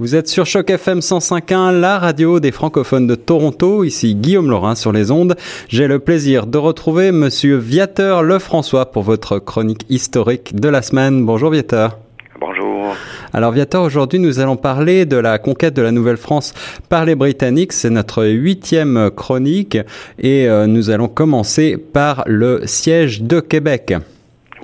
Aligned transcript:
Vous 0.00 0.16
êtes 0.16 0.26
sur 0.26 0.44
Choc 0.44 0.70
FM 0.70 0.98
105.1, 0.98 1.78
la 1.78 2.00
radio 2.00 2.40
des 2.40 2.50
francophones 2.50 3.06
de 3.06 3.14
Toronto. 3.14 3.84
Ici 3.84 4.16
Guillaume 4.16 4.50
Laurin 4.50 4.74
sur 4.74 4.90
les 4.90 5.12
ondes. 5.12 5.36
J'ai 5.68 5.86
le 5.86 6.00
plaisir 6.00 6.48
de 6.48 6.58
retrouver 6.58 7.12
Monsieur 7.12 7.58
Viateur 7.58 8.24
Lefrançois 8.24 8.90
pour 8.90 9.04
votre 9.04 9.38
chronique 9.38 9.86
historique 9.88 10.56
de 10.56 10.68
la 10.68 10.82
semaine. 10.82 11.24
Bonjour 11.24 11.52
Viateur. 11.52 11.96
Bonjour. 12.40 12.96
Alors 13.32 13.52
Viateur, 13.52 13.84
aujourd'hui 13.84 14.18
nous 14.18 14.40
allons 14.40 14.56
parler 14.56 15.06
de 15.06 15.16
la 15.16 15.38
conquête 15.38 15.74
de 15.74 15.82
la 15.82 15.92
Nouvelle-France 15.92 16.54
par 16.88 17.04
les 17.04 17.14
Britanniques. 17.14 17.72
C'est 17.72 17.90
notre 17.90 18.26
huitième 18.26 19.12
chronique 19.14 19.78
et 20.18 20.48
euh, 20.48 20.66
nous 20.66 20.90
allons 20.90 21.06
commencer 21.06 21.76
par 21.78 22.24
le 22.26 22.66
siège 22.66 23.22
de 23.22 23.38
Québec. 23.38 23.94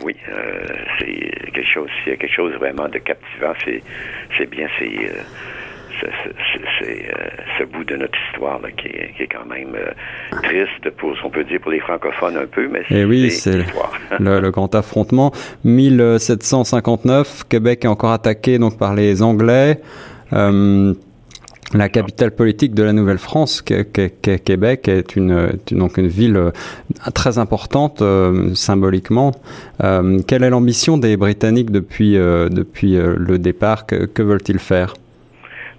Oui, 0.02 0.16
euh, 0.28 0.66
c'est 0.98 1.52
quelque 1.52 1.72
chose, 1.72 1.90
il 2.04 2.10
y 2.10 2.12
a 2.14 2.16
quelque 2.16 2.34
chose 2.34 2.52
vraiment 2.54 2.88
de 2.88 2.98
captivant. 2.98 3.52
C'est, 3.64 3.80
c'est 4.38 4.48
bien, 4.48 4.66
c'est, 4.78 4.86
euh, 4.86 5.22
c'est, 6.00 7.10
euh, 7.12 7.28
ce 7.58 7.64
bout 7.64 7.84
de 7.84 7.96
notre 7.96 8.18
histoire 8.28 8.60
là, 8.60 8.70
qui, 8.70 8.88
est, 8.88 9.12
qui 9.16 9.24
est 9.24 9.28
quand 9.28 9.46
même 9.46 9.74
euh, 9.74 9.92
triste 10.42 10.90
pour, 10.96 11.14
on 11.24 11.30
peut 11.30 11.44
dire, 11.44 11.60
pour 11.60 11.70
les 11.70 11.80
francophones 11.80 12.36
un 12.36 12.46
peu, 12.46 12.68
mais 12.68 12.82
c'est 12.88 12.94
Et 12.94 13.04
oui, 13.04 13.30
c'est 13.30 13.58
l'histoire. 13.58 13.92
le, 14.18 14.40
le 14.40 14.50
grand 14.50 14.74
affrontement. 14.74 15.32
1759, 15.64 17.44
Québec 17.48 17.84
est 17.84 17.88
encore 17.88 18.12
attaqué 18.12 18.58
donc 18.58 18.78
par 18.78 18.94
les 18.94 19.22
Anglais. 19.22 19.80
Euh, 20.32 20.94
la 21.74 21.88
capitale 21.88 22.32
politique 22.32 22.74
de 22.74 22.82
la 22.82 22.92
Nouvelle-France, 22.92 23.62
Québec, 23.62 24.88
est 24.88 25.16
une, 25.16 25.52
donc 25.70 25.98
une 25.98 26.08
ville 26.08 26.36
euh, 26.36 26.50
très 27.14 27.38
importante 27.38 28.02
euh, 28.02 28.54
symboliquement. 28.54 29.32
Euh, 29.82 30.18
quelle 30.26 30.42
est 30.42 30.50
l'ambition 30.50 30.98
des 30.98 31.16
Britanniques 31.16 31.70
depuis, 31.70 32.14
depuis 32.14 32.96
le 32.96 33.38
départ? 33.38 33.86
Que, 33.86 34.22
veulent-ils 34.22 34.58
faire? 34.58 34.94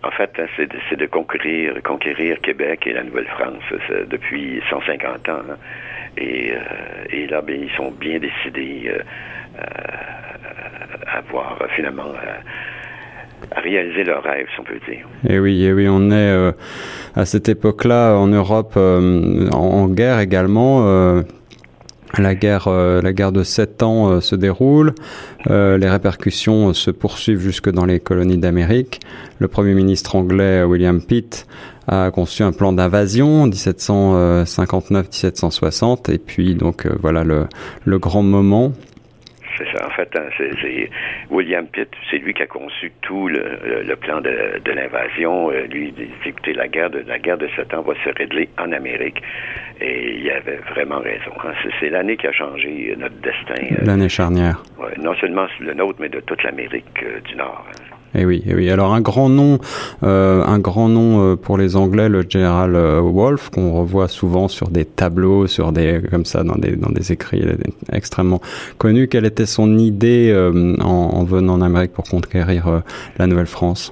En 0.04 0.12
fait, 0.12 0.32
c'est 0.58 0.68
de, 0.68 0.96
de 0.96 1.05
conquérir, 1.05 1.73
conquérir 1.84 2.40
Québec 2.41 2.88
et 2.88 2.94
la 2.94 3.04
Nouvelle-France 3.04 3.63
depuis 4.10 4.62
150 4.70 5.29
ans. 5.29 5.34
hein. 5.49 5.55
Et, 6.18 7.27
là, 7.27 7.41
ben, 7.41 7.62
ils 7.62 7.71
sont 7.77 7.91
bien 7.91 8.20
décidés 8.20 8.91
à 11.07 11.21
voir 11.29 11.57
euh, 11.62 11.68
finalement 11.76 12.13
réaliser 13.56 14.04
leur 14.04 14.22
rêve, 14.24 14.46
si 14.54 14.60
on 14.60 14.64
peut 14.64 14.80
dire. 14.90 15.08
Et 15.28 15.40
oui, 15.40 15.64
et 15.64 15.74
oui, 15.74 15.88
on 15.90 16.12
est 16.12 16.14
euh, 16.14 16.52
à 17.16 17.26
cette 17.26 17.50
époque-là 17.50 18.16
en 18.16 18.28
Europe 18.28 18.76
euh, 18.78 19.50
en, 19.50 19.88
guerre 19.88 20.20
également. 20.20 20.88
euh, 20.88 21.24
la 22.18 22.36
guerre, 22.36 22.68
la 22.68 23.14
guerre 23.14 23.32
de 23.32 23.42
sept 23.42 23.82
ans 23.84 24.20
se 24.20 24.36
déroule. 24.36 24.94
Les 25.48 25.90
répercussions 25.90 26.74
se 26.74 26.92
poursuivent 26.92 27.40
jusque 27.40 27.72
dans 27.72 27.86
les 27.86 28.02
colonies 28.02 28.38
d'Amérique. 28.38 29.00
Le 29.40 29.48
premier 29.48 29.74
ministre 29.74 30.18
anglais 30.18 30.62
William 30.66 31.02
Pitt 31.02 31.48
a 31.88 32.12
conçu 32.12 32.44
un 32.44 32.52
plan 32.52 32.74
d'invasion 32.74 33.44
en 33.44 33.48
1759-1760 33.48 36.12
et 36.12 36.18
puis 36.18 36.54
donc 36.54 36.86
voilà 37.00 37.24
le 37.24 37.48
grand 37.98 38.24
moment. 38.24 38.74
C'est 39.57 39.68
ça, 39.77 39.88
en 39.88 39.90
fait, 39.91 40.10
hein, 40.16 40.26
c'est 40.38 40.90
William 41.30 41.66
Pitt, 41.68 41.90
c'est 42.10 42.18
lui 42.18 42.34
qui 42.34 42.41
a 42.44 42.48
conçu 42.48 42.91
tout 43.02 43.27
le, 43.27 43.40
le- 43.63 43.84
le 43.84 43.96
plan 43.96 44.21
de, 44.21 44.60
de 44.63 44.71
l'invasion. 44.71 45.52
Euh, 45.52 45.66
lui, 45.68 45.88
il 45.90 45.94
dit, 45.94 46.10
écoutez, 46.26 46.54
la 46.54 46.68
guerre 46.68 46.90
de 46.90 47.04
la 47.07 47.20
guerre 47.20 47.38
de 47.38 47.48
ans 47.76 47.82
va 47.82 47.94
se 48.04 48.10
régler 48.18 48.49
en 48.57 48.72
Amérique, 48.72 49.22
et 49.79 50.16
il 50.18 50.32
avait 50.32 50.60
vraiment 50.74 50.99
raison. 50.99 51.32
hein. 51.44 51.54
C'est- 51.79 51.90
l'année 51.90 52.18
qui 52.18 52.27
a 52.27 52.32
changé 52.32 52.96
notre 52.98 53.16
destin, 53.16 53.55
euh, 53.72 53.85
L'année 53.85 54.10
charnière. 54.10 54.62
ouais, 54.77 54.94
non 54.98 55.13
seulement 55.16 55.48
le 55.60 55.74
nôtre, 55.74 55.98
mais 55.99 56.10
de 56.10 56.20
toute 56.22 56.41
l'Amérique 56.44 56.85
euh, 57.04 57.20
du 57.22 57.35
Nord. 57.35 57.66
Et 58.13 58.26
oui, 58.26 58.43
et 58.45 58.54
oui. 58.54 58.70
Alors 58.70 58.93
un 58.93 59.01
grand 59.01 59.29
nom, 59.29 59.59
euh, 60.04 60.43
un 60.45 60.59
grand 60.59 60.90
nom 60.90 61.21
euh, 61.21 61.35
pour 61.35 61.57
les 61.57 61.76
Anglais, 61.76 62.09
le 62.09 62.26
général 62.27 62.76
euh, 62.76 62.99
Wolfe, 62.99 63.49
qu'on 63.49 63.71
revoit 63.71 64.07
souvent 64.07 64.47
sur 64.47 64.69
des 64.69 64.84
tableaux, 64.84 65.47
sur 65.47 65.72
des 65.72 66.01
comme 66.09 66.25
ça 66.25 66.44
dans 66.44 66.56
des 66.56 66.75
dans 66.75 66.89
des 66.91 67.11
écrits 67.11 67.44
extrêmement 67.91 68.41
connus. 68.77 69.07
Quelle 69.07 69.25
était 69.25 69.45
son 69.45 69.77
idée 69.77 70.29
euh, 70.33 70.75
en, 70.81 70.85
en 71.13 71.23
venant 71.23 71.53
en 71.53 71.61
Amérique 71.61 71.94
pour 71.94 72.05
conquérir 72.05 72.81
la 73.17 73.27
Nouvelle-France? 73.27 73.91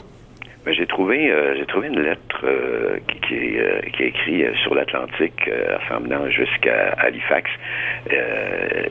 Mais 0.69 0.75
j'ai 0.75 0.85
trouvé, 0.85 1.31
euh, 1.31 1.56
j'ai 1.57 1.66
trouvé 1.66 1.88
une 1.88 2.00
lettre 2.00 2.41
euh, 2.44 3.00
qui, 3.07 3.19
qui 3.22 3.34
est, 3.35 3.59
euh, 3.59 3.80
qui 3.91 4.03
est 4.03 4.07
écrite 4.09 4.53
sur 4.62 4.75
l'Atlantique, 4.75 5.47
euh, 5.47 5.78
s'emmenant 5.90 6.30
jusqu'à 6.30 6.90
Halifax, 7.00 7.50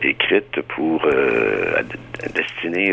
écrite 0.02 0.60
pour 0.74 1.06
destinée 2.34 2.92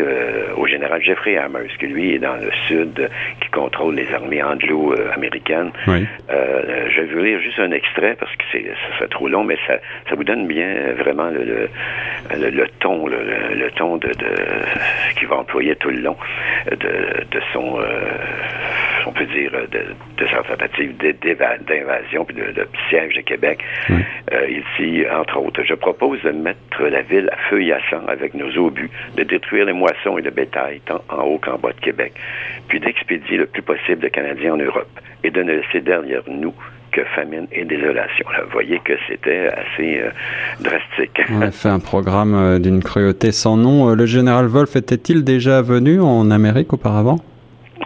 au 0.56 0.66
général 0.68 1.02
Jeffrey 1.02 1.36
Amherst, 1.36 1.76
qui 1.78 1.86
lui 1.88 2.14
est 2.14 2.18
dans 2.18 2.36
le 2.36 2.50
sud, 2.68 3.10
qui 3.40 3.48
contrôle 3.50 3.94
les 3.96 4.12
armées 4.14 4.42
anglo-américaines. 4.42 5.72
Oui. 5.88 6.06
Je 6.28 7.00
vais 7.00 7.06
vous 7.12 7.18
lire 7.24 7.40
juste 7.40 7.58
un 7.58 7.72
extrait 7.72 8.14
parce 8.18 8.30
que 8.36 8.44
c'est 8.52 8.62
ça 8.66 8.96
serait 8.98 9.08
trop 9.08 9.28
long, 9.28 9.42
mais 9.44 9.56
ça, 9.66 9.78
ça 10.08 10.14
vous 10.14 10.24
donne 10.24 10.46
bien 10.46 10.92
vraiment 10.98 11.30
le, 11.30 11.42
le, 11.44 11.68
le- 12.38 12.50
le 12.50 12.68
ton, 12.80 13.06
le, 13.08 13.70
ton 13.74 13.96
de, 13.96 14.08
de 14.08 14.30
qu'il 15.18 15.26
va 15.28 15.36
employer 15.38 15.74
tout 15.76 15.90
le 15.90 16.00
long 16.00 16.16
de, 16.70 16.76
de 16.76 17.40
son, 17.52 17.78
on 19.06 19.12
peut 19.12 19.26
dire, 19.26 19.50
euh, 19.54 19.66
de, 19.66 20.22
de 20.22 20.28
sa 20.28 20.42
tentative 20.42 20.94
d'invasion 20.96 22.24
puis 22.24 22.36
de, 22.36 22.52
de 22.52 22.66
siège 22.88 23.14
de 23.14 23.20
Québec. 23.22 23.60
Oui. 23.88 24.02
Euh, 24.32 24.46
dit, 24.86 25.04
entre 25.08 25.38
autres, 25.38 25.62
je 25.64 25.74
propose 25.74 26.22
de 26.22 26.30
mettre 26.30 26.82
la 26.82 27.02
ville 27.02 27.28
à 27.32 27.36
feu 27.48 27.62
et 27.62 27.72
à 27.72 27.78
sang 27.90 28.02
avec 28.08 28.34
nos 28.34 28.56
obus, 28.58 28.90
de 29.16 29.22
détruire 29.22 29.66
les 29.66 29.72
moissons 29.72 30.18
et 30.18 30.22
le 30.22 30.30
bétail 30.30 30.80
tant 30.86 31.02
en 31.08 31.22
haut 31.22 31.38
qu'en 31.38 31.58
bas 31.58 31.72
de 31.72 31.80
Québec, 31.80 32.12
puis 32.68 32.80
d'expédier 32.80 33.38
le 33.38 33.46
plus 33.46 33.62
possible 33.62 34.00
de 34.00 34.08
Canadiens 34.08 34.54
en 34.54 34.58
Europe 34.58 34.88
et 35.24 35.30
de 35.30 35.42
ne 35.42 35.52
laisser 35.54 35.80
derrière 35.80 36.22
nous 36.28 36.54
que 36.92 37.02
famine 37.14 37.46
et 37.52 37.64
désolation. 37.64 38.26
Là, 38.30 38.44
vous 38.44 38.52
voyez 38.52 38.80
que 38.84 38.92
c'était 39.08 39.48
assez 39.48 40.00
euh, 40.00 40.10
drastique. 40.60 41.20
On 41.30 41.42
a 41.42 41.50
fait 41.50 41.68
un 41.68 41.80
programme 41.80 42.34
euh, 42.34 42.58
d'une 42.58 42.82
cruauté 42.82 43.32
sans 43.32 43.56
nom. 43.56 43.94
Le 43.94 44.06
général 44.06 44.46
Wolfe 44.46 44.76
était-il 44.76 45.24
déjà 45.24 45.60
venu 45.62 46.00
en 46.00 46.30
Amérique 46.30 46.72
auparavant? 46.72 47.18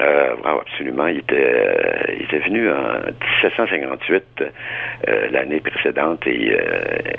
Euh, 0.01 0.35
wow, 0.45 0.61
absolument. 0.61 1.07
Il 1.09 1.19
était, 1.19 1.35
euh, 1.37 2.15
il 2.17 2.23
était 2.25 2.39
venu 2.39 2.71
en 2.71 3.01
1758, 3.43 4.23
euh, 4.41 5.29
l'année 5.31 5.61
précédente, 5.61 6.27
et 6.27 6.57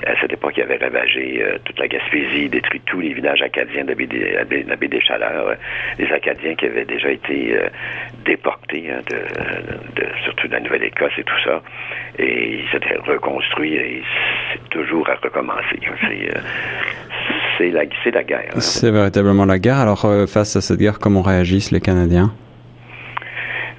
à 0.08 0.19
cette 0.19 0.34
époque, 0.34 0.53
il 0.58 0.64
avait 0.64 0.78
ravagé 0.78 1.46
toute 1.66 1.78
la 1.80 1.88
Gaspésie, 1.88 2.50
détruit 2.50 2.81
tous 2.86 3.00
les 3.00 3.14
villages 3.14 3.41
acadiens 3.41 3.84
de 3.84 3.90
la 3.90 4.75
baie 4.75 4.88
des, 4.88 5.02
Chaleurs, 5.02 5.56
les 6.00 6.12
Acadiens 6.12 6.56
qui 6.56 6.66
avaient 6.66 6.86
déjà 6.86 7.09
été 7.12 7.56
déportés, 8.25 8.90
hein, 8.91 9.02
de, 9.09 10.03
surtout 10.24 10.47
de 10.47 10.53
la 10.53 10.59
Nouvelle-Écosse 10.62 11.14
et 11.18 11.24
tout 11.24 11.40
ça, 11.44 11.62
et 12.18 12.62
il 12.62 12.68
s'était 12.72 12.97
reconstruit, 12.97 13.75
et 13.75 14.03
c'est 14.53 14.70
toujours 14.70 15.08
à 15.09 15.16
recommencer. 15.16 15.80
hein. 15.88 16.41
C'est, 17.58 17.70
la, 17.70 17.84
la 17.84 18.24
guerre. 18.24 18.52
hein. 18.56 18.59
C'est 18.59 18.91
véritablement 18.91 19.46
la 19.46 19.59
guerre. 19.59 19.78
Alors 19.80 20.06
face 20.28 20.56
à 20.56 20.62
cette 20.62 20.80
guerre, 20.80 20.97
comment 21.00 21.22
réagissent 21.22 21.72
les 21.72 21.80
Canadiens? 21.81 22.31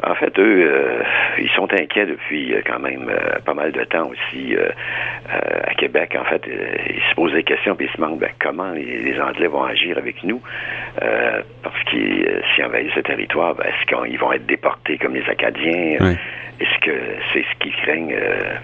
En 0.04 0.14
fait, 0.16 0.36
eux, 0.38 0.66
euh, 0.66 1.02
ils 1.38 1.50
sont 1.50 1.72
inquiets 1.72 2.06
depuis 2.06 2.52
euh, 2.54 2.60
quand 2.66 2.80
même 2.80 3.08
euh, 3.08 3.38
pas 3.44 3.54
mal 3.54 3.70
de 3.70 3.84
temps 3.84 4.08
aussi 4.10 4.56
euh, 4.56 4.68
à 5.64 5.74
Québec. 5.74 6.16
En 6.20 6.24
fait, 6.24 6.42
ils 6.46 7.00
se 7.10 7.14
posent 7.14 7.32
des 7.32 7.44
questions 7.44 7.76
puis 7.76 7.86
ils 7.86 7.92
se 7.92 7.96
demandent 7.96 8.18
ben, 8.18 8.30
comment 8.40 8.72
les, 8.72 8.98
les 8.98 9.20
Anglais 9.20 9.46
vont 9.46 9.62
agir 9.64 9.96
avec 9.98 10.24
nous? 10.24 10.40
Parce 11.62 11.84
qu'ils 11.88 12.26
euh, 12.26 12.40
s'ils 12.54 12.64
envahissent 12.64 12.94
ce 12.94 13.00
territoire, 13.00 13.54
ben, 13.54 13.64
est-ce 13.64 13.86
qu'ils 13.86 14.18
vont 14.18 14.32
être 14.32 14.46
déportés 14.46 14.98
comme 14.98 15.14
les 15.14 15.28
Acadiens? 15.28 15.98
Oui. 16.00 16.16
Est-ce 16.60 16.84
que 16.84 16.96
c'est 17.32 17.42
ce 17.42 17.58
qu'ils 17.60 17.74
craignent 17.76 18.14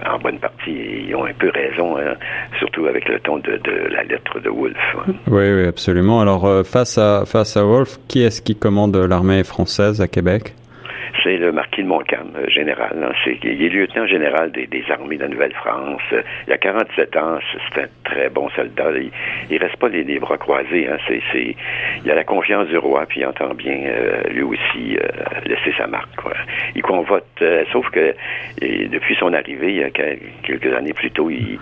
en 0.09 0.19
bonne 0.19 0.39
partie? 0.39 1.07
Ils 1.09 1.17
ont 1.17 1.25
un 1.25 1.33
peu 1.33 1.51
raison, 1.51 1.97
hein, 1.99 2.15
surtout 2.59 2.87
avec 2.87 3.09
le 3.09 3.19
ton 3.19 3.39
de, 3.39 3.57
de 3.57 3.89
la 3.91 4.05
lettre 4.05 4.39
de 4.39 4.51
Wolfe. 4.51 4.77
hein. 4.99 5.13
Oui, 5.27 5.53
oui, 5.53 5.67
absolument. 5.67 6.21
Alors, 6.21 6.65
face 6.65 6.97
à 6.99 7.25
face 7.27 7.57
à 7.57 7.65
Wolfe, 7.65 7.97
qui 8.09 8.23
est-ce 8.23 8.41
qui 8.41 8.55
commande 8.57 8.95
l'armée 8.97 9.43
française 9.43 10.01
à 10.01 10.07
Québec? 10.07 10.55
Le 11.37 11.53
marquis 11.53 11.83
de 11.83 11.89
Montcalm, 11.89 12.31
euh, 12.37 12.49
général. 12.49 12.97
hein. 13.03 13.13
Il 13.43 13.63
est 13.63 13.69
lieutenant 13.69 14.07
général 14.07 14.51
des, 14.51 14.69
armées 14.91 15.17
de 15.17 15.23
la 15.23 15.29
Nouvelle-France. 15.29 16.01
Euh, 16.13 16.23
Il 16.47 16.53
a 16.55 16.57
47 16.57 17.17
ans. 17.17 17.39
C'est, 17.75 17.83
un 17.83 17.87
très 18.05 18.31
bon 18.31 18.49
soldat. 18.51 18.91
Il, 18.97 19.11
il 19.51 19.59
reste 19.59 19.77
pas 19.77 19.89
les, 19.89 20.19
bras 20.19 20.39
croisés. 20.39 20.89
Hein. 20.89 20.97
Il 22.05 22.11
a 22.11 22.15
la 22.15 22.25
confiance 22.25 22.69
du 22.69 22.79
roi, 22.79 23.05
puis 23.07 23.21
il 23.21 23.27
entend 23.27 23.53
bien 23.55 23.79
euh, 23.87 24.23
lui 24.31 24.43
aussi 24.43 24.97
laisser 25.45 25.73
sa 25.77 25.87
marque. 25.87 26.09
Il 26.75 26.83
convoite, 26.83 27.43
sauf 27.73 27.89
que 27.91 28.15
depuis 28.61 29.15
son 29.17 29.33
arrivée, 29.35 29.91
quelques 30.43 30.73
années 30.73 30.95
plus 30.95 31.11
tôt, 31.11 31.29
il. 31.31 31.59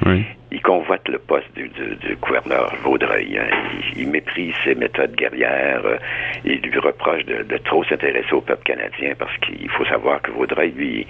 Il 0.56 0.62
convoite 0.62 1.06
le 1.08 1.18
poste 1.18 1.52
du, 1.54 1.68
du- 1.68 1.96
du 1.96 2.16
gouverneur 2.16 2.72
Vaudreuil. 2.82 3.38
hein. 3.38 3.46
Il, 3.94 4.02
il 4.02 4.08
méprise 4.10 4.54
ses 4.64 4.74
méthodes 4.74 5.14
guerrières. 5.14 5.82
euh, 5.84 5.98
il 6.44 6.60
lui 6.62 6.78
reproche 6.78 7.24
de, 7.26 7.42
de 7.42 7.56
trop 7.58 7.84
s'intéresser 7.84 8.32
au 8.32 8.40
peuple 8.40 8.62
canadien 8.64 9.12
parce 9.18 9.36
qu'il 9.38 9.68
faut 9.70 9.84
savoir 9.84 10.22
que 10.22 10.30
Vaudreuil, 10.30 10.72
lui, 10.72 11.06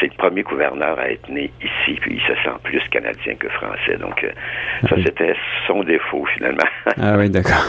c'est 0.00 0.06
le 0.12 0.16
premier 0.18 0.42
gouverneur 0.42 0.98
à 0.98 1.08
être 1.10 1.28
né 1.28 1.50
ici, 1.62 1.98
puis 2.00 2.14
il 2.16 2.20
se 2.22 2.34
sent 2.42 2.56
plus 2.64 2.82
canadien 2.90 3.34
que 3.36 3.48
français. 3.50 3.96
Donc, 4.00 4.24
euh, 4.24 4.30
ça, 4.88 4.96
Oui. 4.96 5.02
c'était 5.06 5.34
son 5.68 5.84
défaut, 5.84 6.24
finalement. 6.34 6.68
Ah 7.00 7.16
oui, 7.18 7.30
d'accord. 7.30 7.64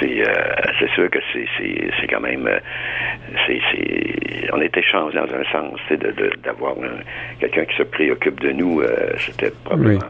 C'est 0.00 0.28
euh, 0.28 0.32
c'est 0.78 0.90
sûr 0.90 1.08
que 1.10 1.18
c'est 1.32 1.46
c'est 1.56 1.90
c'est 2.00 2.06
quand 2.08 2.20
même 2.20 2.46
euh, 2.46 2.58
c'est, 3.46 3.60
on 4.52 4.60
était 4.60 4.82
chanceux 4.82 5.14
dans 5.14 5.34
un 5.34 5.44
sens, 5.52 5.78
d'avoir 6.42 6.74
quelqu'un 7.38 7.64
qui 7.64 7.76
se 7.76 7.84
préoccupe 7.84 8.40
de 8.40 8.50
nous. 8.50 8.82
c'était 9.18 9.52
probablement 9.64 10.00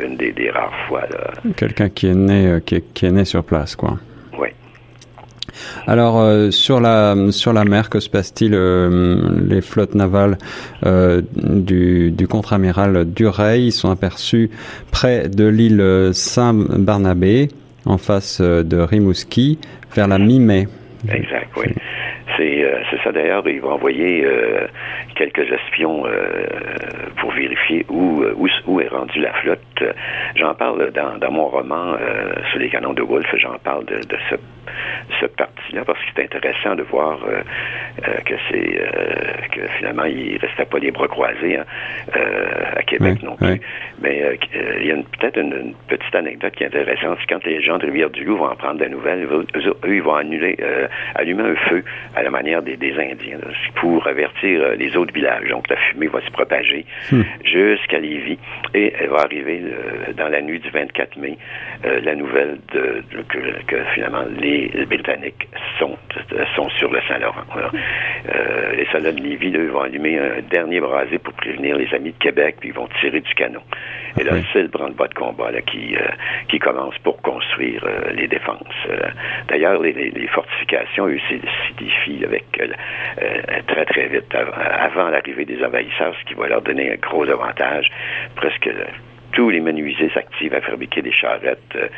une 0.00 0.16
des, 0.16 0.50
rares 0.50 0.74
fois. 0.86 1.02
Quelqu'un 1.56 1.88
qui 1.88 2.06
est 2.08 2.14
né, 2.14 2.58
qui 2.64 3.06
est 3.06 3.10
né 3.10 3.24
sur 3.24 3.44
place, 3.44 3.74
quoi. 3.74 3.98
Alors 5.86 6.20
euh, 6.20 6.50
sur 6.50 6.80
la 6.80 7.16
sur 7.30 7.52
la 7.52 7.64
mer, 7.64 7.90
que 7.90 8.00
se 8.00 8.08
passe-t-il 8.08 8.52
euh, 8.54 9.40
Les 9.48 9.60
flottes 9.60 9.94
navales 9.94 10.38
euh, 10.86 11.22
du, 11.36 12.10
du 12.10 12.28
contre-amiral 12.28 13.04
Dureil 13.04 13.72
sont 13.72 13.90
aperçus 13.90 14.50
près 14.90 15.28
de 15.28 15.46
l'île 15.46 16.10
Saint-Barnabé, 16.12 17.48
en 17.86 17.98
face 17.98 18.40
de 18.40 18.78
Rimouski, 18.78 19.58
vers 19.94 20.08
la 20.08 20.18
mi-mai. 20.18 20.66
Exact, 21.08 21.48
oui. 21.56 21.66
C'est 22.36 22.98
ça 23.04 23.12
d'ailleurs, 23.12 23.46
ils 23.46 23.60
vont 23.60 23.72
envoyer 23.72 24.26
quelques 25.20 25.52
espions 25.52 26.04
pour 27.18 27.30
vérifier 27.32 27.84
où, 27.90 28.24
où, 28.36 28.48
où, 28.66 28.80
est 28.80 28.88
rendue 28.88 29.20
la 29.20 29.32
flotte. 29.34 29.84
J'en 30.36 30.54
parle 30.54 30.90
dans, 30.92 31.18
dans 31.18 31.30
mon 31.30 31.48
roman 31.48 31.96
sur 32.50 32.58
les 32.58 32.70
canons 32.70 32.94
de 32.94 33.02
Wolfe, 33.02 33.34
j'en 33.36 33.58
parle 33.58 33.84
de, 33.84 33.96
de 33.96 34.16
ce 34.30 34.36
cette 35.18 35.36
partie-là 35.36 35.84
parce 35.84 35.98
que 36.00 36.06
c'est 36.14 36.22
intéressant 36.24 36.74
de 36.74 36.82
voir 36.82 37.18
euh, 37.24 37.42
euh, 38.06 38.14
que 38.24 38.34
c'est 38.50 38.80
euh, 38.80 39.32
que 39.52 39.66
finalement 39.78 40.04
il 40.04 40.38
restait 40.38 40.64
pas 40.64 40.78
les 40.78 40.90
bras 40.90 41.08
croisés 41.08 41.56
hein, 41.56 41.64
à 42.76 42.82
Québec 42.82 43.22
non 43.22 43.36
plus. 43.36 43.60
Mais 44.00 44.38
il 44.80 44.86
y 44.86 44.92
a 44.92 44.96
peut-être 45.18 45.38
une, 45.38 45.74
petite 45.88 46.14
anecdote 46.14 46.54
qui 46.54 46.64
est 46.64 46.68
intéressante. 46.68 47.18
C'est 47.20 47.34
quand 47.34 47.44
les 47.44 47.62
gens 47.62 47.78
de 47.78 47.86
Rivière-du-Loup 47.86 48.36
vont 48.36 48.50
en 48.50 48.56
prendre 48.56 48.78
des 48.78 48.88
nouvelles, 48.88 49.24
eux, 49.24 49.46
ils 49.84 50.02
vont 50.02 50.14
annuler, 50.14 50.56
allumer 51.14 51.42
un 51.42 51.56
feu 51.68 51.84
à 52.14 52.22
la 52.22 52.30
manière 52.30 52.62
des, 52.62 52.78
Indiens 52.90 53.38
pour 53.76 54.06
avertir 54.06 54.70
les 54.76 54.96
autres 54.96 55.09
villages. 55.10 55.48
Donc 55.48 55.68
la 55.68 55.76
fumée 55.76 56.08
va 56.08 56.20
se 56.20 56.30
propager 56.30 56.84
hmm. 57.12 57.22
jusqu'à 57.44 57.98
Lévis 57.98 58.38
et 58.74 58.92
elle 58.98 59.08
va 59.08 59.20
arriver 59.20 59.62
dans 60.16 60.28
la 60.28 60.40
nuit 60.40 60.60
du 60.60 60.70
24 60.70 61.16
mai 61.16 61.36
la 61.82 62.14
nouvelle 62.14 62.58
de, 62.72 63.02
que, 63.28 63.38
que, 63.66 63.76
finalement 63.94 64.24
les 64.38 64.70
Britanniques 64.86 65.48
sont, 65.78 65.96
sont 66.54 66.68
sur 66.70 66.90
le 66.90 67.00
Saint-Laurent. 67.08 67.44
Euh, 68.28 68.72
les 68.76 68.86
soldats 68.86 69.12
de 69.12 69.20
Lévis, 69.20 69.56
eux, 69.56 69.68
vont 69.68 69.80
allumer 69.80 70.18
un 70.18 70.40
dernier 70.50 70.80
brasé 70.80 71.18
pour 71.18 71.32
prévenir 71.34 71.76
les 71.76 71.92
amis 71.94 72.12
de 72.12 72.18
Québec, 72.18 72.56
puis 72.60 72.70
ils 72.70 72.74
vont 72.74 72.88
tirer 73.00 73.20
du 73.20 73.34
canon. 73.34 73.62
Et 74.18 74.24
là, 74.24 74.32
c'est 74.52 74.62
le 74.62 74.68
branle-bas 74.68 75.08
de 75.08 75.14
combat 75.14 75.50
là, 75.50 75.60
qui, 75.62 75.96
euh, 75.96 76.00
qui 76.48 76.58
commence 76.58 76.96
pour 76.98 77.20
construire 77.22 77.84
euh, 77.84 78.12
les 78.12 78.26
défenses. 78.26 78.58
D'ailleurs, 79.48 79.80
les, 79.80 79.92
les, 79.92 80.26
fortifications, 80.28 81.06
eux, 81.06 81.18
s'édifient 81.28 82.24
avec 82.24 82.44
très, 83.66 83.84
très 83.84 84.08
vite 84.08 84.34
avant 84.34 84.89
l'arrivée 84.96 85.44
des 85.44 85.62
envahisseurs, 85.64 86.14
ce 86.20 86.24
qui 86.26 86.34
va 86.34 86.48
leur 86.48 86.62
donner 86.62 86.92
un 86.92 86.96
gros 86.96 87.28
avantage, 87.28 87.90
presque 88.36 88.70
tous 89.32 89.50
les 89.50 89.60
menuisiers 89.60 90.10
s'activent 90.10 90.54
à 90.54 90.60
fabriquer 90.60 91.02
des 91.02 91.12
charrettes 91.12 91.58
euh, 91.76 91.88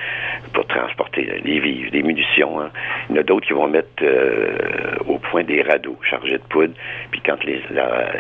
pour 0.53 0.67
transporter 0.67 1.41
les 1.43 1.61
vivres, 1.61 1.91
des 1.91 2.03
munitions. 2.03 2.61
Hein. 2.61 2.71
Il 3.09 3.17
y 3.17 3.19
en 3.19 3.21
a 3.23 3.25
d'autres 3.25 3.47
qui 3.47 3.53
vont 3.53 3.69
mettre 3.69 3.89
euh, 4.03 4.97
au 5.07 5.19
point 5.19 5.43
des 5.43 5.63
radeaux 5.63 5.99
chargés 6.09 6.39
de 6.39 6.45
poudre. 6.49 6.75
Puis 7.11 7.23
quand 7.25 7.43
les, 7.45 7.63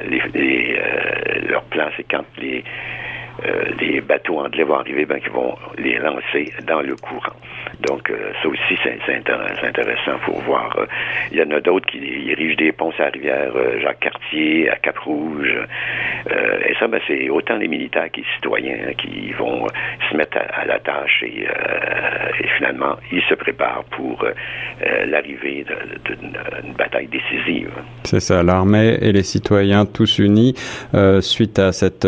les, 0.08 0.76
euh, 0.78 1.48
leur 1.48 1.62
plan, 1.64 1.88
c'est 1.96 2.06
quand 2.10 2.24
les 2.38 2.64
les 3.80 4.00
bateaux 4.00 4.38
anglais 4.38 4.64
vont 4.64 4.76
arriver, 4.76 5.04
ben, 5.04 5.20
qu'ils 5.20 5.32
vont 5.32 5.56
les 5.78 5.98
lancer 5.98 6.52
dans 6.66 6.80
le 6.80 6.96
courant. 6.96 7.36
Donc, 7.80 8.10
euh, 8.10 8.32
ça 8.42 8.48
aussi, 8.48 8.78
c'est 8.84 9.66
intéressant 9.66 10.18
pour 10.24 10.40
voir. 10.42 10.76
Euh, 10.78 10.86
il 11.32 11.38
y 11.38 11.42
en 11.42 11.50
a 11.50 11.60
d'autres 11.60 11.86
qui 11.86 11.98
érigent 12.30 12.56
des 12.56 12.72
ponts 12.72 12.92
à 12.98 13.04
la 13.04 13.10
rivière 13.10 13.52
euh, 13.56 13.80
Jacques-Cartier, 13.80 14.70
à 14.70 14.76
Cap-Rouge. 14.76 15.48
et 16.28 16.74
ça, 16.78 16.86
ben, 16.86 17.00
c'est 17.06 17.28
autant 17.28 17.56
les 17.56 17.68
militaires 17.68 18.10
que 18.12 18.18
les 18.18 18.26
citoyens 18.36 18.76
hein, 18.88 18.92
qui 18.96 19.32
vont 19.32 19.66
se 20.10 20.16
mettre 20.16 20.38
à, 20.38 20.64
la 20.64 20.78
tâche 20.78 21.24
et, 21.24 21.46
finalement, 22.56 22.96
ils 23.10 23.22
se 23.22 23.34
préparent 23.34 23.84
pour 23.90 24.24
l'arrivée 25.06 25.64
d'une 26.04 26.72
bataille 26.74 27.08
décisive. 27.08 27.70
C'est 28.04 28.20
ça, 28.20 28.42
l'armée 28.42 28.98
et 29.00 29.12
les 29.12 29.22
citoyens 29.22 29.84
tous 29.86 30.18
unis 30.18 30.54
suite 31.20 31.58
à 31.58 31.72
cette 31.72 32.06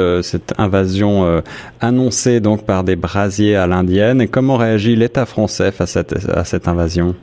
invasion 0.59 1.24
annoncée 1.81 2.41
donc 2.41 2.65
par 2.65 2.85
des 2.85 2.97
brasiers 2.97 3.57
à 3.57 3.67
l'indienne. 3.67 4.21
Et 4.21 4.29
comment 4.29 4.57
réagit 4.57 4.97
l'État 4.97 5.27
français 5.27 5.73
cette, 5.87 6.29
à 6.29 6.45
cette 6.45 6.69
invasion? 6.69 7.15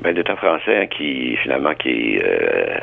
Ben, 0.00 0.14
l'État 0.14 0.36
français 0.36 0.82
hein, 0.82 0.86
qui 0.86 1.36
finalement 1.42 1.74
qui 1.74 2.20
euh, 2.22 2.78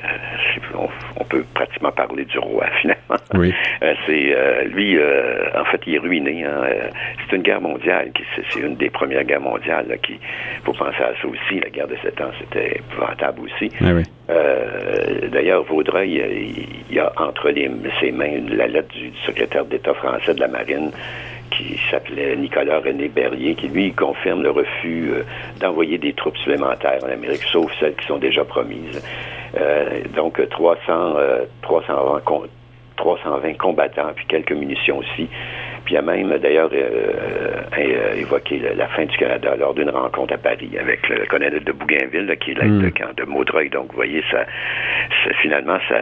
on, 1.17 1.23
peut 1.23 1.45
pratiquement 1.53 1.91
parler 1.91 2.25
du 2.25 2.37
roi 2.39 2.65
finalement. 2.81 3.15
Oui. 3.33 3.53
Euh, 3.81 3.93
c'est 4.05 4.35
euh, 4.35 4.63
lui 4.65 4.97
en 5.57 5.63
fait 5.65 5.81
il 5.87 5.95
est 5.95 5.99
ruiné. 5.99 6.43
Hein, 6.43 6.61
c'est 7.17 7.37
une 7.37 7.41
guerre 7.41 7.61
mondiale 7.61 8.11
qui 8.13 8.23
c'est 8.35 8.59
une 8.59 8.75
des 8.75 8.89
premières 8.89 9.23
guerres 9.23 9.39
mondiales 9.39 9.87
là, 9.87 9.97
qui 9.97 10.19
faut 10.65 10.73
penser 10.73 11.01
à 11.01 11.13
ça 11.21 11.27
aussi. 11.27 11.59
La 11.61 11.69
guerre 11.69 11.87
de 11.87 11.95
sept 12.03 12.19
ans 12.19 12.31
c'était 12.39 12.79
épouvantable 12.79 13.41
aussi. 13.41 13.71
Ah 13.81 13.93
oui. 13.93 14.03
D'ailleurs 15.31 15.63
Vaudreuil 15.63 16.21
il 16.89 16.95
y 16.95 16.99
a 16.99 17.13
entre 17.17 17.49
les, 17.49 17.71
ses 18.01 18.11
mains 18.11 18.41
la 18.49 18.67
lettre 18.67 18.93
du 18.93 19.11
secrétaire 19.25 19.65
d'État 19.65 19.93
français 19.93 20.33
de 20.33 20.39
la 20.41 20.47
marine 20.47 20.91
qui 21.51 21.79
s'appelait 21.89 22.35
Nicolas 22.35 22.79
René 22.79 23.07
Berrier, 23.07 23.55
qui 23.55 23.67
lui 23.67 23.91
confirme 23.93 24.43
le 24.43 24.51
refus 24.51 25.09
euh, 25.11 25.23
d'envoyer 25.59 25.97
des 25.97 26.13
troupes 26.13 26.37
supplémentaires 26.37 27.03
en 27.03 27.09
Amérique, 27.09 27.43
sauf 27.51 27.71
celles 27.79 27.95
qui 27.95 28.05
sont 28.07 28.17
déjà 28.17 28.43
promises. 28.43 29.01
Euh, 29.57 30.01
donc 30.15 30.41
300, 30.49 31.15
320, 31.61 32.21
320 32.97 33.57
combattants, 33.57 34.11
puis 34.15 34.25
quelques 34.27 34.51
munitions 34.51 34.97
aussi. 34.97 35.29
Puis 35.85 35.93
il 35.93 35.97
a 35.97 36.01
même 36.01 36.35
d'ailleurs 36.39 36.71
euh, 36.73 38.15
évoqué 38.15 38.59
la 38.75 38.87
fin 38.87 39.05
du 39.05 39.15
Canada 39.17 39.55
lors 39.55 39.75
d'une 39.75 39.91
rencontre 39.91 40.33
à 40.33 40.37
Paris 40.37 40.71
avec 40.79 41.07
le 41.09 41.25
colonel 41.27 41.63
de 41.63 41.71
Bougainville, 41.71 42.35
qui 42.39 42.51
est 42.51 42.53
l'aide 42.55 42.79
de 42.79 42.87
hmm. 42.87 42.91
camp 42.91 43.15
de 43.15 43.23
Maudreuil. 43.23 43.69
Donc 43.69 43.91
vous 43.91 43.95
voyez, 43.95 44.23
ça, 44.31 44.45
finalement, 45.41 45.77
ça 45.87 45.95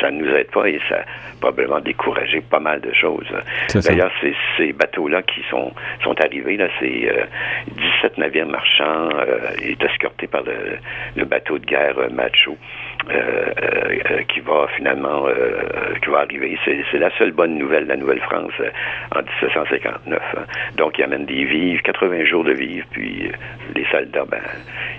ça 0.00 0.10
ne 0.10 0.24
nous 0.24 0.34
aide 0.34 0.50
pas 0.50 0.68
et 0.68 0.80
ça 0.88 0.96
a 0.96 1.04
probablement 1.40 1.80
découragé 1.80 2.40
pas 2.40 2.60
mal 2.60 2.80
de 2.80 2.92
choses. 2.92 3.26
D'ailleurs, 3.74 4.10
ces, 4.20 4.34
ces 4.56 4.72
bateaux-là 4.72 5.22
qui 5.22 5.42
sont, 5.50 5.72
sont 6.02 6.14
arrivés, 6.20 6.56
là, 6.56 6.68
c'est 6.80 6.86
17 6.86 7.08
euh, 7.08 8.08
navires 8.18 8.46
marchands 8.46 9.08
euh, 9.10 9.38
et 9.62 9.76
escortés 9.84 10.26
par 10.26 10.42
le, 10.42 10.78
le, 11.16 11.24
bateau 11.24 11.58
de 11.58 11.66
guerre 11.66 11.98
euh, 11.98 12.08
Macho. 12.10 12.56
Euh, 13.10 13.52
euh, 14.10 14.22
qui 14.32 14.40
va 14.40 14.66
finalement 14.76 15.26
qui 16.02 16.10
va 16.10 16.20
arriver. 16.20 16.58
C'est 16.64 16.98
la 16.98 17.10
seule 17.18 17.32
bonne 17.32 17.56
nouvelle 17.58 17.84
de 17.84 17.90
la 17.90 17.96
Nouvelle-France 17.96 18.52
en 19.14 19.18
1759. 19.18 20.20
Hein. 20.36 20.40
Donc, 20.76 20.98
ils 20.98 21.04
amènent 21.04 21.26
des 21.26 21.44
vivres, 21.44 21.82
80 21.82 22.24
jours 22.24 22.44
de 22.44 22.52
vivres, 22.52 22.86
puis 22.90 23.30
les 23.74 23.84
soldats, 23.90 24.24
ben, 24.30 24.40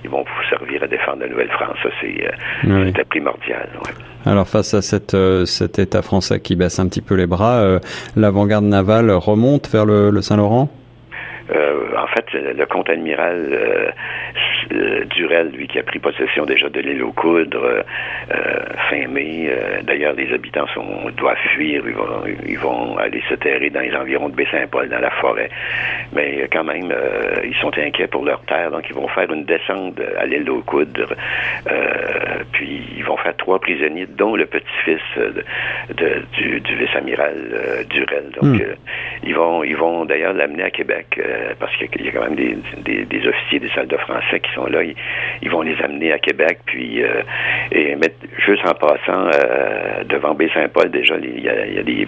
ils 0.03 0.09
vont 0.09 0.23
vous 0.23 0.49
servir 0.49 0.83
à 0.83 0.87
défendre 0.87 1.21
la 1.21 1.29
Nouvelle-France. 1.29 1.77
Ça, 1.83 1.89
c'est 1.99 3.09
primordial. 3.09 3.69
Alors 4.25 4.47
face 4.47 4.73
à 4.73 4.81
cette, 4.81 5.13
euh, 5.13 5.45
cet 5.45 5.77
État 5.77 6.01
français 6.01 6.39
qui 6.39 6.55
baisse 6.55 6.79
un 6.79 6.87
petit 6.87 7.01
peu 7.01 7.15
les 7.15 7.27
bras, 7.27 7.59
euh, 7.59 7.79
l'avant-garde 8.15 8.65
navale 8.65 9.11
remonte 9.11 9.69
vers 9.69 9.85
le 9.85 10.21
Saint-Laurent? 10.21 10.69
Euh, 11.51 11.95
en 11.95 12.07
fait, 12.07 12.25
le 12.33 12.65
comte 12.65 12.89
admiral 12.89 13.49
euh, 13.51 13.91
Durel, 14.69 15.51
lui, 15.51 15.67
qui 15.67 15.79
a 15.79 15.83
pris 15.83 15.99
possession 15.99 16.45
déjà 16.45 16.69
de 16.69 16.79
l'île 16.79 17.03
aux 17.03 17.11
Coudres 17.11 17.83
euh, 18.31 18.59
fin 18.89 19.07
mai. 19.07 19.49
D'ailleurs, 19.83 20.13
les 20.13 20.33
habitants 20.33 20.67
sont, 20.73 21.09
doivent 21.15 21.37
fuir. 21.53 21.83
Ils 21.85 21.93
vont, 21.93 22.23
ils 22.47 22.59
vont 22.59 22.97
aller 22.97 23.21
se 23.29 23.35
terrer 23.35 23.69
dans 23.69 23.81
les 23.81 23.95
environs 23.95 24.29
de 24.29 24.35
Baie-Saint-Paul, 24.35 24.89
dans 24.89 24.99
la 24.99 25.11
forêt. 25.11 25.49
Mais 26.13 26.47
quand 26.51 26.63
même, 26.63 26.93
ils 27.43 27.55
sont 27.55 27.77
inquiets 27.77 28.07
pour 28.07 28.25
leur 28.25 28.41
terre, 28.41 28.71
donc 28.71 28.85
ils 28.89 28.95
vont 28.95 29.07
faire 29.09 29.31
une 29.31 29.45
descente 29.45 29.99
à 30.17 30.25
l'île 30.25 30.49
aux 30.49 30.61
Coudres. 30.61 31.13
puis 32.51 32.81
ils 32.97 33.03
vont 33.03 33.17
faire 33.17 33.35
trois 33.37 33.59
prisonniers, 33.59 34.07
dont 34.07 34.35
le 34.35 34.45
petit-fils 34.45 35.01
de, 35.17 36.23
du, 36.33 36.59
du 36.61 36.75
vice-amiral 36.75 37.85
Durel. 37.89 38.29
Donc, 38.41 38.61
hmm. 38.61 38.75
ils 39.23 39.35
vont, 39.35 39.63
ils 39.63 39.77
vont 39.77 40.05
d'ailleurs 40.05 40.33
l'amener 40.33 40.63
à 40.63 40.71
Québec. 40.71 41.05
Euh, 41.17 41.53
parce 41.59 41.75
qu'il 41.77 42.05
y 42.05 42.09
a 42.09 42.11
quand 42.11 42.29
même 42.29 42.35
des, 42.35 43.05
des, 43.05 43.27
officiers, 43.27 43.59
des 43.59 43.69
soldats 43.69 43.97
français 43.99 44.39
qui 44.39 44.51
là. 44.63 44.81
Ils, 45.41 45.49
vont 45.49 45.61
les 45.61 45.79
amener 45.81 46.11
à 46.11 46.19
Québec, 46.19 46.59
puis 46.65 47.03
euh, 47.03 47.21
et 47.71 47.95
mettre 47.95 48.15
juste 48.45 48.65
en 48.65 48.73
passant 48.73 49.29
euh, 49.33 50.03
devant 50.05 50.33
Baie-Saint-Paul, 50.33 50.89
déjà, 50.89 51.15
il 51.17 51.39
y, 51.39 51.49
a, 51.49 51.65
il, 51.65 51.73
y 51.75 51.79
a 51.79 51.83
des, 51.83 52.07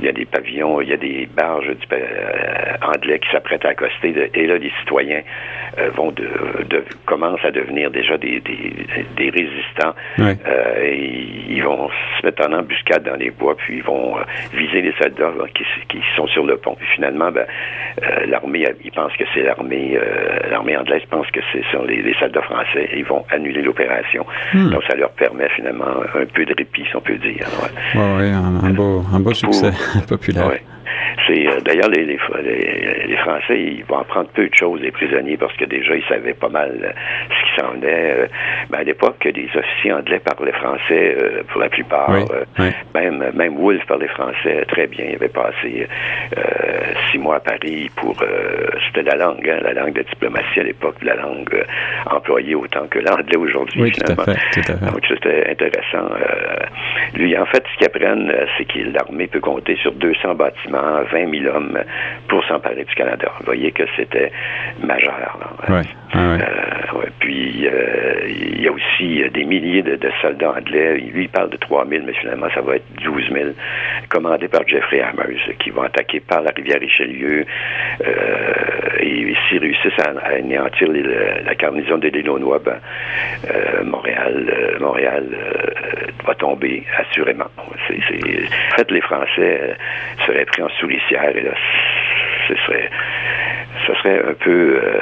il 0.00 0.06
y 0.06 0.08
a 0.08 0.12
des 0.12 0.24
pavillons, 0.24 0.80
il 0.80 0.88
y 0.88 0.92
a 0.92 0.96
des 0.96 1.28
barges 1.34 1.68
du, 1.68 1.86
anglais 2.82 3.18
qui 3.18 3.30
s'apprêtent 3.30 3.64
à 3.64 3.70
accoster. 3.70 4.30
et 4.34 4.46
là, 4.46 4.58
les 4.58 4.72
citoyens 4.80 5.22
vont 5.94 6.12
de, 6.12 6.28
de, 6.68 6.84
commencent 7.06 7.44
à 7.44 7.50
devenir 7.50 7.90
déjà 7.90 8.16
des, 8.16 8.40
des, 8.40 9.30
résistants. 9.30 9.94
et 10.80 11.24
ils 11.48 11.62
vont 11.62 11.88
se 12.18 12.26
mettre 12.26 12.48
en 12.48 12.52
embuscade 12.52 13.02
dans 13.04 13.16
les 13.16 13.30
bois, 13.30 13.56
puis 13.56 13.78
ils 13.78 13.82
vont 13.82 14.16
viser 14.52 14.82
les 14.82 14.92
soldats 15.00 15.32
qui, 15.54 15.64
qui, 15.88 16.00
sont 16.16 16.26
sur 16.28 16.44
le 16.44 16.56
pont. 16.56 16.76
Puis 16.76 16.86
finalement, 16.94 17.30
ben, 17.30 17.46
l'armée 18.26 18.64
il 18.84 18.92
pense 18.92 19.12
que 19.16 19.24
c'est 19.34 19.42
l'armée, 19.42 19.96
euh, 19.96 20.50
l'armée 20.50 20.76
anglaise 20.76 21.02
pense 21.10 21.30
que 21.30 21.40
c'est 21.52 21.64
les, 21.84 22.14
soldats 22.18 22.42
français 22.42 22.88
et 22.90 22.98
ils 22.98 23.04
vont 23.04 23.24
annuler 23.30 23.62
l'opération. 23.62 24.24
Hmm. 24.52 24.70
Donc, 24.70 24.82
ça 24.88 24.96
leur 24.96 25.10
permet 25.10 25.48
finalement 25.50 25.86
un 25.86 26.26
peu 26.26 26.44
de 26.44 26.54
répit, 26.56 26.84
si 26.88 26.96
on 26.96 27.00
peut 27.00 27.18
dire. 27.18 27.46
Oui, 27.94 28.00
ouais, 28.00 28.30
un, 28.30 28.70
beau, 28.70 29.04
un 29.12 29.20
beau 29.20 29.34
succès 29.34 29.72
populaire. 30.08 30.52
C'est 31.26 31.46
euh, 31.46 31.60
d'ailleurs 31.60 31.88
les, 31.88 32.04
les, 32.04 32.18
les, 33.06 33.16
Français, 33.16 33.60
ils 33.60 33.84
vont 33.84 33.98
apprendre 33.98 34.28
peu 34.34 34.48
de 34.48 34.54
choses 34.54 34.80
les 34.80 34.90
prisonniers 34.90 35.36
parce 35.36 35.54
que 35.56 35.64
déjà 35.64 35.94
ils 35.96 36.04
savaient 36.04 36.34
pas 36.34 36.48
mal 36.48 36.72
euh, 36.82 36.90
ce 37.28 37.44
qui 37.44 37.60
s'en 37.60 37.72
venait. 37.72 38.12
Euh, 38.12 38.26
ben, 38.70 38.80
à 38.80 38.82
l'époque, 38.82 39.24
les 39.24 39.48
officiers 39.54 39.92
anglais 39.92 40.20
parlaient 40.20 40.52
français 40.52 41.16
pour 41.48 41.60
la 41.60 41.68
plupart. 41.68 42.10
Même 42.94 43.30
même 43.34 43.56
Wolfe 43.56 43.86
parlait 43.86 44.08
français 44.08 44.64
très 44.68 44.86
bien. 44.86 45.06
Il 45.08 45.14
avait 45.16 45.28
passé 45.28 45.88
six 47.10 47.18
mois 47.18 47.36
à 47.36 47.40
Paris 47.40 47.90
pour 47.96 48.16
c'était 48.86 49.02
la 49.02 49.16
langue, 49.16 49.48
hein, 49.48 49.58
la 49.62 49.72
langue 49.72 49.92
de 49.92 50.02
diplomatie 50.02 50.60
à 50.60 50.64
l'époque, 50.64 50.96
la 51.02 51.14
langue 51.14 51.64
employée 52.06 52.54
autant 52.54 52.86
que 52.88 52.98
l'anglais 52.98 53.36
aujourd'hui. 53.36 53.82
Oui, 53.82 53.92
tout 53.92 54.12
à 54.12 54.24
fait, 54.24 54.38
tout 54.52 54.72
à 54.72 54.76
fait. 54.76 54.92
Donc 54.92 55.02
c'était 55.08 55.50
intéressant. 55.50 56.10
lui, 57.14 57.36
en 57.36 57.46
fait, 57.46 57.64
ce 57.72 57.78
qu'ils 57.78 57.86
apprennent, 57.86 58.32
c'est 58.58 58.64
que 58.64 58.78
l'armée 58.92 59.26
peut 59.26 59.40
compter 59.40 59.76
sur 59.76 59.92
200 59.92 60.34
bâtiments 60.34 61.03
20 61.10 61.42
000 61.42 61.54
hommes 61.54 61.78
pour 62.28 62.44
s'emparer 62.44 62.84
du 62.84 62.94
Canada. 62.94 63.30
Vous 63.38 63.46
voyez 63.46 63.72
que 63.72 63.84
c'était 63.96 64.30
majeur. 64.82 65.38
Là. 65.40 65.82
Euh, 66.16 67.06
puis, 67.18 67.66
euh, 67.66 68.28
il 68.28 68.62
y 68.62 68.68
a 68.68 68.72
aussi 68.72 69.22
des 69.32 69.44
milliers 69.44 69.82
de, 69.82 69.98
soldats 70.22 70.52
anglais. 70.52 70.96
Lui, 70.98 71.24
il 71.24 71.28
parle 71.28 71.50
de 71.50 71.56
3 71.56 71.86
000, 71.88 72.02
mais 72.06 72.12
finalement, 72.14 72.46
ça 72.54 72.60
va 72.60 72.76
être 72.76 72.86
12 73.02 73.30
000, 73.32 73.50
commandés 74.08 74.48
par 74.48 74.66
Jeffrey 74.66 75.00
Hammers, 75.00 75.56
qui 75.58 75.70
vont 75.70 75.82
attaquer 75.82 76.20
par 76.20 76.42
la 76.42 76.50
rivière 76.54 76.80
Richelieu. 76.80 77.44
Euh, 78.06 78.12
et 79.00 79.34
s'ils 79.48 79.58
réussissent 79.58 79.98
à, 79.98 80.34
anéantir 80.34 80.88
la 81.44 81.54
garnison 81.54 81.98
de 81.98 82.08
l'Illinois, 82.08 82.60
ben, 82.64 82.78
Montréal, 83.84 84.76
Montréal 84.80 85.24
va 86.26 86.34
tomber 86.34 86.84
assurément. 86.96 87.50
En 87.58 88.76
fait, 88.76 88.90
les 88.90 89.00
Français 89.00 89.76
seraient 90.26 90.44
pris 90.46 90.62
en 90.62 90.68
et 91.34 91.42
là, 91.42 91.54
ce 92.48 92.54
serait 92.66 92.90
ce 93.86 93.94
serait 93.94 94.18
un 94.18 94.34
peu 94.34 94.50
euh, 94.50 95.00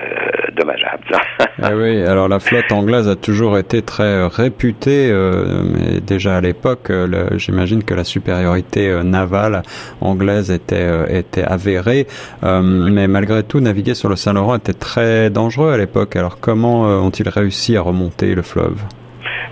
dommageable. 0.55 1.05
ah 1.63 1.71
oui, 1.75 2.03
alors 2.05 2.29
la 2.29 2.41
flotte 2.41 2.73
anglaise 2.73 3.09
a 3.09 3.17
toujours 3.17 3.59
été 3.59 3.83
très 3.83 4.27
réputée, 4.27 5.09
euh, 5.11 5.63
mais 5.65 6.01
déjà 6.01 6.37
à 6.37 6.41
l'époque, 6.41 6.91
euh, 6.91 7.29
j'imagine 7.37 7.85
que 7.85 7.95
la 7.95 8.05
supériorité 8.05 9.01
navale 9.05 9.63
anglaise 10.01 10.51
était, 10.51 10.91
était 11.11 11.45
avérée, 11.45 12.07
mais 12.43 13.07
malgré 13.09 13.43
tout, 13.43 13.61
naviguer 13.61 13.95
sur 13.95 14.09
le 14.09 14.17
Saint-Laurent 14.17 14.57
était 14.57 14.73
très 14.73 15.31
dangereux 15.31 15.73
à 15.73 15.79
l'époque. 15.79 16.17
Alors 16.17 16.41
comment 16.41 16.83
ont-ils 16.83 17.29
réussi 17.29 17.77
à 17.77 17.83
remonter 17.83 18.35
le 18.35 18.43
fleuve? 18.43 18.83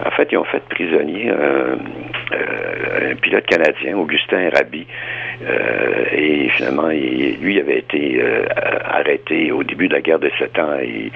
En 0.04 0.10
fait, 0.10 0.28
ils 0.32 0.38
ont 0.38 0.44
fait 0.44 0.62
prisonnier 0.70 1.30
un 1.30 3.14
pilote 3.16 3.46
canadien, 3.46 3.96
Augustin 3.96 4.50
Rabi, 4.54 4.86
euh, 5.42 6.04
et 6.12 6.48
finalement, 6.50 6.88
lui 6.88 7.58
avait 7.58 7.78
été 7.78 8.20
euh, 8.20 8.44
arrêté 8.84 9.50
au 9.52 9.62
début 9.62 9.88
de 9.88 9.94
la 9.94 10.00
guerre 10.00 10.18
de 10.18 10.30
Sept 10.38 10.58
Ans. 10.58 10.76
Il, 10.82 11.10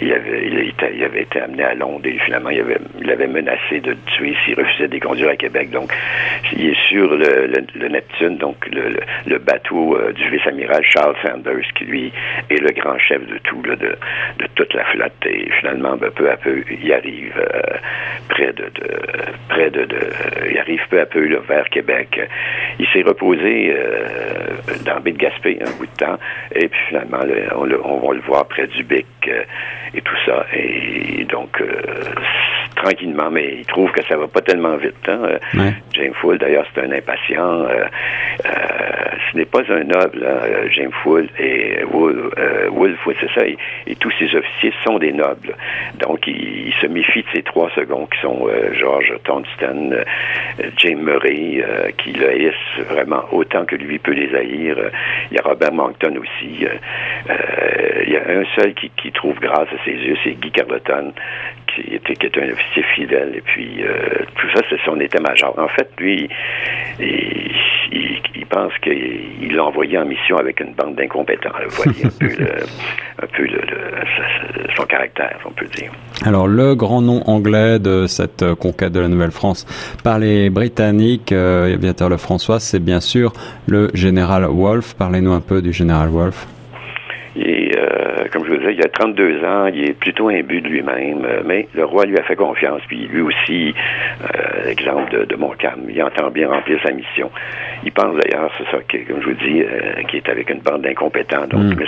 il, 0.00 0.12
avait, 0.12 0.46
il, 0.46 1.18
été 1.18 1.40
aminé 1.40 1.64
à 1.64 1.74
Londres 1.74 2.06
et 2.06 2.18
finalement, 2.24 2.50
il 2.50 2.60
avait, 2.60 2.78
il 3.00 3.28
menacé 3.28 3.80
de 3.80 3.90
le 3.90 3.96
tuer 4.16 4.34
s'il 4.44 4.54
refusait 4.54 4.88
de 4.88 4.98
conduire 4.98 5.30
à 5.30 5.36
Québec. 5.36 5.70
Donc, 5.70 5.92
il 6.52 6.70
est 6.70 6.88
sur 6.88 7.14
le, 7.16 7.88
Neptune, 7.88 8.38
donc 8.38 8.56
le, 8.72 9.38
bateau 9.38 9.96
euh, 9.96 10.12
du 10.12 10.28
vice-amiral 10.30 10.82
Charles 10.82 11.16
Sanders, 11.22 11.66
qui 11.76 11.84
lui 11.84 12.12
est 12.50 12.60
le 12.60 12.70
grand 12.72 12.98
chef 12.98 13.26
de 13.26 13.38
tout, 13.38 13.60
de, 13.60 14.46
toute 14.54 14.72
la 14.72 14.84
flotte. 14.86 15.12
Et 15.26 15.50
finalement, 15.60 15.96
ben, 15.96 16.10
peu 16.10 16.30
à 16.30 16.36
peu, 16.36 16.62
il 16.70 16.92
arrive 16.92 17.34
près 18.30 18.52
de, 18.52 18.70
près 19.48 19.70
de, 19.70 19.86
il 20.50 20.58
arrive 20.58 20.80
peu 20.88 21.00
à 21.00 21.06
peu 21.06 21.26
vers 21.48 21.68
Québec. 21.68 22.20
Il 22.78 22.86
s'est 22.88 23.02
reposé 23.02 23.65
dans 24.84 24.94
le 24.94 25.00
baie 25.00 25.12
de 25.12 25.18
Gaspé 25.18 25.58
un 25.60 25.70
bout 25.78 25.86
de 25.86 25.96
temps. 25.96 26.18
Et 26.54 26.68
puis 26.68 26.80
finalement, 26.88 27.18
on, 27.54 27.70
on, 27.70 28.08
va 28.08 28.14
le 28.14 28.20
voir 28.20 28.46
près 28.46 28.66
du 28.66 28.84
Bic 28.84 29.06
euh, 29.28 29.42
et 29.94 30.00
tout 30.00 30.16
ça. 30.24 30.46
Et 30.52 31.24
donc, 31.24 31.60
euh, 31.60 31.66
tranquillement, 32.76 33.30
mais 33.30 33.56
il 33.58 33.66
trouve 33.66 33.90
que 33.90 34.04
ça 34.04 34.16
va 34.16 34.28
pas 34.28 34.40
tellement 34.40 34.76
vite. 34.76 34.94
Hein? 35.08 35.38
James 35.94 36.14
Full, 36.14 36.38
d'ailleurs, 36.38 36.66
c'est 36.74 36.82
un 36.82 36.92
impatient. 36.92 37.66
ce 38.44 39.36
n'est 39.36 39.44
pas 39.44 39.62
un 39.68 39.84
noble, 39.84 40.24
hein, 40.24 40.68
James 40.70 40.92
Full 41.02 41.28
et 41.38 41.82
Wolf, 41.84 42.98
c'est 43.20 43.32
ça. 43.34 43.46
Et, 43.46 43.56
tous 43.98 44.12
ses 44.18 44.36
officiers 44.36 44.72
sont 44.84 44.98
des 44.98 45.12
nobles. 45.12 45.54
Donc, 45.98 46.26
il, 46.26 46.72
se 46.80 46.86
méfie 46.86 47.22
de 47.22 47.28
ces 47.34 47.42
trois 47.42 47.70
secondes 47.70 48.08
qui 48.10 48.20
sont 48.20 48.46
George 48.74 49.12
Tonston, 49.24 49.96
James 50.76 51.00
Murray, 51.00 51.64
qui 51.96 52.12
le 52.12 52.28
haïssent 52.28 52.86
vraiment 52.90 53.24
autant 53.32 53.64
que 53.64 53.76
lui 53.76 53.98
peut 53.98 54.12
les 54.12 54.34
haïr. 54.34 54.76
Il 55.30 55.36
y 55.36 55.40
a 55.40 55.42
Robert 55.42 55.72
Moncton 55.72 56.14
aussi. 56.20 56.66
Euh, 57.30 58.02
il 58.06 58.12
y 58.12 58.16
a 58.16 58.22
un 58.28 58.44
seul 58.56 58.74
qui, 58.74 59.12
trouve 59.12 59.38
grâce 59.40 59.68
à 59.68 59.84
ses 59.84 59.92
yeux, 59.92 60.16
c'est 60.22 60.32
Guy 60.32 60.50
Carleton, 60.50 61.12
qui 61.65 61.65
était, 61.94 62.14
qui 62.14 62.26
était 62.26 62.42
un 62.42 62.52
officier 62.52 62.82
fidèle. 62.94 63.32
Et 63.36 63.40
puis, 63.40 63.82
euh, 63.82 64.24
tout 64.38 64.48
ça, 64.54 64.62
c'est 64.68 64.80
son 64.84 64.98
état-major. 65.00 65.54
En 65.58 65.68
fait, 65.68 65.88
lui, 65.98 66.28
il, 67.00 68.46
pense 68.48 68.72
qu'il 68.78 69.54
l'a 69.54 69.64
envoyé 69.64 69.98
en 69.98 70.06
mission 70.06 70.36
avec 70.36 70.60
une 70.60 70.72
bande 70.72 70.94
d'incompétents. 70.94 71.50
Vous 71.68 71.82
voyez 71.82 72.04
un 72.06 73.26
peu, 73.26 73.48
son 74.76 74.84
caractère, 74.84 75.38
on 75.44 75.50
peut 75.50 75.66
dire. 75.66 75.90
Alors, 76.24 76.46
le 76.46 76.74
grand 76.74 77.02
nom 77.02 77.22
anglais 77.26 77.78
de 77.78 78.06
cette 78.06 78.54
conquête 78.54 78.92
de 78.92 79.00
la 79.00 79.08
Nouvelle-France 79.08 79.66
par 80.04 80.18
les 80.18 80.48
Britanniques, 80.48 81.32
euh, 81.32 81.68
sûr 81.68 82.08
le 82.08 82.16
François, 82.16 82.60
c'est 82.60 82.82
bien 82.82 83.00
sûr 83.00 83.32
le 83.66 83.90
général 83.94 84.44
Wolfe. 84.44 84.94
Parlez-nous 84.94 85.32
un 85.32 85.40
peu 85.40 85.60
du 85.60 85.72
général 85.72 86.08
Wolfe. 86.08 86.46
Et 87.36 87.65
euh, 87.76 88.24
comme 88.32 88.44
je 88.44 88.50
vous 88.50 88.56
disais, 88.58 88.74
il 88.74 88.84
a 88.84 88.88
32 88.88 89.44
ans, 89.44 89.66
il 89.66 89.90
est 89.90 89.92
plutôt 89.92 90.28
imbu 90.28 90.60
de 90.60 90.68
lui-même, 90.68 91.24
euh, 91.24 91.42
mais 91.44 91.68
le 91.74 91.84
roi 91.84 92.04
lui 92.04 92.18
a 92.18 92.22
fait 92.22 92.36
confiance, 92.36 92.80
puis 92.88 93.06
lui 93.06 93.20
aussi, 93.20 93.74
euh, 94.22 94.70
exemple 94.70 95.12
de, 95.12 95.24
de 95.24 95.36
Montcalm, 95.36 95.82
il 95.88 96.02
entend 96.02 96.30
bien 96.30 96.48
remplir 96.48 96.80
sa 96.82 96.92
mission. 96.92 97.30
Il 97.84 97.92
pense 97.92 98.16
d'ailleurs, 98.16 98.50
c'est 98.58 98.70
ça, 98.70 98.78
que, 98.88 98.98
comme 99.06 99.20
je 99.22 99.28
vous 99.28 99.34
dis, 99.34 99.62
euh, 99.62 100.02
qui 100.08 100.16
est 100.16 100.28
avec 100.28 100.50
une 100.50 100.60
bande 100.60 100.82
d'incompétents. 100.82 101.46
Donc, 101.46 101.62
mm. 101.62 101.76
mais 101.78 101.86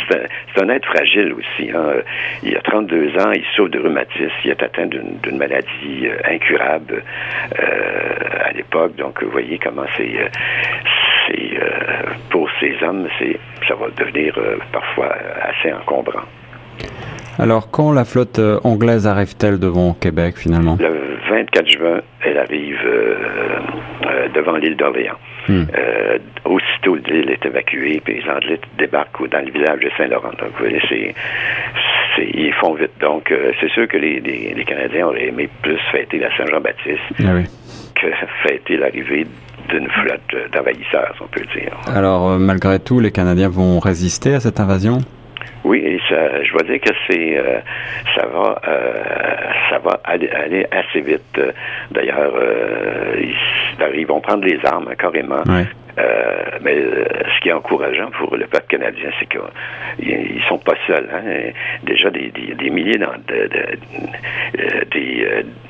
c'est 0.55 0.63
un, 0.63 0.69
être 0.69 0.87
fragile 0.87 1.33
aussi. 1.33 1.71
Hein. 1.71 2.03
Il 2.43 2.57
a 2.57 2.61
32 2.61 3.19
ans, 3.19 3.33
il 3.33 3.45
souffre 3.57 3.71
de 3.71 3.79
rhumatisme, 3.79 4.33
il 4.45 4.51
est 4.51 4.63
atteint 4.63 4.87
d'une 4.87 5.39
maladie 5.39 6.09
incurable 6.25 7.03
à 8.45 8.53
l'époque. 8.53 8.95
Donc, 8.97 9.23
vous 9.23 9.31
voyez 9.31 9.59
comment 9.59 9.87
c'est 9.97 10.13
pour 12.31 12.49
ces 12.61 12.75
hommes, 12.83 13.09
c'est 13.19 13.39
ça 13.67 13.75
va 13.75 13.89
devenir 13.97 14.35
parfois 14.73 15.15
assez 15.43 15.73
encombrant. 15.73 16.25
Alors, 17.39 17.71
quand 17.71 17.93
la 17.93 18.05
flotte 18.05 18.41
euh, 18.41 18.59
anglaise 18.65 19.07
arrive-t-elle 19.07 19.61
devant 19.61 19.95
Québec 19.95 20.37
finalement? 20.37 20.77
Le 20.81 21.19
24 21.31 21.69
juin, 21.71 22.01
elle 22.25 22.39
arrive 22.39 22.81
euh, 22.85 23.15
euh, 24.07 24.29
devant 24.35 24.57
l'île 24.57 24.77
d'Orléans. 24.77 25.19
Hmm. 25.49 25.65
aussitôt 26.45 26.97
l'île 26.97 27.31
est 27.31 27.47
évacuée, 27.47 28.03
puis 28.05 28.21
les 28.21 28.31
Anglais 28.31 28.61
débarquent 28.77 29.31
dans 29.31 29.43
le 29.43 29.51
village 29.51 29.81
de 29.81 29.89
Saint-Laurent. 29.97 30.33
Donc, 30.39 30.51
vous 30.51 30.59
voyez, 30.59 30.83
c'est, 30.91 31.15
ils 32.35 32.53
font 32.53 32.75
vite. 32.75 32.91
Donc, 33.01 33.33
c'est 33.59 33.71
sûr 33.71 33.89
que 33.89 33.97
les, 33.97 34.21
les, 34.21 34.65
Canadiens 34.67 35.07
auraient 35.07 35.29
aimé 35.29 35.49
plus 35.63 35.79
fêter 35.91 36.19
la 36.19 36.37
Saint-Jean-Baptiste 36.37 37.01
ah 37.21 37.33
que 37.95 38.09
fêter 38.47 38.77
l'arrivée 38.77 39.27
d'une 39.69 39.89
flotte 39.89 40.51
d'envahisseurs, 40.53 41.15
on 41.21 41.27
peut 41.27 41.45
dire. 41.55 41.73
Alors, 41.95 42.39
malgré 42.39 42.79
tout, 42.79 43.01
les 43.01 43.11
Canadiens 43.11 43.49
vont 43.49 43.79
résister 43.79 44.35
à 44.35 44.41
cette 44.41 44.61
invasion? 44.61 44.99
Oui, 45.65 45.79
et 45.85 46.01
ça, 46.09 46.43
je 46.43 46.53
dois 46.53 46.63
dire 46.63 46.81
que 46.81 46.95
c'est, 47.09 47.37
euh, 47.37 47.59
ça 48.15 48.27
va, 48.27 48.61
euh, 48.67 49.05
ça 49.71 49.79
va 49.79 50.01
aller, 50.05 50.67
assez 50.71 51.01
vite. 51.01 51.41
D'ailleurs, 51.91 52.33
euh, 52.35 53.21
ils, 53.95 54.07
vont 54.07 54.21
prendre 54.21 54.45
les 54.45 54.59
armes 54.65 54.95
carrément. 54.99 55.43
Euh, 55.99 56.59
mais 56.61 56.77
euh, 56.77 57.05
ce 57.35 57.41
qui 57.41 57.49
est 57.49 57.53
encourageant 57.53 58.11
pour 58.11 58.37
le 58.37 58.47
peuple 58.47 58.67
canadien, 58.69 59.11
c'est 59.19 59.29
qu'ils 59.29 60.43
sont 60.49 60.59
pas 60.59 60.75
seuls. 60.87 61.09
Hein. 61.13 61.53
Déjà 61.83 62.11
des, 62.11 62.31
milliers 62.71 62.99
dans, 62.99 63.13
euh, 63.31 63.73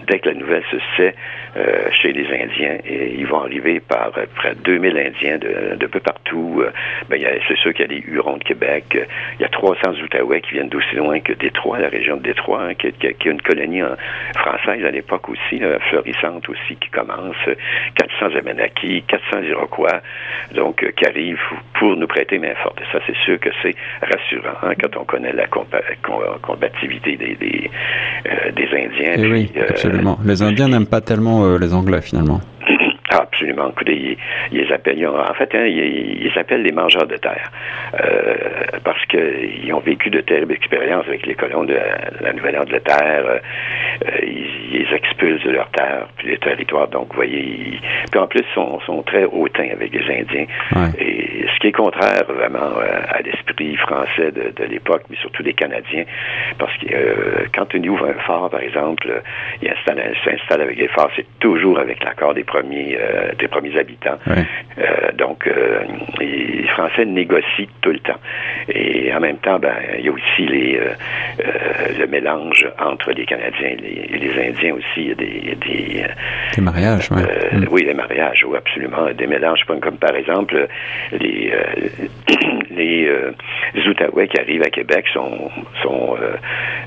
dès 0.07 0.19
que 0.19 0.29
la 0.29 0.35
nouvelle 0.35 0.65
se 0.71 0.77
sait 0.97 1.15
chez 2.03 2.13
les 2.13 2.27
Indiens, 2.27 2.79
ils 2.87 3.27
vont 3.27 3.41
arriver 3.41 3.81
par 3.81 4.13
près 4.37 4.55
de 4.55 4.61
2000 4.61 4.97
Indiens 4.97 5.39
de, 5.39 5.77
de 5.77 5.87
peu 5.87 5.99
partout. 5.99 6.63
Ben, 7.09 7.21
c'est 7.49 7.57
sûr 7.57 7.73
qu'il 7.73 7.81
y 7.81 7.85
a 7.85 8.01
des 8.01 8.05
Hurons 8.07 8.37
de 8.37 8.45
Québec. 8.45 8.85
Il 8.95 9.43
y 9.43 9.45
a 9.45 9.49
300 9.49 9.95
Outaouais 10.03 10.41
qui 10.41 10.53
viennent 10.53 10.69
d'aussi 10.69 10.95
loin 10.95 11.19
que 11.21 11.33
Détroit, 11.33 11.81
la 11.81 11.89
région 11.89 12.17
de 12.17 12.23
Détroit, 12.23 12.63
hein, 12.63 12.75
qui, 12.75 12.93
qui, 12.93 13.29
a 13.29 13.31
une 13.33 13.43
colonie 13.43 13.83
française 14.37 14.85
à 14.85 14.91
l'époque 14.91 15.29
aussi, 15.29 15.61
florissante 15.91 16.49
aussi, 16.49 16.77
qui 16.77 16.91
commence, 16.91 17.37
400 17.97 18.37
Abenaki, 18.37 19.03
400 19.09 19.43
Iroquois, 19.43 20.01
donc 20.55 20.85
qui 20.97 21.07
arrivent 21.07 21.39
pour 21.79 21.97
nous 21.97 22.07
prêter 22.07 22.39
main 22.39 22.55
forte. 22.63 22.81
Et 22.81 22.93
ça, 22.93 23.01
c'est 23.07 23.17
sûr 23.25 23.39
que 23.41 23.51
c'est 23.63 23.75
rassurant 24.01 24.57
hein, 24.63 24.73
quand 24.81 24.97
on 25.01 25.05
connaît 25.05 25.33
la 25.33 25.47
combativité 25.47 27.17
des, 27.17 27.35
des, 27.35 27.71
des 28.55 28.69
Indiens. 28.73 29.15
Et 29.15 29.25
eh 29.25 29.27
oui, 29.27 29.53
absolument. 29.69 30.19
Les 30.25 30.43
Indiens 30.43 30.69
n'aiment 30.69 30.87
pas 30.87 31.01
tellement 31.01 31.57
les 31.57 31.75
Anglais, 31.75 32.01
finalement. 32.03 32.41
Absolument. 33.11 33.71
Écoutez, 33.71 34.19
ils, 34.53 34.59
les 34.59 34.73
appellent, 34.73 35.07
en 35.07 35.35
fait, 35.35 35.55
hein, 35.55 35.65
ils, 35.65 36.31
appellent 36.37 36.63
les 36.63 36.73
mangeurs 36.73 37.07
de 37.07 37.17
terre 37.17 37.51
euh, 37.95 38.35
parce 38.85 39.05
qu'ils 39.07 39.73
ont 39.73 39.81
vécu 39.81 40.11
de 40.11 40.21
terribles 40.21 40.53
expériences 40.53 41.07
avec 41.07 41.27
les 41.27 41.35
colons 41.35 41.65
de 41.65 41.75
la, 41.75 42.33
Nouvelle-Angleterre. 42.33 43.25
Euh, 43.27 43.39
ils, 44.23 44.69
les 44.71 44.95
expulsent 44.95 45.43
de 45.45 45.51
leur 45.51 45.71
terre, 45.71 46.07
puis 46.19 46.29
les 46.29 46.39
territoires. 46.39 46.89
Donc, 46.89 47.09
vous 47.09 47.17
voyez, 47.17 47.81
puis 48.11 48.21
en 48.21 48.27
plus, 48.27 48.41
ils 48.41 48.55
sont, 48.55 48.79
sont, 48.81 49.03
très 49.03 49.25
hautains 49.25 49.71
avec 49.73 49.93
les 49.93 50.21
Indiens. 50.21 50.47
Et 50.99 51.47
ce 51.55 51.59
qui 51.61 51.69
est 51.69 51.73
contraire 51.73 52.25
vraiment 52.29 52.79
euh, 52.79 53.01
à 53.09 53.23
l'esprit 53.23 53.77
français 53.77 54.31
de, 54.31 54.53
de 54.55 54.65
l'époque, 54.65 55.03
mais 55.09 55.17
surtout 55.17 55.43
des 55.43 55.55
Canadiens, 55.55 56.05
parce 56.59 56.77
que 56.79 56.87
euh, 56.93 57.47
quand 57.55 57.75
on 57.75 57.83
ouvre 57.85 58.07
un 58.07 58.21
phare, 58.25 58.51
par 58.51 58.61
exemple, 58.61 59.23
il 59.63 59.73
s'installe 60.25 60.61
avec 60.61 60.77
les 60.79 60.89
phares, 60.89 61.11
c'est 61.17 61.27
toujours 61.41 61.79
avec 61.79 62.05
l'accord 62.05 62.35
des 62.35 62.45
premiers 62.45 62.98
euh, 62.99 63.33
des 63.39 63.49
premiers 63.49 63.79
habitants. 63.79 64.19
Euh, 64.27 65.13
donc, 65.17 65.47
euh, 65.47 65.81
les 66.21 66.67
Français 66.69 67.05
négocient 67.05 67.69
tout 67.81 67.91
le 67.91 68.01
temps. 68.01 68.19
Et 68.69 69.13
en 69.15 69.21
même 69.21 69.39
temps, 69.39 69.59
ben, 69.59 69.75
il 69.99 70.07
y 70.07 70.09
a 70.09 70.13
aussi 70.13 70.47
les, 70.47 70.81
le 71.99 72.07
mélange 72.07 72.69
entre 72.79 73.13
les 73.13 73.25
Canadiens 73.25 73.69
et 73.69 73.77
les, 73.77 74.49
Indiens 74.49 74.75
aussi. 74.75 74.85
Il 74.97 75.09
y 75.09 75.13
a 75.13 75.15
des... 75.15 75.39
Des, 75.59 76.05
des 76.55 76.63
mariages, 76.63 77.09
oui. 77.11 77.23
Mm. 77.53 77.67
Oui, 77.71 77.85
les 77.85 77.95
mariages, 77.95 78.45
oui, 78.47 78.57
absolument. 78.57 79.11
Des 79.13 79.27
mélanges, 79.27 79.65
comme 79.65 79.81
par 79.99 80.15
exemple 80.15 80.69
les, 81.13 81.53
les, 82.71 83.89
Outaouais 83.89 84.29
qui 84.29 84.41
arrivent 84.41 84.63
à 84.63 84.71
Québec 84.71 85.07
sont, 85.13 85.51
sont 85.83 86.17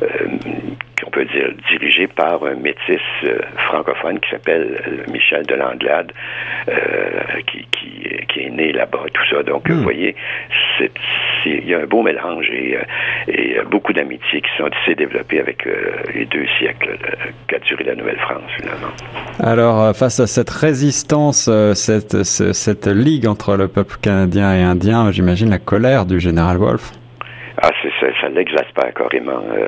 on 0.01 0.90
peut 1.11 1.25
dire, 1.25 1.49
dirigé 1.69 2.07
par 2.07 2.43
un 2.43 2.55
métis 2.55 2.99
euh, 3.23 3.39
francophone 3.67 4.19
qui 4.19 4.29
s'appelle 4.29 4.81
euh, 4.87 5.11
Michel 5.11 5.45
de 5.45 5.55
Langlade, 5.55 6.11
euh, 6.69 7.41
qui, 7.47 7.67
qui, 7.71 8.39
est 8.39 8.49
né 8.49 8.71
là-bas, 8.71 9.05
tout 9.13 9.23
ça. 9.29 9.43
Donc, 9.43 9.69
vous 9.69 9.75
hmm. 9.75 9.83
voyez, 9.83 10.15
il 11.45 11.67
y 11.67 11.75
a 11.75 11.79
un 11.79 11.85
beau 11.85 12.01
mélange 12.01 12.49
et, 12.49 12.77
et 13.27 13.57
beaucoup 13.69 13.93
d'amitiés 13.93 14.41
qui 14.41 14.49
sont 14.57 14.69
s'est 14.85 14.95
développées 14.95 15.39
avec 15.39 15.67
les 16.13 16.25
deux 16.25 16.45
siècles 16.57 16.97
qu'a 17.47 17.59
duré 17.59 17.83
la 17.83 17.95
Nouvelle-France, 17.95 18.43
finalement. 18.55 18.93
Alors, 19.39 19.95
face 19.95 20.19
à 20.19 20.27
cette 20.27 20.49
résistance, 20.49 21.49
cette, 21.75 22.23
cette 22.23 22.87
ligue 22.87 23.27
entre 23.27 23.57
le 23.57 23.67
peuple 23.67 23.97
canadien 24.01 24.55
et 24.55 24.63
indien, 24.63 25.11
j'imagine 25.11 25.49
la 25.49 25.59
colère 25.59 26.05
du 26.05 26.19
général 26.19 26.57
Wolfe. 26.57 26.93
Ah, 27.57 27.69
c'est 27.81 27.91
ça, 27.99 28.07
ça 28.21 28.29
l'exaspère 28.29 28.93
carrément. 28.93 29.41
Euh, 29.51 29.67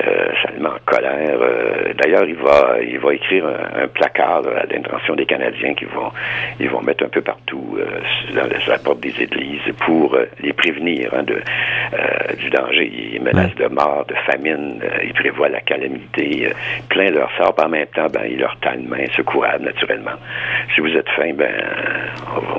euh, 0.00 0.28
ça 0.42 0.50
le 0.54 0.62
met 0.62 0.68
en 0.68 0.78
colère. 0.86 1.38
Euh, 1.40 1.92
d'ailleurs, 1.94 2.24
il 2.24 2.36
va, 2.36 2.76
il 2.80 2.98
va 2.98 3.14
écrire 3.14 3.44
un, 3.46 3.88
placard 3.88 4.42
à 4.46 4.64
l'intention 4.72 5.14
des 5.14 5.26
Canadiens 5.26 5.74
qui 5.74 5.84
vont, 5.84 6.10
ils 6.60 6.70
vont 6.70 6.80
mettre 6.82 7.04
un 7.04 7.08
peu 7.08 7.20
partout 7.20 7.78
dans 8.34 8.48
la, 8.66 8.78
porte 8.78 9.00
des 9.00 9.20
églises 9.20 9.60
pour 9.80 10.16
les 10.40 10.52
prévenir 10.52 11.12
hein, 11.12 11.22
de, 11.22 11.40
du 12.38 12.50
danger. 12.50 12.90
Il 13.14 13.22
menace 13.22 13.54
de 13.56 13.66
mort, 13.66 14.04
de 14.06 14.14
famine. 14.26 14.80
il 15.04 15.12
prévoit 15.12 15.48
la 15.48 15.60
calamité. 15.60 16.52
plein 16.88 17.10
leur 17.10 17.30
sort. 17.36 17.54
En 17.62 17.68
même 17.68 17.86
temps, 17.88 18.06
ben, 18.12 18.22
il 18.28 18.38
leur 18.38 18.56
une 18.74 18.88
main 18.88 19.06
secourable, 19.14 19.64
naturellement. 19.64 20.12
Si 20.74 20.80
vous 20.80 20.94
êtes 20.96 21.08
faim, 21.10 21.32
ben, 21.34 21.52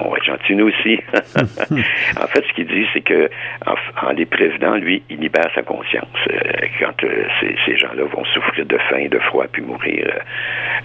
on, 0.01 0.09
va 0.09 0.17
être 0.17 0.25
gentils 0.25 0.55
nous 0.55 0.67
aussi. 0.67 1.00
en 2.21 2.27
fait, 2.27 2.43
ce 2.47 2.53
qu'il 2.53 2.67
dit, 2.67 2.85
c'est 2.93 3.01
que 3.01 3.29
en, 3.65 4.07
en 4.07 4.12
les 4.12 4.25
prévenant, 4.33 4.75
lui, 4.77 5.03
il 5.09 5.19
libère 5.19 5.49
sa 5.53 5.61
conscience. 5.61 6.07
Euh, 6.31 6.67
quand 6.79 7.03
euh, 7.03 7.25
ces, 7.39 7.77
gens-là 7.77 8.03
vont 8.05 8.25
souffrir 8.25 8.65
de 8.65 8.77
faim, 8.89 9.07
de 9.09 9.19
froid, 9.19 9.45
puis 9.51 9.61
mourir, 9.61 10.07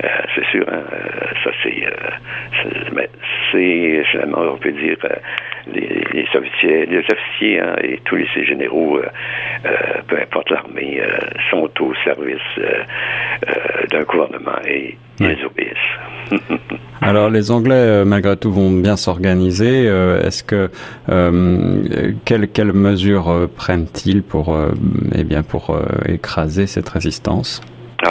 euh, 0.04 0.08
c'est 0.34 0.44
sûr, 0.46 0.64
hein, 0.70 0.82
ça 1.42 1.50
c'est, 1.62 1.86
c'est 3.50 4.04
finalement, 4.10 4.42
on 4.52 4.58
peut 4.58 4.72
dire, 4.72 4.96
les, 5.72 6.26
officiers, 6.34 6.86
les 6.86 6.98
officiers 6.98 7.60
hein, 7.60 7.76
et 7.82 8.00
tous 8.04 8.16
les 8.16 8.26
généraux, 8.44 9.00
peu 10.08 10.20
importe 10.20 10.50
l'armée, 10.50 11.00
sont 11.50 11.70
au 11.80 11.94
service 12.04 12.40
d'un 13.90 14.02
gouvernement 14.02 14.58
et 14.66 14.96
ils 15.20 15.44
obéissent. 15.44 15.76
Alors 17.00 17.30
les 17.30 17.50
Anglais, 17.50 18.04
malgré 18.04 18.36
tout, 18.36 18.52
vont 18.52 18.70
bien 18.70 18.96
s'organiser. 18.96 19.84
Est-ce 19.84 20.42
que 20.44 20.70
quelles 22.24 22.48
quelle 22.48 22.72
mesures 22.72 23.48
prennent-ils 23.56 24.22
pour, 24.22 24.56
eh 25.14 25.24
bien, 25.24 25.42
pour 25.42 25.78
écraser 26.06 26.66
cette 26.66 26.88
résistance? 26.88 27.60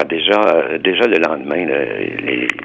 Déjà, 0.03 0.41
euh, 0.45 0.77
déjà 0.77 1.07
le 1.07 1.17
lendemain, 1.17 1.65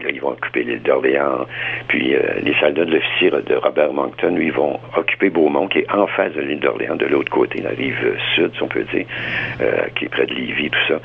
ils 0.08 0.20
vont 0.20 0.30
occuper 0.30 0.64
l'île 0.64 0.82
d'Orléans, 0.82 1.46
puis 1.88 2.14
euh, 2.14 2.20
les 2.42 2.54
soldats 2.54 2.84
de 2.84 2.92
l'officier 2.92 3.30
de 3.30 3.54
Robert 3.54 3.92
Moncton, 3.92 4.36
ils 4.38 4.52
vont 4.52 4.78
occuper 4.96 5.30
Beaumont, 5.30 5.68
qui 5.68 5.80
est 5.80 5.92
en 5.92 6.06
face 6.06 6.32
de 6.32 6.40
l'île 6.40 6.60
d'Orléans, 6.60 6.96
de 6.96 7.06
l'autre 7.06 7.30
côté, 7.30 7.60
la 7.60 7.70
rive 7.70 8.16
sud, 8.34 8.50
si 8.54 8.62
on 8.62 8.68
peut 8.68 8.84
dire, 8.92 9.06
euh, 9.60 9.86
qui 9.96 10.06
est 10.06 10.08
près 10.08 10.26
de 10.26 10.34
Lévis, 10.34 10.70
tout 10.70 10.78
ça. 10.88 11.00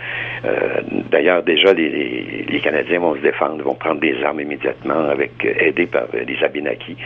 D'ailleurs, 1.11 1.43
déjà, 1.43 1.73
les, 1.73 2.45
les, 2.47 2.59
Canadiens 2.59 2.99
vont 2.99 3.15
se 3.15 3.21
défendre, 3.21 3.63
vont 3.63 3.75
prendre 3.75 3.99
des 3.99 4.15
armes 4.23 4.41
immédiatement, 4.41 5.09
avec 5.09 5.31
aidés 5.43 5.85
par 5.85 6.03
les 6.13 6.43
Abénakis. 6.43 6.97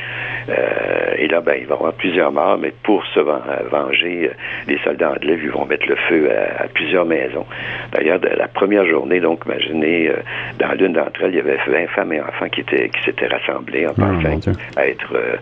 et 1.18 1.28
là, 1.28 1.42
ben, 1.42 1.56
il 1.60 1.66
va 1.66 1.76
y 1.76 1.78
avoir 1.78 1.94
plusieurs 1.94 2.32
morts, 2.32 2.58
mais 2.58 2.74
pour 2.84 3.06
se 3.08 3.20
venger, 3.20 4.32
les 4.68 4.78
soldats 4.80 5.12
anglais, 5.12 5.38
ils 5.42 5.52
vont 5.52 5.66
mettre 5.66 5.88
le 5.88 5.96
feu 5.96 6.30
à, 6.32 6.64
à 6.64 6.68
plusieurs 6.68 7.06
maisons. 7.06 7.46
D'ailleurs, 7.92 8.20
la 8.22 8.48
première 8.48 8.86
journée, 8.86 9.11
donc, 9.20 9.44
imaginez, 9.46 10.10
euh, 10.10 10.18
dans 10.60 10.72
l'une 10.74 10.94
d'entre 10.94 11.24
elles, 11.24 11.32
il 11.32 11.38
y 11.38 11.40
avait 11.40 11.58
20 11.68 11.88
femmes 11.88 12.14
et 12.14 12.22
enfants 12.22 12.50
qui 12.50 12.62
étaient 12.62 12.90
qui 12.90 13.04
s'étaient 13.04 13.28
rassemblés 13.28 13.88
en 13.88 13.92
ah, 13.98 14.12
pensant 14.22 14.52
à 14.78 14.88
être 14.88 15.16
euh, 15.16 15.36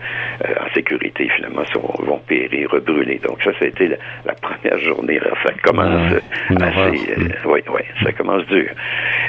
euh, 0.45 0.53
en 0.65 0.73
sécurité. 0.73 1.29
Finalement, 1.35 1.63
sont, 1.73 2.03
vont 2.03 2.19
périr, 2.27 2.69
brûler. 2.85 3.19
Donc, 3.23 3.41
ça, 3.43 3.51
ça 3.59 3.65
a 3.65 3.67
été 3.67 3.87
la, 4.25 4.33
première 4.33 4.77
journée. 4.79 5.19
ça 5.43 5.53
commence 5.63 6.13
assez... 6.61 7.13
oui, 7.45 7.61
oui, 7.69 7.81
ça 8.03 8.11
commence 8.13 8.45
dur. 8.47 8.69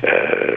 puis 0.02 0.10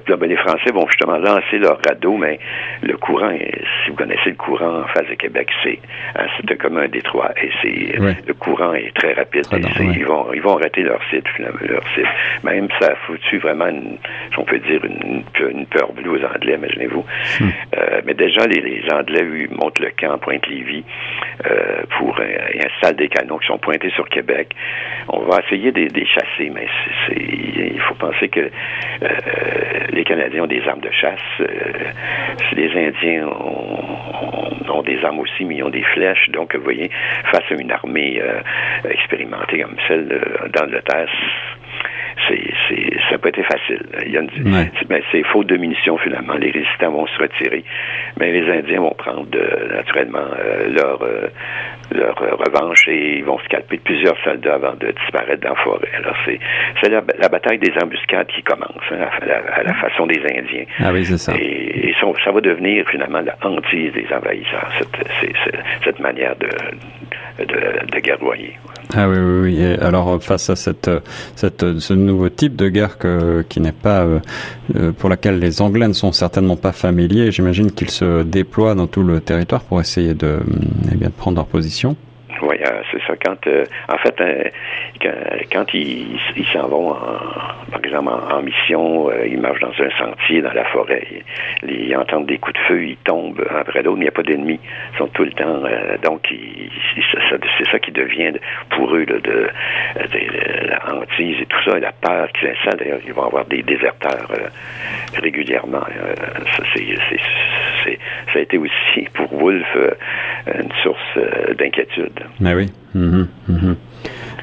là, 0.07 0.17
ben, 0.17 0.29
les 0.29 0.37
Français 0.37 0.71
vont 0.73 0.87
justement 0.87 1.17
lancer 1.17 1.57
leur 1.57 1.79
radeau, 1.87 2.17
mais 2.17 2.39
le 2.81 2.97
courant, 2.97 3.31
si 3.31 3.89
vous 3.89 3.95
connaissez 3.95 4.29
le 4.29 4.35
courant 4.35 4.81
en 4.81 4.87
face 4.87 5.07
de 5.09 5.15
Québec, 5.15 5.49
c'est 5.63 5.79
hein, 6.15 6.25
c'était 6.37 6.55
comme 6.55 6.77
un 6.77 6.87
détroit. 6.87 7.31
Et 7.41 7.49
c'est 7.61 7.99
le 8.27 8.33
courant 8.33 8.73
est 8.73 8.95
très 8.95 9.13
rapide. 9.13 9.45
Ils 9.79 10.05
vont 10.05 10.33
ils 10.33 10.41
vont 10.41 10.57
arrêter 10.57 10.83
leur 10.83 11.01
site, 11.09 11.27
finalement, 11.35 11.59
leur 11.61 11.83
site. 11.95 12.05
Même 12.43 12.67
ça 12.79 12.91
a 12.91 12.95
foutu 13.07 13.37
vraiment 13.39 13.62
une, 13.69 13.97
si 14.31 14.39
on 14.39 14.43
peut 14.43 14.59
dire, 14.59 14.83
une, 14.83 15.23
une 15.39 15.65
peur 15.67 15.91
bleue 15.93 16.11
aux 16.11 16.25
Anglais, 16.25 16.55
imaginez-vous. 16.55 17.05
Hmm. 17.39 17.49
Euh, 17.77 18.01
mais 18.05 18.13
déjà, 18.13 18.45
les, 18.45 18.61
les, 18.61 18.83
Anglais 18.91 19.47
montent 19.51 19.79
le 19.79 19.91
camp 19.99 20.13
à 20.13 20.17
Pointe-Lévis 20.17 20.83
euh, 21.45 21.83
pour 21.97 22.17
euh, 22.19 22.37
installer 22.65 22.95
des 22.95 23.09
canons 23.09 23.37
qui 23.37 23.47
sont 23.47 23.57
pointés 23.57 23.89
sur 23.91 24.07
Québec. 24.09 24.53
On 25.09 25.19
va 25.21 25.39
essayer 25.45 25.71
de 25.71 25.87
les 25.93 26.05
chasser, 26.05 26.51
mais 26.53 26.67
c'est, 27.07 27.15
il 27.15 27.81
faut 27.81 27.95
penser 27.95 28.29
que 28.29 28.39
euh, 28.39 29.07
les 29.91 30.03
Canadiens 30.03 30.43
ont 30.43 30.47
des 30.47 30.61
armes 30.67 30.81
de 30.81 30.91
chasse. 30.91 31.19
Euh, 31.39 31.45
les 32.55 32.69
Indiens 32.71 33.27
ont, 33.27 34.73
ont, 34.73 34.83
des 34.83 35.03
armes 35.03 35.19
aussi, 35.19 35.45
mais 35.45 35.55
ils 35.55 35.63
ont 35.63 35.69
des 35.69 35.83
flèches. 35.83 36.29
Donc, 36.29 36.55
vous 36.55 36.63
voyez, 36.63 36.89
face 37.31 37.43
à 37.49 37.53
une 37.55 37.71
armée 37.71 38.21
expérimentée 38.89 39.61
comme 39.61 39.75
celle 39.87 40.21
d'Angleterre, 40.53 41.09
c'est, 42.27 42.99
ça 43.05 43.11
n'a 43.11 43.17
pas 43.17 43.29
été 43.29 43.43
facile. 43.43 43.81
Il 44.05 44.11
y 44.11 44.17
a 44.17 44.21
ben, 44.21 45.01
c'est 45.11 45.23
faute 45.23 45.47
de 45.47 45.57
munitions 45.57 45.97
finalement. 45.97 46.33
Les 46.35 46.51
résistants 46.51 46.91
vont 46.91 47.07
se 47.07 47.19
retirer, 47.19 47.63
mais 48.19 48.31
les 48.31 48.49
Indiens 48.51 48.81
vont 48.81 48.95
prendre 48.97 49.27
naturellement 49.73 50.19
euh, 50.19 50.69
leur 50.69 51.01
euh, 51.03 51.27
leur 51.91 52.15
revanche 52.15 52.87
et 52.87 53.17
ils 53.17 53.23
vont 53.23 53.37
scalper 53.39 53.77
plusieurs 53.77 54.17
soldats 54.23 54.55
avant 54.55 54.73
de 54.75 54.91
disparaître 54.91 55.41
dans 55.41 55.49
la 55.49 55.55
forêt. 55.55 55.89
Alors 55.97 56.15
c'est 56.25 56.39
c'est 56.81 56.89
la, 56.89 57.01
bataille 57.01 57.59
des 57.59 57.73
embuscades 57.81 58.27
qui 58.27 58.43
commence 58.43 58.83
hein, 58.91 59.07
à, 59.21 59.63
la, 59.63 59.73
façon 59.73 60.07
des 60.07 60.21
Indiens. 60.21 60.65
Ah 60.79 60.91
oui, 60.91 61.05
c'est 61.05 61.17
ça. 61.17 61.33
Et, 61.37 61.93
ça 62.23 62.31
va 62.31 62.41
devenir 62.41 62.85
finalement 62.89 63.21
la 63.21 63.35
hantise 63.43 63.91
des 63.93 64.05
envahisseurs 64.13 64.69
cette, 64.77 65.55
cette 65.83 65.99
manière 65.99 66.35
de 66.35 66.49
de, 67.39 67.85
de 67.91 67.99
guerroyer. 67.99 68.55
Ah 68.95 69.09
oui, 69.09 69.17
oui, 69.17 69.55
oui. 69.57 69.63
alors 69.81 70.21
face 70.21 70.51
à 70.51 70.55
cette, 70.55 70.89
cette, 71.35 71.79
ce 71.79 71.93
nouveau 71.93 72.29
type 72.29 72.55
de 72.55 72.69
guerre 72.69 72.99
que, 72.99 73.43
qui 73.49 73.59
n'est 73.59 73.71
pas 73.71 74.01
euh, 74.01 74.19
euh, 74.75 74.91
pour 74.91 75.09
laquelle 75.09 75.39
les 75.39 75.63
Anglais 75.63 75.87
ne 75.87 75.93
sont 75.93 76.11
certainement 76.11 76.57
pas 76.57 76.73
familiers, 76.73 77.31
j'imagine 77.31 77.71
qu'ils 77.71 77.89
se 77.89 78.21
déploient 78.21 78.75
dans 78.75 78.85
tout 78.85 79.01
le 79.01 79.19
territoire 79.19 79.63
pour 79.63 79.81
essayer 79.81 80.13
de, 80.13 80.41
eh 80.91 80.95
bien, 80.95 81.07
de 81.07 81.13
prendre 81.13 81.37
leur 81.37 81.47
position. 81.47 81.95
Oui. 82.43 82.57
C'est 82.91 83.01
ça. 83.07 83.13
Quand, 83.23 83.47
en 83.89 83.97
fait, 83.97 84.53
quand, 85.51 85.73
ils 85.73 86.19
s'en 86.51 86.67
vont, 86.67 86.91
en, 86.91 86.95
par 87.71 87.83
exemple, 87.83 88.09
en, 88.09 88.41
mission, 88.41 89.11
ils 89.25 89.39
marchent 89.39 89.61
dans 89.61 89.69
un 89.69 89.89
sentier, 89.97 90.41
dans 90.41 90.53
la 90.53 90.65
forêt, 90.65 91.07
ils, 91.63 91.95
entendent 91.95 92.25
des 92.25 92.37
coups 92.37 92.55
de 92.55 92.65
feu, 92.67 92.83
ils 92.83 92.97
tombent 92.97 93.45
après 93.57 93.81
l'autre, 93.81 93.97
mais 93.97 94.05
il 94.05 94.09
n'y 94.09 94.09
a 94.09 94.11
pas 94.11 94.23
d'ennemis. 94.23 94.59
Ils 94.93 94.97
sont 94.97 95.07
tout 95.07 95.23
le 95.23 95.31
temps. 95.31 95.63
donc, 96.03 96.27
c'est 97.57 97.71
ça 97.71 97.79
qui 97.79 97.91
devient 97.91 98.33
pour 98.69 98.93
eux 98.95 99.05
de, 99.05 99.49
la 100.67 100.93
hantise 100.93 101.37
et 101.41 101.45
tout 101.45 101.63
ça, 101.65 101.79
la 101.79 101.91
peur 101.91 102.27
qui 102.33 102.45
s'installe. 102.45 102.77
D'ailleurs, 102.79 102.99
ils 103.05 103.13
vont 103.13 103.25
avoir 103.25 103.45
des 103.45 103.61
déserteurs 103.63 104.29
régulièrement. 105.21 105.83
Ça, 107.83 107.89
ça 108.33 108.39
a 108.39 108.41
été 108.41 108.57
aussi 108.57 109.07
pour 109.13 109.27
Wolf 109.33 109.67
une 110.47 110.71
source 110.83 111.57
d'inquiétude. 111.57 112.19
Mais 112.39 112.53
oui. 112.53 112.67
Mhm, 112.95 113.27
mhm. 113.47 113.75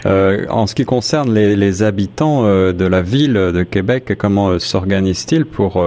Euh, 0.07 0.46
en 0.48 0.66
ce 0.66 0.74
qui 0.74 0.85
concerne 0.85 1.35
les, 1.35 1.83
habitants 1.83 2.44
euh, 2.44 2.72
de 2.72 2.87
la 2.87 3.03
ville 3.03 3.35
de 3.35 3.62
Québec, 3.62 4.14
comment 4.18 4.48
euh, 4.48 4.59
s'organisent-ils 4.59 5.44
pour, 5.44 5.85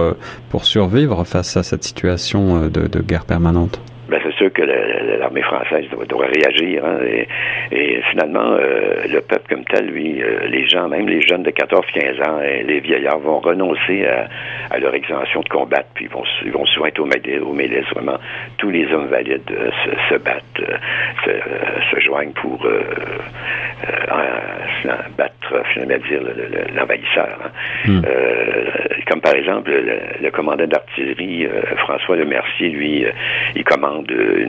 pour 0.50 0.64
survivre 0.64 1.24
face 1.24 1.56
à 1.56 1.62
cette 1.62 1.84
situation 1.84 2.68
de 2.68 3.00
guerre 3.00 3.24
permanente? 3.24 3.80
Ben, 4.08 4.20
c'est 4.22 4.34
sûr 4.34 4.52
que 4.52 4.62
l'armée 4.62 5.42
française 5.42 5.86
doit, 6.08 6.26
réagir. 6.26 6.84
Hein, 6.84 6.98
et, 7.72 8.02
finalement, 8.10 8.52
euh, 8.52 9.06
le 9.08 9.20
peuple 9.20 9.54
comme 9.54 9.64
tel, 9.64 9.86
lui, 9.86 10.22
euh, 10.22 10.46
les 10.48 10.66
gens, 10.68 10.88
même 10.88 11.08
les 11.08 11.22
jeunes 11.22 11.42
de 11.42 11.50
14-15 11.50 12.28
ans, 12.28 12.40
et 12.42 12.62
les 12.64 12.80
vieillards 12.80 13.18
vont 13.18 13.40
renoncer 13.40 14.06
à, 14.70 14.78
leur 14.78 14.94
exemption 14.94 15.40
de 15.40 15.48
combattre, 15.48 15.88
puis 15.94 16.06
ils 16.06 16.10
vont, 16.10 16.24
ils 16.44 16.52
vont 16.52 16.66
souvent 16.66 16.86
être 16.86 16.98
au, 16.98 17.04
au 17.04 17.52
milice. 17.52 17.86
Vraiment, 17.94 18.18
tous 18.58 18.70
les 18.70 18.92
hommes 18.92 19.06
valides 19.06 19.50
euh, 19.50 19.70
se, 20.10 20.16
battent, 20.16 20.42
se, 21.24 22.00
joignent 22.00 22.32
pour 22.32 22.66
battre, 25.16 25.62
finalement, 25.72 26.04
dire 26.08 26.20
l'envahisseur. 26.74 27.38
Hein. 27.42 27.50
Hmm. 27.86 28.02
comme 29.08 29.20
par 29.20 29.34
exemple, 29.34 29.70
le, 29.70 30.30
commandant 30.30 30.66
d'artillerie, 30.66 31.48
François 31.78 32.16
Le 32.16 32.24
Mercier, 32.24 32.68
lui, 32.70 33.06
il 33.54 33.64
commande 33.64 34.03
euh, 34.10 34.48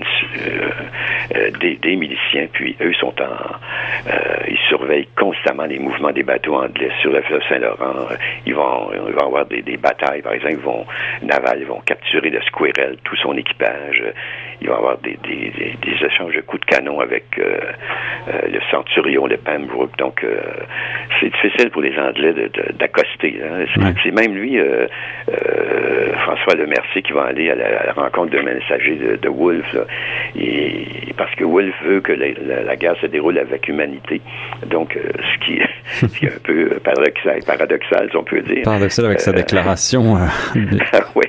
euh, 1.36 1.52
des, 1.60 1.96
miliciens, 1.96 2.48
puis 2.52 2.76
eux 2.82 2.94
sont 2.94 3.14
en, 3.22 3.26
euh, 3.26 4.12
ils 4.48 4.58
surveillent 4.70 5.08
constamment 5.18 5.66
les 5.66 5.80
mouvements 5.80 6.12
des 6.12 6.24
bateaux 6.24 6.56
anglais 6.56 6.92
sur 7.02 7.12
le 7.12 7.22
fleuve 7.22 7.42
Saint-Laurent. 7.50 8.08
Ils 8.46 8.54
vont, 8.54 8.92
ils 8.94 9.14
vont 9.14 9.28
avoir 9.28 9.46
des, 9.46 9.62
batailles, 9.78 10.22
par 10.22 10.34
exemple, 10.34 10.54
ils 10.54 10.60
vont 10.60 10.86
naval, 11.22 11.60
ils 11.60 11.68
vont 11.68 11.80
capturer 11.86 12.30
le 12.30 12.42
Squirrel, 12.42 12.98
tout 13.04 13.16
son 13.18 13.36
équipage. 13.38 14.04
Ils 14.62 14.70
vont 14.70 14.76
avoir 14.76 14.98
des, 15.00 15.18
échanges 16.06 16.36
de 16.36 16.42
coups 16.42 16.62
de 16.62 16.76
canon 16.76 17.00
avec 17.00 17.24
le 17.38 18.60
Centurion 18.70 19.28
de 19.28 19.36
Pembroke. 19.36 19.98
Donc, 19.98 20.26
c'est 21.20 21.32
difficile 21.32 21.72
pour 21.72 21.82
les 21.82 21.98
Anglais 21.98 22.34
d'accoster. 22.74 23.42
Hein. 23.44 23.66
C'est 24.04 24.12
même 24.12 24.36
lui, 24.36 24.60
François 26.20 26.56
Lemercier, 26.56 27.02
qui 27.02 27.12
va 27.12 27.24
aller 27.24 27.50
à 27.50 27.56
la, 27.56 27.94
rencontre 27.94 28.32
d'un 28.32 28.44
messager 28.44 28.96
de, 28.96 29.16
de 29.16 29.30
Wolf, 29.36 29.76
et, 30.36 31.14
parce 31.18 31.34
que 31.36 31.44
Wolf 31.44 31.74
veut 31.86 32.02
que 32.02 32.12
la, 32.12 32.76
guerre 32.76 32.96
se 33.02 33.08
déroule 33.08 33.38
avec 33.38 33.68
humanité. 33.68 34.22
Donc, 34.68 34.96
euh, 34.96 35.12
ce, 36.02 36.08
qui, 36.08 36.26
est 36.26 36.28
un 36.28 36.40
peu 36.44 36.80
paradoxal, 36.84 37.40
paradoxal, 37.46 38.10
si 38.10 38.18
on 38.18 38.24
peut 38.24 38.42
dire. 38.42 38.64
Paradoxal 38.64 39.06
avec 39.06 39.20
sa 39.22 39.32
euh, 39.32 39.36
déclaration. 39.36 40.18
oui. 41.16 41.26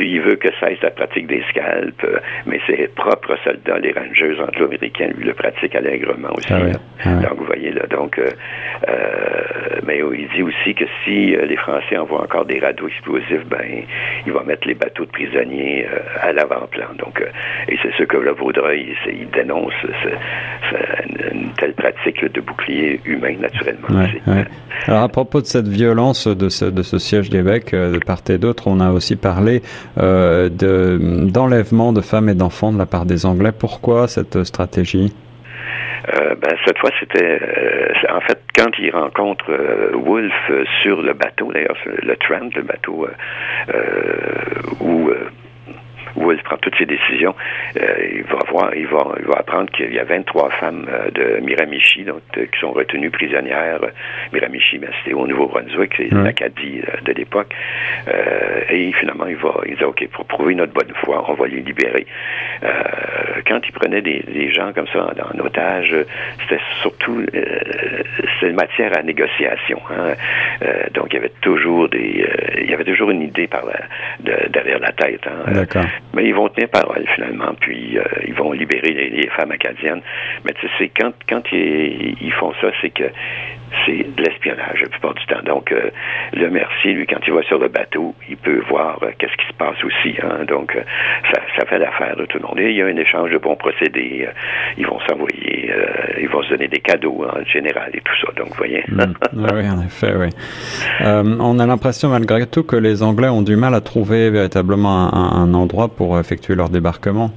Il 0.00 0.20
veut 0.20 0.36
que 0.36 0.48
cesse 0.60 0.80
la 0.82 0.90
pratique 0.90 1.26
des 1.26 1.42
scalps, 1.50 2.06
mais 2.46 2.60
ses 2.66 2.88
propres 2.88 3.36
soldats, 3.44 3.78
les 3.78 3.92
rangers 3.92 4.40
anglo-américains, 4.40 5.08
lui 5.16 5.26
le 5.26 5.34
pratiquent 5.34 5.74
allègrement 5.74 6.30
aussi. 6.34 6.52
Ah 6.52 6.78
ah 7.04 7.14
donc, 7.16 7.38
vous 7.38 7.44
voyez, 7.44 7.72
là, 7.72 7.86
donc, 7.86 8.18
euh, 8.18 8.30
mais 9.86 10.00
il 10.16 10.28
dit 10.34 10.42
aussi 10.42 10.74
que 10.74 10.84
si 11.04 11.36
les 11.36 11.56
Français 11.56 11.96
envoient 11.96 12.22
encore 12.22 12.44
des 12.44 12.58
radeaux 12.58 12.88
explosifs, 12.88 13.46
ben, 13.46 13.84
il 14.26 14.32
va 14.32 14.42
mettre 14.42 14.66
les 14.66 14.74
bateaux 14.74 15.04
de 15.04 15.10
prisonniers 15.10 15.86
à 16.20 16.32
l'avant-plan. 16.32 16.88
Donc, 16.98 17.22
et 17.68 17.78
c'est 17.82 17.92
ce 17.96 18.04
que 18.04 18.16
le 18.16 18.32
Vaudreuil, 18.32 18.94
il 19.06 19.28
dénonce 19.30 19.72
une 21.32 21.52
telle 21.58 21.74
pratique 21.74 22.24
de 22.24 22.40
bouclier 22.40 23.00
humain, 23.04 23.34
naturellement. 23.40 24.06
Alors, 24.86 25.02
à 25.02 25.08
propos 25.08 25.40
de 25.40 25.46
cette 25.46 25.68
violence 25.68 26.26
de 26.26 26.48
ce, 26.48 26.64
de 26.64 26.82
ce 26.82 26.98
siège 26.98 27.30
d'évêque, 27.30 27.74
euh, 27.74 27.92
de 27.92 27.98
part 27.98 28.20
et 28.28 28.38
d'autre, 28.38 28.66
on 28.66 28.80
a 28.80 28.90
aussi 28.90 29.16
parlé 29.16 29.60
euh, 29.60 29.89
d'enlèvement 29.96 31.92
de, 31.92 32.00
femmes 32.00 32.28
et 32.28 32.34
d'enfants 32.34 32.72
de 32.72 32.78
la 32.78 32.86
part 32.86 33.06
des 33.06 33.26
Anglais. 33.26 33.52
Pourquoi 33.56 34.08
cette 34.08 34.44
stratégie? 34.44 35.12
Euh, 36.14 36.34
ben, 36.34 36.56
cette 36.64 36.78
fois, 36.78 36.90
c'était 36.98 37.40
en 38.10 38.20
fait 38.20 38.38
quand 38.56 38.70
il 38.78 38.90
rencontre 38.90 39.50
Wolfe 39.94 40.66
sur 40.82 41.02
le 41.02 41.12
bateau, 41.12 41.52
d'ailleurs 41.52 41.76
le 42.02 42.16
Trent, 42.16 42.50
le 42.54 42.62
bateau 42.62 43.06
où 44.80 45.10
où 46.16 46.32
il 46.32 46.42
prend 46.42 46.56
toutes 46.56 46.76
ses 46.76 46.86
décisions, 46.86 47.34
euh, 47.76 48.08
il 48.14 48.22
va 48.24 48.38
voir, 48.48 48.74
il 48.74 48.86
va, 48.86 49.14
il 49.18 49.26
va 49.26 49.38
apprendre 49.38 49.70
qu'il 49.70 49.92
y 49.92 49.98
a 49.98 50.04
23 50.04 50.50
femmes 50.50 50.86
euh, 50.88 51.10
de 51.10 51.40
Miramichi 51.44 52.04
donc, 52.04 52.20
qui 52.34 52.60
sont 52.60 52.72
retenues 52.72 53.10
prisonnières. 53.10 53.80
Miramichi, 54.32 54.78
ben, 54.78 54.90
c'était 54.98 55.14
au 55.14 55.26
Nouveau-Brunswick, 55.26 55.94
c'est 55.96 56.12
l'Acadie 56.12 56.80
euh, 56.88 57.00
de 57.02 57.12
l'époque. 57.12 57.54
et 58.70 58.92
finalement, 58.92 59.26
il 59.26 59.36
va, 59.36 59.54
il 59.66 59.76
dit, 59.76 59.84
OK, 59.84 60.06
pour 60.08 60.24
prouver 60.26 60.54
notre 60.54 60.72
bonne 60.72 60.92
foi, 61.04 61.24
on 61.28 61.34
va 61.34 61.46
les 61.46 61.60
libérer. 61.60 62.06
quand 63.46 63.60
il 63.66 63.72
prenait 63.72 64.02
des, 64.02 64.20
des, 64.20 64.52
gens 64.52 64.72
comme 64.72 64.86
ça 64.88 65.06
en, 65.06 65.38
otage, 65.38 65.94
c'était 66.40 66.60
surtout 66.82 67.24
c'est 68.40 68.52
matière 68.52 68.96
à 68.96 69.02
négociation. 69.02 69.80
Hein. 69.90 70.14
donc, 70.94 71.08
il 71.10 71.14
y 71.14 71.18
avait 71.18 71.32
toujours 71.40 71.88
des, 71.88 72.26
il 72.58 72.70
y 72.70 72.74
avait 72.74 72.84
toujours 72.84 73.10
une 73.10 73.22
idée 73.22 73.46
par 73.46 73.62
la, 73.64 74.48
derrière 74.48 74.78
la 74.78 74.92
tête. 74.92 75.26
Hein. 75.26 75.52
D'accord. 75.52 75.84
Mais 76.14 76.24
ils 76.24 76.34
vont 76.34 76.48
tenir 76.48 76.68
parole 76.68 77.06
finalement, 77.14 77.54
puis 77.60 77.96
euh, 77.96 78.02
ils 78.26 78.34
vont 78.34 78.52
libérer 78.52 78.92
les, 78.92 79.28
femmes 79.28 79.52
acadiennes. 79.52 80.02
Mais 80.44 80.52
tu 80.54 80.68
sais, 80.76 80.88
quand, 80.88 81.12
quand 81.28 81.42
ils, 81.52 82.32
font 82.38 82.52
ça, 82.60 82.70
c'est 82.80 82.90
que 82.90 83.04
c'est 83.86 84.14
de 84.16 84.22
l'espionnage 84.22 84.80
la 84.82 84.88
plupart 84.88 85.14
du 85.14 85.24
temps. 85.26 85.42
Donc, 85.44 85.72
euh, 85.72 85.90
le 86.32 86.50
Mercier, 86.50 86.92
lui, 86.92 87.06
quand 87.06 87.20
il 87.26 87.32
va 87.32 87.42
sur 87.42 87.58
le 87.58 87.68
bateau, 87.68 88.14
il 88.28 88.36
peut 88.36 88.62
voir 88.68 88.98
euh, 89.02 89.10
qu'est-ce 89.18 89.36
qui 89.36 89.46
se 89.46 89.52
passe 89.54 89.82
aussi. 89.84 90.16
Hein. 90.22 90.44
Donc, 90.46 90.76
ça, 91.32 91.40
ça, 91.58 91.66
fait 91.66 91.78
l'affaire 91.78 92.16
de 92.16 92.26
tout 92.26 92.38
le 92.38 92.46
monde. 92.46 92.58
Et 92.58 92.70
il 92.70 92.76
y 92.76 92.82
a 92.82 92.86
un 92.86 92.96
échange 92.96 93.30
de 93.30 93.38
bons 93.38 93.56
procédés. 93.56 94.28
ils 94.76 94.86
vont 94.86 94.98
s'envoyer, 95.08 95.72
ils 96.20 96.28
vont 96.28 96.42
se 96.42 96.50
donner 96.50 96.68
des 96.68 96.80
cadeaux 96.80 97.24
en 97.24 97.44
général 97.44 97.90
et 97.94 98.00
tout 98.00 98.14
ça. 98.20 98.32
Donc, 98.36 98.48
vous 98.48 98.56
voyez. 98.58 98.84
Mm. 98.88 99.46
oui, 99.54 99.68
en 99.68 99.82
effet, 99.84 100.12
oui. 100.16 100.28
on 101.00 101.58
a 101.58 101.66
l'impression, 101.66 102.08
malgré 102.08 102.46
tout, 102.46 102.64
que 102.64 102.76
les 102.76 103.02
Anglais 103.02 103.28
ont 103.28 103.42
du 103.42 103.56
mal 103.56 103.74
à 103.74 103.80
trouver 103.80 104.30
véritablement 104.30 105.14
un, 105.14 105.42
un 105.42 105.54
endroit 105.54 105.88
pour 105.88 106.18
effectuer 106.18 106.54
leur 106.54 106.68
débarquement. 106.68 107.30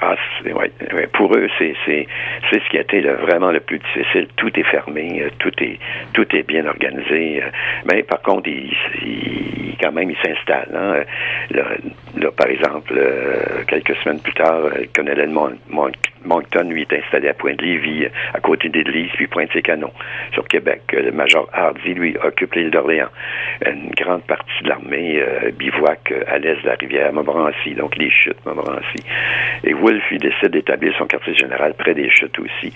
Ah, 0.00 0.14
ouais, 0.44 1.03
pour 1.14 1.34
eux, 1.36 1.48
c'est 1.58 1.74
ce 1.84 2.70
qui 2.70 2.76
a 2.76 2.80
été 2.80 3.00
vraiment 3.00 3.50
le 3.50 3.60
plus 3.60 3.78
difficile. 3.78 4.28
Tout 4.36 4.50
est 4.58 4.64
fermé, 4.64 5.22
euh, 5.22 5.30
tout 5.38 5.52
est 5.62 5.78
tout 6.12 6.26
est 6.34 6.42
bien 6.42 6.66
organisé. 6.66 7.42
Euh. 7.42 7.48
Mais 7.86 8.02
par 8.02 8.20
contre, 8.22 8.48
ils, 8.48 9.76
quand 9.80 9.92
même, 9.92 10.10
ils 10.10 10.16
s'installent. 10.16 10.74
Hein. 10.74 11.04
Là, 11.50 12.30
par 12.36 12.48
exemple, 12.48 12.94
euh, 12.96 13.62
quelques 13.66 13.96
semaines 13.96 14.20
plus 14.20 14.34
tard, 14.34 14.60
le 14.76 14.86
colonel 14.94 15.30
Moncton, 16.24 16.64
lui, 16.70 16.82
est 16.82 16.92
installé 16.92 17.28
à 17.28 17.34
Pointe-Lévis, 17.34 18.06
à 18.32 18.40
côté 18.40 18.68
d'Église, 18.68 19.10
puis 19.14 19.26
pointe 19.26 19.50
ses 19.52 19.62
canons 19.62 19.92
sur 20.32 20.46
Québec. 20.48 20.82
Le 20.92 21.12
major 21.12 21.48
Hardy, 21.52 21.94
lui, 21.94 22.16
occupe 22.24 22.54
l'île 22.54 22.70
d'Orléans. 22.70 23.10
Une 23.66 23.90
grande 23.90 24.22
partie 24.22 24.62
de 24.62 24.68
l'armée 24.68 25.22
bivouac 25.58 26.14
à 26.26 26.38
l'est 26.38 26.62
de 26.62 26.66
la 26.66 26.74
rivière 26.74 27.12
Montmorency, 27.12 27.74
donc 27.74 27.96
les 27.96 28.10
chutes 28.10 28.38
Montmorency. 28.46 29.04
Et 29.64 29.74
Wolfe, 29.74 30.04
il 30.10 30.18
décide 30.18 30.50
d'établir 30.50 30.94
son 30.96 31.03
quartier 31.06 31.34
général 31.34 31.74
près 31.74 31.94
des 31.94 32.10
chutes 32.10 32.38
aussi. 32.38 32.72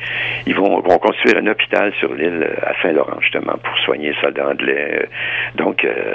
Ils 0.46 0.54
vont, 0.54 0.80
vont 0.80 0.98
construire 0.98 1.38
un 1.38 1.46
hôpital 1.46 1.92
sur 1.98 2.12
l'île 2.14 2.46
à 2.62 2.74
Saint-Laurent, 2.82 3.20
justement, 3.20 3.54
pour 3.62 3.76
soigner 3.84 4.10
les 4.10 4.20
soldats 4.20 4.48
anglais. 4.48 5.08
Donc, 5.56 5.84
euh, 5.84 6.14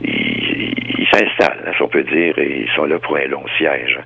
ils 0.00 1.06
s'installent, 1.12 1.64
hein, 1.66 1.72
si 1.76 1.82
on 1.82 1.88
peut 1.88 2.02
dire, 2.02 2.38
et 2.38 2.62
ils 2.62 2.70
sont 2.74 2.84
là 2.84 2.98
pour 2.98 3.16
un 3.16 3.26
long 3.26 3.44
siège. 3.58 3.98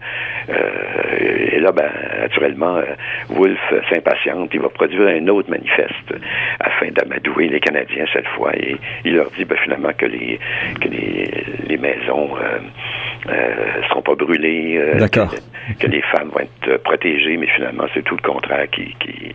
Euh, 0.49 1.49
et 1.53 1.61
là, 1.61 1.73
ben, 1.73 1.91
naturellement, 2.21 2.77
euh, 2.77 2.85
Wolfe 3.31 3.75
s'impatiente, 3.91 4.51
il 4.53 4.61
va 4.61 4.69
produire 4.69 5.09
un 5.09 5.27
autre 5.29 5.51
manifeste 5.51 6.15
afin 6.61 6.89
d'amadouer 6.91 7.49
les 7.49 7.61
Canadiens 7.61 8.07
cette 8.13 8.29
fois, 8.29 8.55
et 8.57 8.77
il 9.05 9.17
leur 9.17 9.31
dit 9.31 9.45
ben, 9.45 9.59
finalement 9.63 9.93
que 9.97 10.07
les, 10.07 10.39
que 10.81 10.89
les, 10.89 11.45
les 11.67 11.77
maisons 11.77 12.31
euh, 12.37 13.83
seront 13.89 14.03
pas 14.03 14.15
brûlées. 14.15 14.81
D'accord. 14.99 15.35
Que 15.79 15.87
les 15.87 16.03
femmes 16.03 16.31
vont 16.31 16.41
être 16.41 16.83
protégées, 16.83 17.37
mais 17.37 17.47
finalement, 17.49 17.85
c'est 17.95 18.03
tout 18.03 18.17
le 18.17 18.23
contraire 18.23 18.69
qui, 18.71 18.95
qui, 19.01 19.35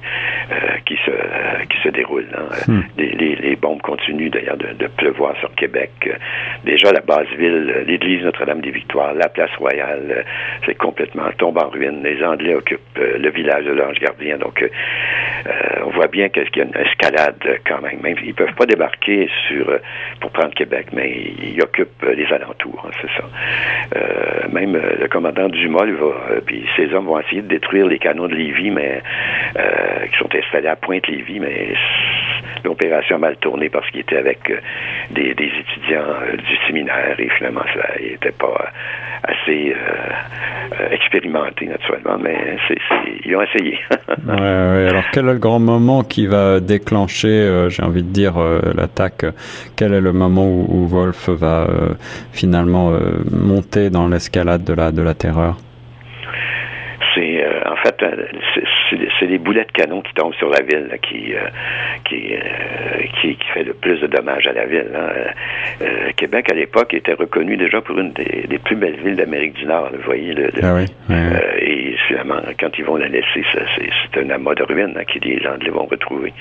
euh, 0.51 0.77
qui, 0.85 0.95
se, 1.05 1.11
qui 1.67 1.77
se 1.83 1.89
déroule. 1.89 2.27
Hein. 2.35 2.71
Hmm. 2.71 2.81
Les, 2.97 3.35
les, 3.35 3.55
bombes 3.55 3.81
continuent 3.81 4.29
d'ailleurs 4.29 4.57
de, 4.57 4.73
de, 4.73 4.87
pleuvoir 4.87 5.35
sur 5.37 5.53
Québec. 5.55 5.91
Déjà, 6.63 6.91
la 6.91 7.01
base 7.01 7.27
ville, 7.37 7.83
l'église 7.85 8.23
Notre-Dame 8.23 8.61
des 8.61 8.71
Victoires, 8.71 9.13
la 9.13 9.29
place 9.29 9.51
Royale, 9.57 10.25
c'est 10.65 10.75
complètement 10.75 11.29
tombé 11.37 11.61
en 11.61 11.69
ruine. 11.69 12.01
Les 12.03 12.23
Anglais 12.23 12.55
occupent 12.55 12.97
le 12.97 13.29
village 13.29 13.65
de 13.65 13.71
l'Ange 13.71 13.99
Gardien. 13.99 14.37
Donc, 14.37 14.67
on 15.85 15.89
voit 15.91 16.07
bien 16.07 16.29
qu'il 16.29 16.47
y 16.55 16.61
a 16.61 16.63
une 16.63 16.77
escalade 16.77 17.59
quand 17.67 17.81
même. 17.81 17.99
Même 18.01 18.15
ils 18.23 18.33
peuvent 18.33 18.53
pas 18.55 18.65
débarquer 18.65 19.29
sur 19.47 19.79
pour 20.19 20.31
prendre 20.31 20.53
Québec, 20.53 20.87
mais 20.93 21.33
ils 21.41 21.61
occupent 21.61 22.03
les 22.03 22.25
alentours. 22.33 22.85
Hein, 22.85 22.91
c'est 23.01 23.21
ça. 23.21 23.27
Euh, 23.95 24.47
même 24.51 24.75
euh, 24.75 24.95
le 24.99 25.07
commandant 25.07 25.49
Dumas, 25.49 25.85
lui, 25.85 25.93
va, 25.93 26.05
euh, 26.05 26.20
puis 26.45 26.65
ses 26.75 26.93
hommes 26.93 27.05
vont 27.05 27.19
essayer 27.19 27.41
de 27.41 27.47
détruire 27.47 27.87
les 27.87 27.99
canons 27.99 28.27
de 28.27 28.35
Lévis, 28.35 28.71
mais 28.71 29.01
qui 30.11 30.17
sont 30.17 30.29
installés 30.33 30.67
à 30.67 30.75
Pointe-Lévis, 30.75 31.39
mais 31.39 31.73
l'opération 32.63 33.15
a 33.15 33.19
mal 33.19 33.37
tourné 33.37 33.69
parce 33.69 33.89
qu'il 33.89 34.01
était 34.01 34.17
avec 34.17 34.39
des, 35.11 35.31
étudiants 35.31 36.05
du 36.37 36.67
séminaire 36.67 37.15
et 37.19 37.29
finalement 37.37 37.63
ça 37.73 37.99
n'était 37.99 38.31
pas 38.31 38.71
assez 39.23 39.73
expérimenté 40.91 41.67
naturellement, 41.67 42.17
mais 42.17 42.57
ils 43.25 43.35
ont 43.35 43.41
essayé. 43.41 43.77
ouais, 44.27 44.33
ouais. 44.33 44.87
Alors 44.89 45.03
quel 45.11 45.27
est 45.27 45.33
le 45.33 45.39
grand 45.39 45.59
moment 45.59 46.03
qui 46.03 46.27
va 46.27 46.59
déclencher, 46.59 47.67
j'ai 47.69 47.83
envie 47.83 48.03
de 48.03 48.09
dire, 48.09 48.35
l'attaque? 48.75 49.25
Quel 49.75 49.93
est 49.93 50.01
le 50.01 50.13
moment 50.13 50.45
où, 50.45 50.65
où 50.69 50.87
Wolf 50.87 51.29
va 51.29 51.67
finalement 52.31 52.93
monter 53.31 53.89
dans 53.89 54.07
l'escalade 54.07 54.63
de 54.63 54.73
la, 54.73 54.91
de 54.91 55.01
la 55.01 55.13
terreur? 55.13 55.31
euh, 55.41 55.70
en 57.65 57.75
fait, 57.77 58.01
euh, 58.03 58.25
c'est 59.19 59.25
les 59.25 59.37
boulets 59.37 59.65
de 59.65 59.71
canon 59.71 60.01
qui 60.01 60.13
tombent 60.13 60.33
sur 60.35 60.49
la 60.49 60.61
ville 60.61 60.89
qui, 61.01 61.33
euh, 61.33 61.47
qui, 62.05 63.35
qui, 63.35 63.37
fait 63.53 63.63
le 63.63 63.73
plus 63.73 63.99
de 63.99 64.07
dommages 64.07 64.47
à 64.47 64.53
la 64.53 64.65
ville. 64.65 64.91
Hein. 64.95 65.85
Québec, 66.15 66.51
à 66.51 66.55
l'époque, 66.55 66.93
était 66.93 67.13
reconnu 67.13 67.57
déjà 67.57 67.81
pour 67.81 67.97
une 67.97 68.11
des, 68.13 68.59
plus 68.63 68.75
belles 68.75 68.99
villes 69.03 69.15
d'Amérique 69.15 69.53
du 69.53 69.65
Nord. 69.65 69.89
Vous 69.91 70.03
voyez, 70.03 70.33
le, 70.33 70.49
ah 70.61 70.75
oui, 70.75 70.85
et 71.59 71.95
finalement, 72.07 72.41
quand 72.59 72.69
ils 72.77 72.85
vont 72.85 72.97
la 72.97 73.07
laisser, 73.07 73.43
c'est 73.53 74.19
un 74.19 74.29
amas 74.29 74.55
de 74.55 74.63
ruines 74.63 74.95
hein, 74.97 75.03
que 75.03 75.19
les 75.19 75.45
Anglais 75.47 75.71
vont 75.71 75.85
retrouver. 75.85 76.33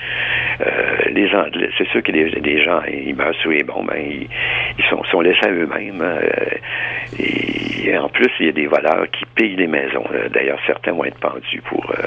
les 1.09 1.33
Anglais, 1.33 1.69
c'est 1.77 1.87
sûr 1.89 2.03
que 2.03 2.11
les, 2.11 2.63
gens, 2.63 2.81
ils 2.87 3.15
meurent 3.15 3.35
sous 3.41 3.49
les 3.49 3.63
bombes, 3.63 3.91
hein, 3.93 3.99
ils, 4.77 4.85
sont, 4.89 5.03
sont 5.05 5.21
laissés 5.21 5.45
à 5.45 5.51
eux-mêmes. 5.51 6.01
Hein, 6.01 6.19
et, 7.19 7.97
en 7.97 8.09
plus, 8.09 8.29
il 8.39 8.45
y 8.45 8.49
a 8.49 8.53
des 8.53 8.67
voleurs 8.67 9.05
qui 9.11 9.25
pillent 9.35 9.55
les 9.55 9.67
maisons. 9.67 10.05
D'ailleurs, 10.33 10.59
certains 10.65 10.91
vont 10.93 11.05
être 11.05 11.19
pendus 11.19 11.61
pour, 11.61 11.91
euh, 11.91 12.03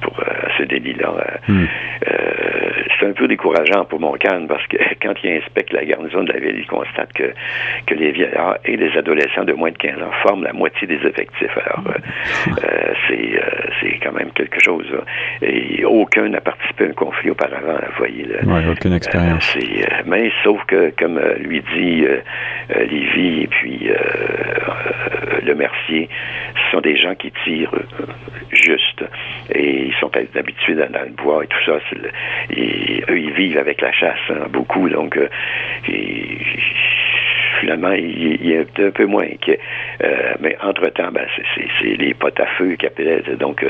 pour 0.00 0.18
euh, 0.20 0.24
ce 0.58 0.64
délit-là. 0.64 1.12
Hmm. 1.48 1.64
Euh, 2.08 2.70
c'est 2.98 3.06
un 3.06 3.12
peu 3.12 3.28
décourageant 3.28 3.84
pour 3.84 4.00
Montcalm 4.00 4.46
parce 4.46 4.66
que 4.66 4.76
quand 5.02 5.14
il 5.22 5.30
inspecte 5.32 5.72
la 5.72 5.84
garnison 5.84 6.22
de 6.22 6.32
la 6.32 6.38
ville, 6.38 6.56
il 6.58 6.66
constate 6.66 7.12
que, 7.12 7.32
que 7.86 7.94
les 7.94 8.12
vieillards 8.12 8.58
et 8.64 8.76
les 8.76 8.96
adolescents 8.96 9.44
de 9.44 9.52
moins 9.52 9.70
de 9.70 9.78
15 9.78 10.02
ans 10.02 10.12
forment 10.22 10.44
la 10.44 10.52
moitié 10.52 10.86
des 10.86 11.00
effectifs. 11.06 11.56
Alors, 11.64 11.84
c'est, 13.08 13.40
c'est 13.80 13.98
quand 14.02 14.12
même 14.12 14.30
quelque 14.32 14.62
chose. 14.62 14.86
Et 15.42 15.84
aucun 15.84 16.28
n'a 16.28 16.40
participé 16.40 16.84
à 16.84 16.88
un 16.88 16.92
conflit 16.92 17.30
auparavant, 17.30 17.78
vous 17.88 17.98
voyez. 17.98 18.26
aucune 18.70 18.92
expérience. 18.92 19.56
mais 20.06 20.30
sauf 20.44 20.62
que, 20.66 20.92
comme 20.98 21.20
lui 21.38 21.62
dit 21.74 22.04
Lévy 22.68 23.42
et 23.42 23.46
puis 23.46 23.90
le 25.42 25.54
Mercier, 25.54 26.08
ce 26.54 26.70
sont 26.70 26.80
des 26.80 26.96
gens 26.96 27.14
qui 27.14 27.32
tirent 27.44 27.74
euh, 27.74 28.06
juste 28.52 29.04
et 29.54 29.59
ils 29.62 29.94
sont 30.00 30.10
habitués 30.34 30.74
dans, 30.74 31.02
le 31.02 31.10
bois 31.10 31.44
et 31.44 31.46
tout 31.46 31.64
ça. 31.64 31.78
et 32.50 33.02
eux, 33.08 33.18
ils 33.18 33.32
vivent 33.32 33.58
avec 33.58 33.80
la 33.80 33.92
chasse, 33.92 34.18
hein, 34.30 34.46
beaucoup, 34.50 34.88
donc 34.88 35.16
euh, 35.16 35.28
finalement, 37.60 37.92
il, 37.92 38.50
est 38.50 38.80
un 38.80 38.90
peu 38.90 39.06
moins 39.06 39.24
inquiet. 39.24 39.60
Euh, 40.02 40.34
mais 40.40 40.56
entre-temps, 40.62 41.10
ben, 41.12 41.26
c'est 41.80 41.96
les 41.96 42.14
potes 42.14 42.40
à 42.40 42.46
feu 42.46 42.76
qui 42.76 42.86
appelaient. 42.86 43.22
Donc, 43.38 43.64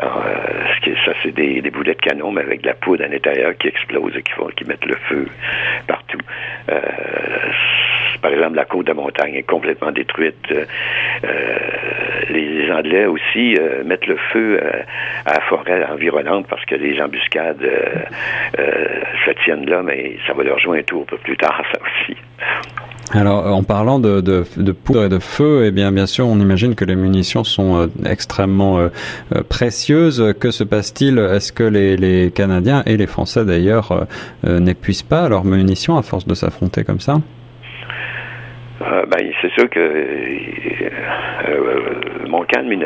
ça, 0.00 1.12
c'est 1.22 1.32
des, 1.32 1.60
des, 1.60 1.70
boulets 1.70 1.94
de 1.94 2.00
canon, 2.00 2.32
mais 2.32 2.42
avec 2.42 2.62
de 2.62 2.66
la 2.66 2.74
poudre 2.74 3.04
à 3.04 3.08
l'intérieur 3.08 3.56
qui 3.56 3.68
explose 3.68 4.16
et 4.16 4.22
qui, 4.22 4.32
font, 4.32 4.48
qui 4.56 4.64
mettent 4.64 4.84
le 4.84 4.96
feu 5.08 5.26
partout 5.86 6.18
par 6.18 6.25
la 8.40 8.64
côte 8.64 8.86
de 8.86 8.92
montagne 8.92 9.34
est 9.34 9.42
complètement 9.42 9.92
détruite. 9.92 10.36
Euh, 10.50 10.64
euh, 11.24 11.58
les 12.30 12.70
Anglais 12.70 13.06
aussi 13.06 13.56
euh, 13.56 13.84
mettent 13.84 14.06
le 14.06 14.16
feu 14.32 14.60
à 15.24 15.34
la 15.34 15.40
forêt 15.42 15.84
environnante 15.84 16.46
parce 16.48 16.64
que 16.64 16.74
les 16.74 17.00
embuscades 17.00 17.66
se 18.56 19.30
tiennent 19.44 19.66
là, 19.66 19.82
mais 19.82 20.16
ça 20.26 20.32
va 20.32 20.42
leur 20.42 20.58
jouer 20.58 20.80
un 20.80 20.82
tour 20.82 21.02
un 21.02 21.04
peu 21.04 21.18
plus 21.18 21.36
tard, 21.36 21.62
ça 21.72 21.80
aussi. 21.80 22.16
Alors, 23.12 23.46
en 23.46 23.62
parlant 23.62 24.00
de, 24.00 24.42
poudre 24.72 25.04
et 25.04 25.08
de 25.08 25.20
feu, 25.20 25.64
eh 25.66 25.70
bien, 25.70 25.92
bien 25.92 26.06
sûr, 26.06 26.26
on 26.26 26.40
imagine 26.40 26.74
que 26.74 26.84
les 26.84 26.96
munitions 26.96 27.44
sont 27.44 27.88
extrêmement 28.04 28.88
précieuses. 29.48 30.34
Que 30.40 30.50
se 30.50 30.64
passe-t-il? 30.64 31.18
Est-ce 31.18 31.52
que 31.52 31.62
les, 31.62 32.32
Canadiens 32.32 32.82
et 32.84 32.96
les 32.96 33.06
Français, 33.06 33.44
d'ailleurs, 33.44 34.06
n'épuisent 34.42 35.04
pas 35.04 35.28
leurs 35.28 35.44
munitions 35.44 35.96
à 35.96 36.02
force 36.02 36.26
de 36.26 36.34
s'affronter 36.34 36.82
comme 36.82 37.00
ça? 37.00 37.18
Euh, 38.82 39.06
ben, 39.06 39.32
c'est 39.40 39.50
sûr 39.52 39.70
que 39.70 39.80
euh, 39.80 40.90
euh, 41.48 42.26
il 42.72 42.84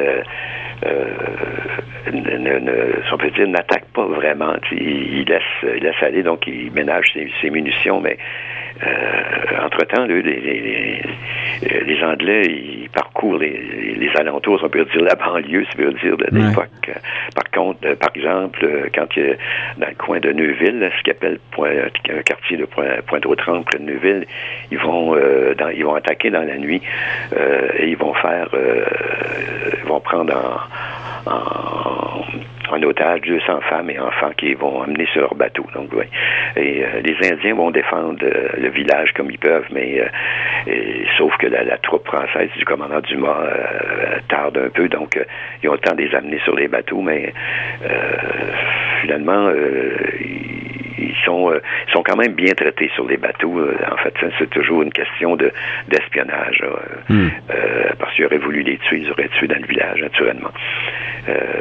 ne, 0.83 2.59
ne, 2.59 3.47
n'attaque 3.47 3.85
pas 3.95 4.07
vraiment. 4.07 4.55
Il, 4.73 5.25
laisse, 5.25 5.43
il 5.63 5.83
laisse 5.83 6.03
aller, 6.03 6.23
donc 6.23 6.47
il 6.47 6.71
ménage 6.73 7.13
ses, 7.13 7.31
ses 7.41 7.51
munitions, 7.51 8.01
mais 8.01 8.17
euh, 8.83 9.65
entre-temps, 9.65 10.07
les, 10.07 10.23
les, 10.23 11.03
les, 11.85 12.03
Anglais, 12.03 12.45
ils 12.47 12.89
parcourent 12.89 13.37
les, 13.37 13.95
les, 13.97 14.11
alentours, 14.17 14.59
on 14.63 14.69
peut 14.71 14.87
dire 14.87 15.03
la 15.03 15.15
banlieue, 15.15 15.67
ça 15.67 15.83
veut 15.83 15.93
dire 15.93 16.17
de 16.17 16.25
l'époque. 16.33 16.91
Par 17.35 17.51
contre, 17.53 17.81
euh, 17.85 17.95
par 17.97 18.11
exemple, 18.15 18.65
euh, 18.65 18.89
quand 18.95 19.07
il 19.17 19.23
y 19.23 19.31
a 19.31 19.35
dans 19.77 19.89
le 19.89 19.95
coin 19.97 20.21
de 20.21 20.33
Neuville, 20.33 20.91
ce 20.97 21.03
qu'ils 21.03 21.13
appellent 21.13 21.39
un 21.59 22.23
quartier 22.23 22.57
de 22.57 22.65
Pointe-aux-Trembles, 22.65 23.67
Neuville, 23.81 24.25
ils 24.71 24.79
vont 24.79 25.15
dans, 25.59 25.69
ils 25.69 25.85
vont 25.85 25.95
attaquer 25.95 26.31
dans 26.31 26.43
la 26.43 26.57
nuit 26.57 26.81
et 27.33 27.89
ils 27.89 27.97
vont 27.97 28.15
faire 28.15 28.49
ils 29.79 29.89
vont 29.89 30.01
prendre 30.01 30.35
en, 30.35 30.59
en 32.71 32.83
otage 32.83 33.21
200 33.23 33.61
femmes 33.69 33.91
et 33.91 33.99
enfants 33.99 34.31
qui 34.37 34.55
vont 34.55 34.83
amener 34.83 35.07
sur 35.13 35.23
leur 35.23 35.35
bateau. 35.35 35.67
Donc, 35.75 35.91
oui. 35.93 36.05
Et 36.57 36.85
euh, 36.85 37.01
les 37.03 37.31
Indiens 37.31 37.55
vont 37.55 37.71
défendre 37.71 38.19
euh, 38.23 38.49
le 38.59 38.69
village 38.71 39.13
comme 39.15 39.31
ils 39.31 39.39
peuvent, 39.39 39.67
mais 39.73 40.01
euh, 40.01 41.05
sauf 41.19 41.37
que 41.39 41.47
la, 41.47 41.79
troupe 41.79 42.07
française 42.07 42.51
du 42.57 42.65
commandant 42.65 43.01
Dumas 43.01 43.47
tarde 44.29 44.59
un 44.59 44.69
peu, 44.69 44.89
donc 44.89 45.19
ils 45.63 45.69
ont 45.69 45.73
le 45.73 45.79
temps 45.79 45.95
de 45.95 46.03
les 46.03 46.15
amener 46.15 46.39
sur 46.45 46.55
les 46.55 46.69
bateaux, 46.69 47.01
mais 47.01 47.33
finalement, 49.01 49.51
ils 50.21 50.60
sont, 51.25 51.53
sont 51.93 52.03
quand 52.03 52.17
même 52.17 52.33
bien 52.33 52.55
traités 52.55 52.91
sur 52.95 53.07
les 53.07 53.17
bateaux. 53.17 53.61
En 53.91 53.97
fait, 53.99 54.15
c'est 54.39 54.51
toujours 54.51 54.83
une 54.83 54.93
question 54.93 55.37
de 55.37 55.53
d'espionnage. 55.89 56.63
Hmm. 57.09 57.29
parce 57.99 58.15
qu'ils 58.15 58.27
auraient 58.27 58.39
voulu 58.39 58.63
les 58.63 58.79
tuer, 58.79 58.99
ils 58.99 59.11
auraient 59.11 59.29
tué 59.29 59.47
dans 59.47 59.59
le 59.61 59.67
village, 59.67 60.01
naturellement. 60.01 60.51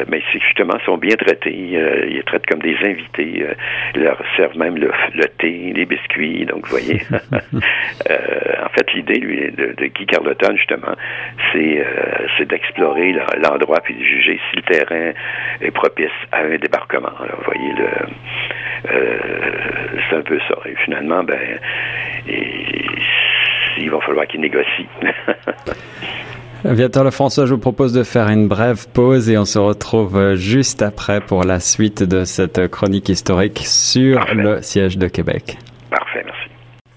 mais 0.07 0.21
justement, 0.31 0.79
sont 0.85 0.97
bien 0.97 1.15
traités. 1.15 1.71
Euh, 1.75 2.05
ils 2.07 2.15
les 2.15 2.23
traitent 2.23 2.45
comme 2.45 2.61
des 2.61 2.75
invités. 2.83 3.43
Euh, 3.43 3.53
ils 3.95 4.01
leur 4.01 4.21
servent 4.35 4.57
même 4.57 4.77
le, 4.77 4.89
thé, 5.37 5.73
les 5.75 5.85
biscuits. 5.85 6.45
Donc, 6.45 6.67
vous 6.67 6.71
voyez. 6.77 7.01
Euh, 8.09 8.15
en 8.63 8.69
fait, 8.69 8.93
l'idée, 8.93 9.19
lui, 9.19 9.51
de, 9.51 9.73
Guy 9.87 10.05
Carleton, 10.05 10.55
justement, 10.55 10.95
c'est 11.51 12.45
d'explorer 12.45 13.13
l'endroit 13.37 13.81
puis 13.81 13.95
de 13.95 14.03
juger 14.03 14.39
si 14.49 14.57
le 14.57 14.61
terrain 14.61 15.11
est 15.61 15.71
propice 15.71 16.07
à 16.31 16.39
un 16.39 16.57
débarquement. 16.57 17.11
vous 17.19 17.43
voyez, 17.43 17.73
c'est 18.83 20.15
un 20.15 20.21
peu 20.21 20.39
ça. 20.47 20.55
Et 20.65 20.75
finalement, 20.85 21.23
ben, 21.23 21.59
il 23.77 23.89
va 23.89 23.99
falloir 24.01 24.27
qu'il 24.27 24.41
négocie. 24.41 24.87
Viateur 26.65 27.05
Le 27.05 27.11
François, 27.11 27.45
je 27.45 27.53
vous 27.53 27.59
propose 27.59 27.93
de 27.93 28.03
faire 28.03 28.27
une 28.27 28.49
brève 28.49 28.85
pause 28.93 29.29
et 29.29 29.37
on 29.37 29.45
se 29.45 29.57
retrouve 29.57 30.35
juste 30.35 30.81
après 30.81 31.21
pour 31.21 31.45
la 31.45 31.61
suite 31.61 32.03
de 32.03 32.25
cette 32.25 32.67
chronique 32.67 33.07
historique 33.07 33.59
sur 33.65 34.19
le 34.33 34.61
siège 34.61 34.97
de 34.97 35.07
Québec. 35.07 35.57
Parfait, 35.89 36.21
merci. 36.25 36.48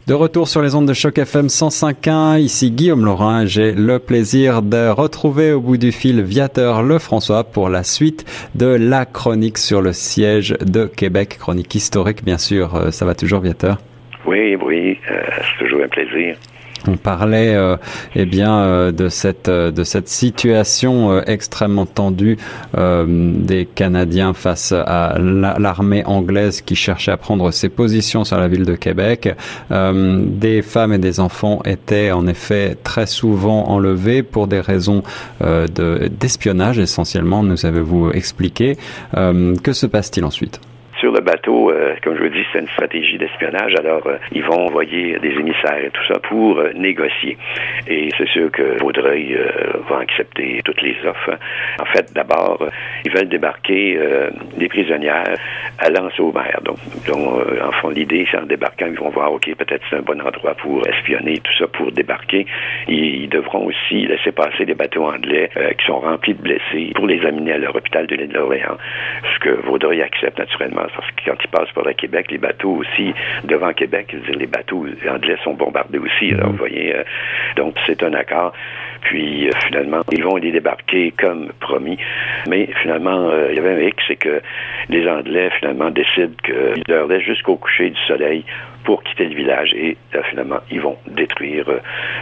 De 0.08 0.14
retour 0.14 0.48
sur 0.48 0.62
les 0.62 0.74
ondes 0.74 0.88
de 0.88 0.94
choc 0.94 1.16
FM 1.16 1.46
105.1, 1.46 2.40
ici 2.40 2.72
Guillaume 2.72 3.04
Laurin. 3.04 3.46
J'ai 3.46 3.70
le 3.70 4.00
plaisir 4.00 4.60
de 4.60 4.88
retrouver 4.88 5.52
au 5.52 5.60
bout 5.60 5.76
du 5.76 5.92
fil 5.92 6.22
Viateur 6.22 6.82
Le 6.82 6.98
François 6.98 7.44
pour 7.44 7.68
la 7.68 7.84
suite 7.84 8.24
de 8.56 8.66
la 8.66 9.06
chronique 9.06 9.58
sur 9.58 9.80
le 9.80 9.92
siège 9.92 10.56
de 10.60 10.86
Québec, 10.86 11.36
chronique 11.38 11.72
historique 11.76 12.24
bien 12.24 12.36
sûr. 12.36 12.74
Euh, 12.74 12.90
ça 12.90 13.04
va 13.04 13.14
toujours 13.14 13.42
Viateur? 13.42 13.78
Oui, 14.26 14.56
oui, 14.56 14.98
euh, 15.08 15.22
c'est 15.36 15.64
toujours 15.64 15.84
un 15.84 15.88
plaisir. 15.88 16.36
On 16.88 16.96
parlait 16.96 17.54
euh, 17.54 17.76
eh 18.16 18.26
bien 18.26 18.58
euh, 18.58 18.92
de 18.92 19.08
cette 19.08 19.48
euh, 19.48 19.70
de 19.70 19.84
cette 19.84 20.08
situation 20.08 21.12
euh, 21.12 21.22
extrêmement 21.26 21.86
tendue 21.86 22.38
des 22.74 23.66
Canadiens 23.66 24.32
face 24.34 24.72
à 24.72 25.16
l'armée 25.18 26.04
anglaise 26.06 26.60
qui 26.60 26.74
cherchait 26.74 27.10
à 27.10 27.16
prendre 27.16 27.50
ses 27.50 27.68
positions 27.68 28.24
sur 28.24 28.38
la 28.38 28.48
ville 28.48 28.64
de 28.64 28.74
Québec. 28.74 29.34
des 29.70 30.62
femmes 30.62 30.92
et 30.92 30.98
des 30.98 31.20
enfants 31.20 31.60
étaient 31.64 32.10
en 32.10 32.26
effet 32.26 32.76
très 32.82 33.06
souvent 33.06 33.68
enlevés 33.68 34.22
pour 34.22 34.46
des 34.46 34.60
raisons 34.60 35.02
de 35.40 36.08
d'espionnage 36.08 36.78
essentiellement. 36.78 37.42
Nous 37.42 37.66
avez-vous 37.66 38.10
expliqué. 38.10 38.76
que 39.14 39.72
se 39.72 39.86
passe-t-il 39.86 40.24
ensuite? 40.24 40.60
Bateau, 41.22 41.70
euh, 41.70 41.94
comme 42.02 42.16
je 42.16 42.22
vous 42.22 42.28
dis, 42.28 42.44
c'est 42.52 42.60
une 42.60 42.68
stratégie 42.68 43.18
d'espionnage. 43.18 43.74
Alors, 43.76 44.06
euh, 44.06 44.16
ils 44.32 44.42
vont 44.42 44.66
envoyer 44.66 45.18
des 45.18 45.30
émissaires 45.30 45.84
et 45.84 45.90
tout 45.90 46.04
ça 46.06 46.18
pour 46.20 46.58
euh, 46.58 46.72
négocier. 46.74 47.38
Et 47.88 48.10
c'est 48.18 48.28
sûr 48.28 48.50
que 48.50 48.78
Vaudreuil 48.80 49.38
va 49.88 49.98
accepter 49.98 50.60
toutes 50.64 50.82
les 50.82 50.96
offres. 51.06 51.38
En 51.80 51.84
fait, 51.86 52.12
d'abord, 52.14 52.64
ils 53.04 53.10
veulent 53.10 53.28
débarquer 53.28 53.98
des 54.56 54.68
prisonnières 54.68 55.36
à 55.78 55.90
Lens-au-Mer. 55.90 56.60
Donc, 56.64 56.78
donc 57.06 57.46
en 57.62 57.72
fond, 57.72 57.88
l'idée, 57.88 58.26
c'est 58.30 58.38
en 58.38 58.46
débarquant, 58.46 58.86
ils 58.86 58.98
vont 58.98 59.10
voir, 59.10 59.32
OK, 59.32 59.52
peut-être 59.56 59.82
c'est 59.90 59.96
un 59.96 60.02
bon 60.02 60.20
endroit 60.20 60.54
pour 60.54 60.86
espionner, 60.86 61.38
tout 61.38 61.52
ça, 61.58 61.66
pour 61.66 61.90
débarquer. 61.92 62.46
Ils, 62.88 63.28
devront 63.28 63.66
aussi 63.66 64.06
laisser 64.06 64.32
passer 64.32 64.64
des 64.64 64.74
bateaux 64.74 65.04
anglais 65.06 65.50
qui 65.78 65.86
sont 65.86 66.00
remplis 66.00 66.34
de 66.34 66.42
blessés 66.42 66.92
pour 66.94 67.06
les 67.06 67.24
amener 67.24 67.52
à 67.52 67.58
l'hôpital 67.58 68.06
de 68.06 68.14
l'île 68.14 68.32
d'Orléans. 68.32 68.76
Ce 69.34 69.38
que 69.40 69.50
Vaudreuil 69.66 70.02
accepte 70.02 70.38
naturellement 70.38 70.86
parce 70.94 71.10
quand 71.24 71.34
ils 71.42 71.48
passent 71.48 71.72
par 71.74 71.84
le 71.84 71.92
Québec, 71.92 72.30
les 72.30 72.38
bateaux 72.38 72.76
aussi, 72.76 73.12
devant 73.44 73.72
Québec, 73.72 74.14
dire, 74.14 74.36
les 74.36 74.46
bateaux 74.46 74.86
anglais 75.08 75.36
sont 75.44 75.54
bombardés 75.54 75.98
aussi. 75.98 76.32
Alors, 76.32 76.50
vous 76.50 76.56
voyez, 76.56 76.94
euh, 76.94 77.02
donc 77.56 77.76
c'est 77.86 78.02
un 78.02 78.14
accord. 78.14 78.52
Puis 79.02 79.48
euh, 79.48 79.50
finalement, 79.66 80.02
ils 80.10 80.22
vont 80.22 80.36
les 80.36 80.52
débarquer 80.52 81.12
comme 81.18 81.48
promis. 81.60 81.98
Mais 82.48 82.68
finalement, 82.82 83.28
euh, 83.30 83.48
il 83.50 83.56
y 83.56 83.58
avait 83.58 83.74
un 83.74 83.86
hic, 83.86 83.96
c'est 84.06 84.16
que 84.16 84.40
les 84.88 85.08
Anglais 85.08 85.50
finalement 85.58 85.90
décident 85.90 86.34
qu'ils 86.44 86.82
leur 86.88 87.06
laissent 87.06 87.22
jusqu'au 87.22 87.56
coucher 87.56 87.90
du 87.90 88.00
soleil 88.06 88.44
pour 88.84 89.02
quitter 89.02 89.26
le 89.26 89.34
village 89.34 89.72
et 89.74 89.96
finalement, 90.30 90.58
ils 90.70 90.80
vont 90.80 90.96
détruire 91.06 91.64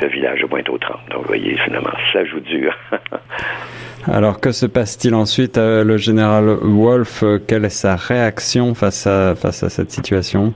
le 0.01 0.09
village 0.09 0.41
de 0.41 0.47
Pointe-aux-Trembles. 0.47 1.11
Donc, 1.11 1.23
vous 1.23 1.29
voyez, 1.29 1.57
finalement, 1.59 1.91
ça 2.13 2.25
joue 2.25 2.41
dur. 2.41 2.77
Alors 4.07 4.41
que 4.41 4.53
se 4.53 4.67
passe-t-il 4.67 5.15
ensuite 5.15 5.59
euh, 5.59 5.85
Le 5.85 5.99
général 5.99 6.47
Wolfe, 6.63 7.23
euh, 7.23 7.39
quelle 7.47 7.67
est 7.67 7.69
sa 7.69 7.97
réaction 7.97 8.75
face 8.75 9.07
à, 9.07 9.35
face 9.35 9.63
à 9.63 9.69
cette 9.69 9.91
situation? 9.91 10.55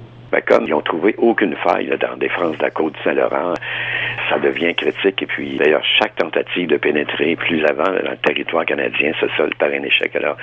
Ils 0.66 0.70
n'ont 0.70 0.81
trouvé 0.81 1.14
aucune 1.18 1.57
faille 1.57 1.88
dans 2.01 2.11
la 2.11 2.16
défense 2.16 2.57
de 2.59 2.62
la 2.62 2.70
côte 2.70 2.94
Saint-Laurent, 3.05 3.55
ça 4.29 4.38
devient 4.38 4.75
critique. 4.75 5.23
Et 5.23 5.27
puis, 5.27 5.57
d'ailleurs, 5.57 5.85
chaque 5.99 6.16
tentative 6.16 6.68
de 6.68 6.77
pénétrer 6.77 7.37
plus 7.37 7.64
avant 7.64 7.85
dans 7.85 8.11
le 8.11 8.16
territoire 8.25 8.64
canadien 8.64 9.12
se 9.20 9.27
solde 9.37 9.55
par 9.57 9.68
un 9.68 9.83
échec. 9.83 10.14
Alors, 10.16 10.37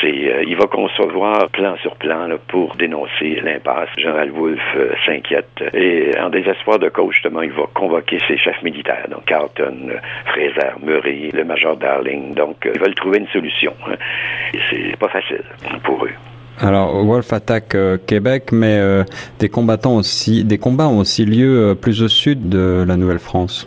c'est, 0.00 0.06
euh, 0.06 0.44
il 0.46 0.56
va 0.56 0.66
concevoir 0.66 1.48
plan 1.50 1.76
sur 1.78 1.96
plan 1.96 2.28
pour 2.48 2.76
dénoncer 2.76 3.40
l'impasse. 3.42 3.88
Général 3.96 4.30
Wolfe 4.30 4.60
euh, 4.76 4.92
s'inquiète 5.04 5.62
et 5.72 6.10
en 6.18 6.30
désespoir 6.30 6.78
de 6.78 6.88
cause, 6.88 7.12
justement, 7.14 7.42
il 7.42 7.52
va 7.52 7.64
convoquer 7.74 8.18
ses 8.26 8.38
chefs 8.38 8.62
militaires, 8.62 9.06
donc 9.10 9.24
Carlton, 9.26 9.90
Fraser, 10.26 10.74
Murray, 10.82 11.30
le 11.32 11.44
major 11.44 11.76
Darling. 11.76 12.34
Donc, 12.34 12.66
euh, 12.66 12.72
ils 12.74 12.80
veulent 12.80 12.94
trouver 12.94 13.18
une 13.18 13.28
solution. 13.28 13.74
Hein. 13.86 13.94
Et 14.54 14.58
c'est 14.70 14.96
pas 14.98 15.08
facile 15.08 15.44
pour 15.82 16.04
eux. 16.04 16.12
Alors 16.60 17.04
Wolf 17.04 17.32
attaque 17.32 17.74
euh, 17.74 17.98
Québec, 18.06 18.50
mais 18.52 18.78
euh, 18.78 19.04
des 19.40 19.48
combattants 19.48 19.96
aussi, 19.96 20.44
des 20.44 20.58
combats 20.58 20.88
ont 20.88 20.98
aussi 20.98 21.24
lieu 21.24 21.70
euh, 21.70 21.74
plus 21.74 22.02
au 22.02 22.08
sud 22.08 22.48
de 22.48 22.84
la 22.86 22.96
Nouvelle-France. 22.96 23.66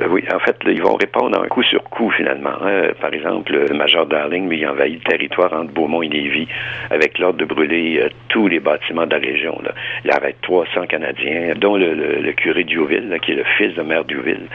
Euh, 0.00 0.08
oui, 0.08 0.24
en 0.32 0.38
fait, 0.38 0.56
ils 0.66 0.82
vont 0.82 0.94
répondre 0.94 1.42
un 1.42 1.48
coup 1.48 1.62
sur 1.62 1.82
coup, 1.84 2.10
finalement. 2.10 2.54
Hein. 2.62 2.90
Par 3.00 3.12
exemple, 3.12 3.52
le 3.52 3.74
major 3.74 4.06
Darling, 4.06 4.48
lui, 4.48 4.58
il 4.58 4.66
envahit 4.66 4.94
le 5.04 5.10
territoire 5.10 5.52
entre 5.52 5.72
Beaumont 5.72 6.02
et 6.02 6.08
Lévis 6.08 6.48
avec 6.90 7.18
l'ordre 7.18 7.38
de 7.38 7.44
brûler 7.44 8.00
euh, 8.02 8.08
tous 8.28 8.48
les 8.48 8.60
bâtiments 8.60 9.06
de 9.06 9.14
la 9.14 9.18
région. 9.18 9.58
Là. 9.62 9.72
Il 10.04 10.10
arrête 10.10 10.36
300 10.42 10.86
Canadiens, 10.86 11.54
dont 11.56 11.76
le, 11.76 11.94
le, 11.94 12.32
curé 12.32 12.64
d'Youville, 12.64 13.18
qui 13.22 13.32
est 13.32 13.36
le 13.36 13.44
fils 13.56 13.74
de 13.74 13.82
maire 13.82 14.04
d'Youville, 14.04 14.46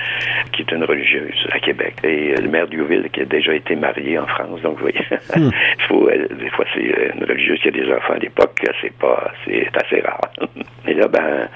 qui 0.51 0.61
est 0.63 0.71
une 0.71 0.83
religieuse 0.83 1.47
à 1.51 1.59
Québec. 1.59 1.95
Et 2.03 2.33
euh, 2.33 2.41
le 2.41 2.49
maire 2.49 2.67
d'Youville, 2.67 3.09
qui 3.11 3.21
a 3.21 3.25
déjà 3.25 3.53
été 3.53 3.75
marié 3.75 4.17
en 4.17 4.27
France. 4.27 4.61
Donc, 4.61 4.77
vous 4.77 4.89
voyez, 4.89 5.05
hmm. 5.35 5.49
faut, 5.87 6.09
des 6.09 6.49
fois, 6.49 6.65
c'est 6.73 6.81
une 7.15 7.23
religieuse 7.23 7.59
qui 7.59 7.67
a 7.67 7.71
des 7.71 7.91
enfants 7.91 8.13
à 8.13 8.19
l'époque, 8.19 8.59
c'est 8.81 8.93
pas, 8.97 9.31
c'est 9.45 9.67
assez 9.75 10.01
rare. 10.01 10.29
Et 10.87 10.93
là, 10.93 11.07
ben, 11.07 11.47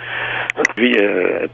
lui, 0.78 0.96
euh, 1.00 1.48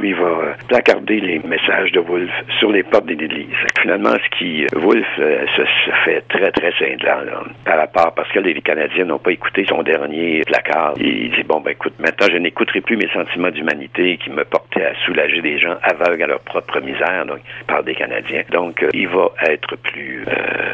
lui, 0.00 0.12
va 0.12 0.54
placarder 0.68 1.20
les 1.20 1.38
messages 1.40 1.75
de 1.84 2.00
Wolfe 2.00 2.30
sur 2.58 2.72
les 2.72 2.82
portes 2.82 3.06
des 3.06 3.14
églises. 3.14 3.54
Finalement, 3.80 4.12
ce 4.12 4.38
qui, 4.38 4.64
euh, 4.64 4.78
Wolfe 4.78 5.06
euh, 5.18 5.46
se, 5.56 5.62
fait 6.04 6.22
très, 6.28 6.50
très 6.50 6.72
cinglant 6.78 7.44
par 7.64 7.78
rapport, 7.78 8.14
parce 8.14 8.30
que 8.32 8.38
les 8.38 8.60
Canadiens 8.60 9.04
n'ont 9.04 9.18
pas 9.18 9.32
écouté 9.32 9.64
son 9.68 9.82
dernier 9.82 10.42
placard. 10.46 10.94
Il 10.98 11.30
dit, 11.30 11.42
bon, 11.44 11.60
ben 11.60 11.72
écoute, 11.72 11.94
maintenant, 11.98 12.26
je 12.32 12.38
n'écouterai 12.38 12.80
plus 12.80 12.96
mes 12.96 13.08
sentiments 13.12 13.50
d'humanité 13.50 14.18
qui 14.18 14.30
me 14.30 14.44
portaient 14.44 14.84
à 14.84 14.94
soulager 15.04 15.42
des 15.42 15.58
gens 15.58 15.76
aveugles 15.82 16.22
à 16.22 16.26
leur 16.26 16.40
propre 16.40 16.80
misère, 16.80 17.26
donc, 17.26 17.40
par 17.66 17.82
des 17.82 17.94
Canadiens. 17.94 18.42
Donc, 18.50 18.82
euh, 18.82 18.88
il 18.94 19.08
va 19.08 19.30
être 19.48 19.76
plus... 19.76 20.24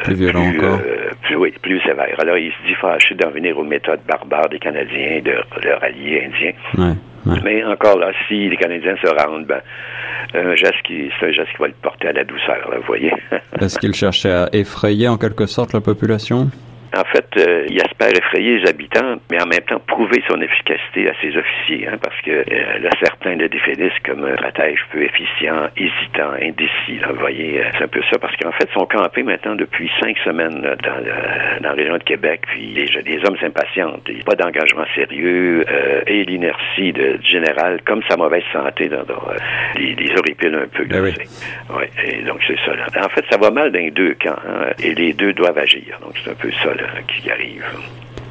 plus 0.03 0.15
violent 0.15 0.47
encore. 0.47 0.79
plus, 1.23 1.35
oui, 1.35 1.53
plus 1.61 1.79
sévère. 1.81 2.15
Alors, 2.19 2.37
il 2.37 2.51
se 2.51 2.67
dit 2.67 2.75
fâché 2.75 3.15
d'en 3.15 3.29
venir 3.29 3.57
aux 3.57 3.63
méthodes 3.63 4.01
barbares 4.07 4.49
des 4.49 4.59
Canadiens, 4.59 5.19
de 5.23 5.35
leurs 5.63 5.83
alliés 5.83 6.23
indiens. 6.25 6.53
Ouais. 6.77 6.95
Mais 7.25 7.63
encore 7.63 7.97
là, 7.97 8.11
si 8.27 8.49
les 8.49 8.57
Canadiens 8.57 8.95
se 9.01 9.07
rendent, 9.07 9.45
ben, 9.45 9.61
un 10.33 10.55
geste 10.55 10.81
qui, 10.85 11.09
c'est 11.19 11.27
un 11.27 11.31
geste 11.31 11.51
qui 11.51 11.57
va 11.57 11.67
le 11.67 11.73
porter 11.81 12.07
à 12.09 12.13
la 12.13 12.23
douceur, 12.23 12.69
là, 12.69 12.77
vous 12.77 12.87
voyez. 12.87 13.13
Est-ce 13.59 13.77
qu'il 13.79 13.93
cherchait 13.93 14.31
à 14.31 14.49
effrayer 14.51 15.07
en 15.07 15.17
quelque 15.17 15.45
sorte 15.45 15.73
la 15.73 15.81
population? 15.81 16.49
En 16.95 17.03
fait, 17.05 17.25
euh, 17.37 17.65
il 17.69 17.77
espère 17.77 18.09
effrayer 18.15 18.59
les 18.59 18.69
habitants, 18.69 19.15
mais 19.31 19.41
en 19.41 19.47
même 19.47 19.61
temps 19.61 19.79
prouver 19.79 20.23
son 20.29 20.39
efficacité 20.41 21.09
à 21.09 21.13
ses 21.21 21.35
officiers, 21.35 21.87
hein, 21.87 21.97
parce 21.99 22.19
que 22.21 22.29
euh, 22.29 22.79
là, 22.81 22.89
certains 23.01 23.35
le 23.35 23.49
définissent 23.49 23.99
comme 24.05 24.23
un 24.23 24.35
stratège 24.35 24.79
peu 24.91 25.01
efficient, 25.01 25.69
hésitant, 25.75 26.33
indécis. 26.39 26.99
Là, 27.01 27.07
vous 27.09 27.19
voyez, 27.19 27.61
euh, 27.61 27.69
c'est 27.75 27.85
un 27.85 27.87
peu 27.87 28.01
ça, 28.11 28.19
parce 28.19 28.35
qu'en 28.35 28.51
fait, 28.51 28.69
ils 28.69 28.79
sont 28.79 28.85
campés 28.85 29.23
maintenant 29.23 29.55
depuis 29.55 29.89
cinq 29.99 30.17
semaines 30.19 30.61
dans, 30.61 30.75
dans, 30.75 31.63
la 31.63 31.71
région 31.71 31.97
de 31.97 32.03
Québec, 32.03 32.41
puis 32.45 32.73
les, 32.75 32.85
les 32.85 33.25
hommes 33.25 33.37
s'impatientent. 33.37 34.03
Il 34.07 34.15
n'y 34.15 34.21
a 34.21 34.25
pas 34.25 34.35
d'engagement 34.35 34.85
sérieux, 34.93 35.65
et 36.05 36.25
l'inertie 36.25 36.93
de, 36.93 37.17
du 37.17 37.27
général, 37.27 37.81
comme 37.85 38.03
sa 38.07 38.17
mauvaise 38.17 38.43
santé, 38.51 38.87
dans, 38.89 39.03
les, 39.75 39.95
les 39.95 40.11
horripiles 40.15 40.53
un 40.53 40.67
peu. 40.67 40.85
Ben 40.85 41.01
oui. 41.01 41.13
et 42.03 42.21
donc 42.21 42.39
c'est 42.45 42.59
ça. 42.65 42.75
Là. 42.75 42.85
En 43.03 43.09
fait, 43.09 43.25
ça 43.31 43.37
va 43.37 43.49
mal 43.49 43.71
dans 43.71 43.79
les 43.79 43.91
deux 43.91 44.13
camps, 44.13 44.35
hein, 44.47 44.69
et 44.83 44.93
les 44.93 45.13
deux 45.13 45.33
doivent 45.33 45.57
agir. 45.57 45.97
Donc 46.01 46.13
c'est 46.23 46.29
un 46.29 46.35
peu 46.35 46.51
ça. 46.51 46.73
Là 46.75 46.82
arrive. 47.31 47.63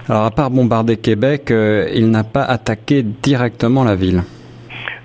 Alors, 0.08 0.24
à 0.24 0.30
part 0.30 0.50
bombarder 0.50 0.96
Québec, 0.96 1.50
euh, 1.50 1.88
il 1.94 2.10
n'a 2.10 2.24
pas 2.24 2.42
attaqué 2.44 3.02
directement 3.02 3.84
la 3.84 3.94
ville. 3.94 4.22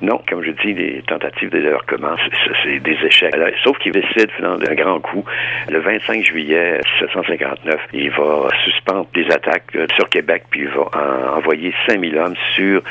Non, 0.02 0.22
comme 0.28 0.44
je 0.44 0.52
dis, 0.52 0.74
les 0.74 1.02
tentatives 1.04 1.50
de 1.50 1.78
commencent, 1.88 2.20
c'est 2.64 2.80
des 2.80 2.98
échecs. 3.06 3.34
sauf 3.64 3.78
qu'il 3.80 3.92
décide 3.92 4.32
finalement 4.32 4.58
d'un 4.58 4.76
grand 4.76 5.00
coup. 5.00 5.24
Le 5.70 5.80
25 5.80 6.24
juillet 6.24 6.80
1759, 7.00 7.80
il 7.94 8.10
va 8.12 8.50
suspendre 8.64 9.08
des 9.14 9.26
attaques 9.32 9.76
euh, 9.76 9.88
sur 9.96 10.10
Québec, 10.10 10.44
puis 10.50 10.62
il 10.62 10.70
va 10.70 11.36
envoyer 11.36 11.74
5000 11.88 12.18
hommes 12.18 12.36
sur 12.56 12.82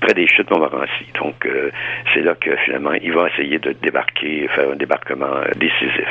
près 0.00 0.14
des 0.14 0.26
chutes 0.26 0.50
Montmorency. 0.50 1.06
Donc, 1.20 1.46
euh, 1.46 1.70
c'est 2.12 2.20
là 2.20 2.34
que 2.34 2.54
finalement, 2.56 2.92
il 2.92 3.12
va 3.12 3.28
essayer 3.28 3.58
de 3.58 3.72
débarquer, 3.72 4.48
faire 4.48 4.70
un 4.70 4.76
débarquement 4.76 5.26
euh, 5.26 5.50
décisif. 5.56 6.08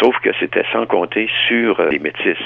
Sauf 0.00 0.18
que 0.20 0.30
c'était 0.40 0.64
sans 0.72 0.86
compter 0.86 1.28
sur 1.48 1.80
les 1.90 1.98
métis. 1.98 2.38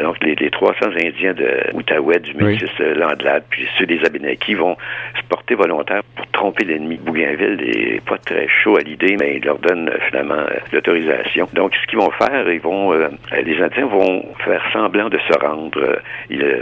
donc, 0.00 0.16
les, 0.22 0.50
300 0.50 0.86
Indiens 1.04 1.34
de 1.34 1.74
Outaouais, 1.74 2.20
du 2.20 2.34
métis 2.34 2.70
Landlade, 2.78 3.44
puis 3.50 3.66
ceux 3.78 3.86
des 3.86 4.04
Abénakis 4.04 4.54
vont 4.54 4.76
se 5.16 5.22
porter 5.28 5.54
volontaires 5.54 6.02
pour 6.16 6.26
tromper 6.28 6.64
l'ennemi. 6.68 6.98
Bougainville 7.02 7.56
n'est 7.56 8.00
pas 8.00 8.18
très 8.18 8.46
chaud 8.48 8.76
à 8.76 8.80
l'idée, 8.80 9.16
mais 9.18 9.36
il 9.36 9.44
leur 9.44 9.58
donne 9.58 9.88
euh, 9.88 9.98
finalement 10.08 10.34
euh, 10.34 10.58
l'autorisation. 10.72 11.48
Donc, 11.52 11.74
ce 11.74 11.86
qu'ils 11.86 11.98
vont 11.98 12.10
faire, 12.12 12.50
ils 12.50 12.60
vont, 12.60 12.92
euh, 12.92 13.08
les 13.44 13.60
Indiens 13.60 13.86
vont 13.86 14.24
faire 14.44 14.62
semblant 14.72 15.08
de 15.08 15.18
se 15.18 15.38
rendre. 15.38 16.00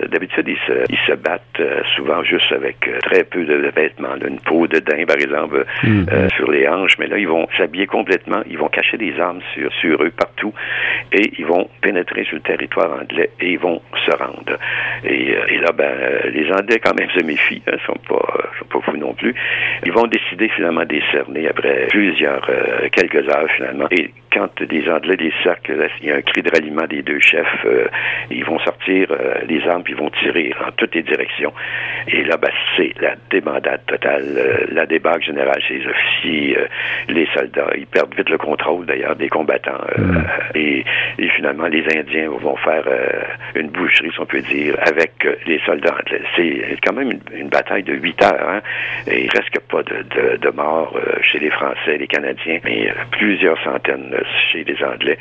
D'habitude, 0.08 0.48
ils 0.48 0.58
se, 0.66 0.84
ils 0.88 0.98
se 1.06 1.12
battent 1.12 1.62
souvent 1.96 2.22
juste 2.22 2.50
avec 2.52 2.88
très 3.02 3.24
peu 3.24 3.44
de 3.44 3.70
vêtements, 3.74 4.16
une 4.26 4.40
peau 4.40 4.66
de 4.66 4.78
daim, 4.78 5.04
par 5.06 5.16
exemple, 5.16 5.64
mm-hmm. 5.82 6.34
sur 6.34 6.50
les 6.50 6.68
hanches, 6.68 6.98
mais 6.98 7.06
là, 7.06 7.18
ils 7.18 7.28
vont 7.28 7.46
s'habiller 7.56 7.86
complètement, 7.86 8.42
ils 8.48 8.58
vont 8.58 8.68
cacher 8.68 8.96
des 8.96 9.18
armes 9.18 9.40
sur, 9.54 9.72
sur 9.74 10.02
eux 10.02 10.10
partout, 10.10 10.52
et 11.12 11.32
ils 11.38 11.46
vont 11.46 11.68
pénétrer 11.80 12.24
sur 12.24 12.36
le 12.36 12.42
territoire 12.42 12.92
anglais 13.00 13.30
et 13.40 13.52
ils 13.52 13.58
vont 13.58 13.80
se 14.04 14.10
rendre. 14.12 14.58
Et, 15.04 15.30
et 15.48 15.58
là, 15.58 15.72
ben, 15.72 15.92
les 16.32 16.50
Anglais, 16.52 16.80
quand 16.82 16.94
même, 16.98 17.10
se 17.10 17.22
méfient, 17.24 17.62
ne 17.66 17.72
hein, 17.72 17.78
sont 17.86 17.98
pas, 18.08 18.48
sont 18.58 18.64
pas 18.66 18.80
fous 18.80 18.96
non 18.96 19.14
plus. 19.14 19.34
Ils 19.84 19.92
vont 19.96 20.06
décider 20.06 20.48
finalement 20.50 20.82
de 20.82 20.98
décerner 20.98 21.48
après 21.48 21.86
plusieurs, 21.88 22.46
euh, 22.50 22.88
quelques 22.92 23.26
heures 23.28 23.50
finalement. 23.56 23.88
Quand 24.36 24.60
les 24.60 24.88
Anglais 24.90 25.16
les 25.18 25.32
cercles, 25.42 25.88
il 26.02 26.08
y 26.08 26.12
a 26.12 26.16
un 26.16 26.20
cri 26.20 26.42
de 26.42 26.50
ralliement 26.50 26.86
des 26.86 27.02
deux 27.02 27.20
chefs, 27.20 27.64
euh, 27.64 27.86
ils 28.30 28.44
vont 28.44 28.58
sortir 28.58 29.08
les 29.48 29.66
armes 29.66 29.82
puis 29.82 29.94
ils 29.94 29.98
vont 29.98 30.10
tirer 30.10 30.52
en 30.66 30.70
toutes 30.72 30.94
les 30.94 31.02
directions. 31.02 31.52
Et 32.08 32.22
là, 32.24 32.36
ben, 32.36 32.50
c'est 32.76 32.92
la 33.00 33.14
débandade 33.30 33.80
totale, 33.86 34.68
la 34.72 34.84
débâcle 34.84 35.24
générale 35.24 35.60
chez 35.62 35.78
les 35.78 35.86
officiers, 35.86 36.58
les 37.08 37.26
soldats, 37.34 37.70
ils 37.76 37.86
perdent 37.86 38.14
vite 38.14 38.28
le 38.28 38.38
contrôle 38.38 38.84
d'ailleurs 38.84 39.16
des 39.16 39.28
combattants. 39.28 39.80
Mm. 39.96 40.22
Et, 40.54 40.84
et, 41.18 41.28
finalement, 41.30 41.66
les 41.66 41.84
Indiens 41.96 42.28
vont 42.28 42.56
faire 42.56 42.84
une 43.54 43.68
boucherie, 43.68 44.10
si 44.12 44.20
on 44.20 44.26
peut 44.26 44.42
dire, 44.42 44.76
avec 44.80 45.26
les 45.46 45.60
soldats 45.60 45.94
anglais. 45.94 46.22
C'est 46.36 46.78
quand 46.84 46.92
même 46.92 47.10
une, 47.32 47.48
bataille 47.48 47.84
de 47.84 47.94
huit 47.94 48.20
heures, 48.22 48.48
hein, 48.48 48.60
et 49.06 49.26
presque 49.28 49.60
pas 49.70 49.82
de, 49.82 50.02
de, 50.02 50.36
de 50.36 50.50
morts 50.50 50.98
chez 51.22 51.38
les 51.38 51.50
Français, 51.50 51.96
les 51.98 52.06
Canadiens, 52.06 52.58
mais 52.64 52.92
plusieurs 53.12 53.58
centaines 53.62 54.14
chez 54.52 54.64
les 54.64 54.76
Anglais. 54.84 55.18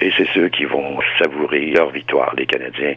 Et 0.00 0.10
c'est 0.16 0.28
ceux 0.34 0.48
qui 0.48 0.64
vont 0.64 0.98
savourer 1.18 1.66
leur 1.70 1.90
victoire, 1.90 2.34
les 2.36 2.46
Canadiens, 2.46 2.94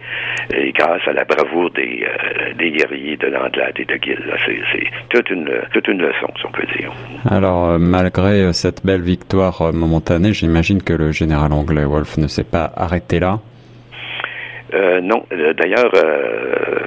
et 0.54 0.72
grâce 0.72 1.08
à 1.08 1.14
la 1.14 1.24
bravoure 1.24 1.72
des, 1.72 2.06
euh, 2.06 2.54
des 2.54 2.72
guerriers 2.72 3.18
de 3.18 3.28
l'Anglade 3.28 3.74
et 3.78 3.86
de 3.86 3.96
Gill. 4.02 4.24
C'est 4.46 4.88
toute 5.10 5.30
une, 5.30 5.50
toute 5.74 5.88
une 5.88 6.02
leçon, 6.02 6.28
si 6.40 6.46
on 6.46 6.52
peut 6.52 6.68
dire. 6.78 6.92
Alors, 7.30 7.70
euh, 7.70 7.78
malgré 7.78 8.42
euh, 8.42 8.54
cette 8.54 8.86
belle 8.86 9.02
victoire 9.02 9.74
momentanée, 9.74 10.34
j'imagine 10.34 10.82
que 10.82 10.94
le 10.94 11.12
général 11.12 11.54
anglais 11.54 11.86
Wolfe 11.86 12.18
ne 12.18 12.28
s'est 12.28 12.50
pas 12.50 12.72
arrêté 12.76 13.20
là. 13.20 13.40
Euh, 14.74 15.02
non. 15.02 15.24
D'ailleurs, 15.32 15.92
euh, 15.96 16.80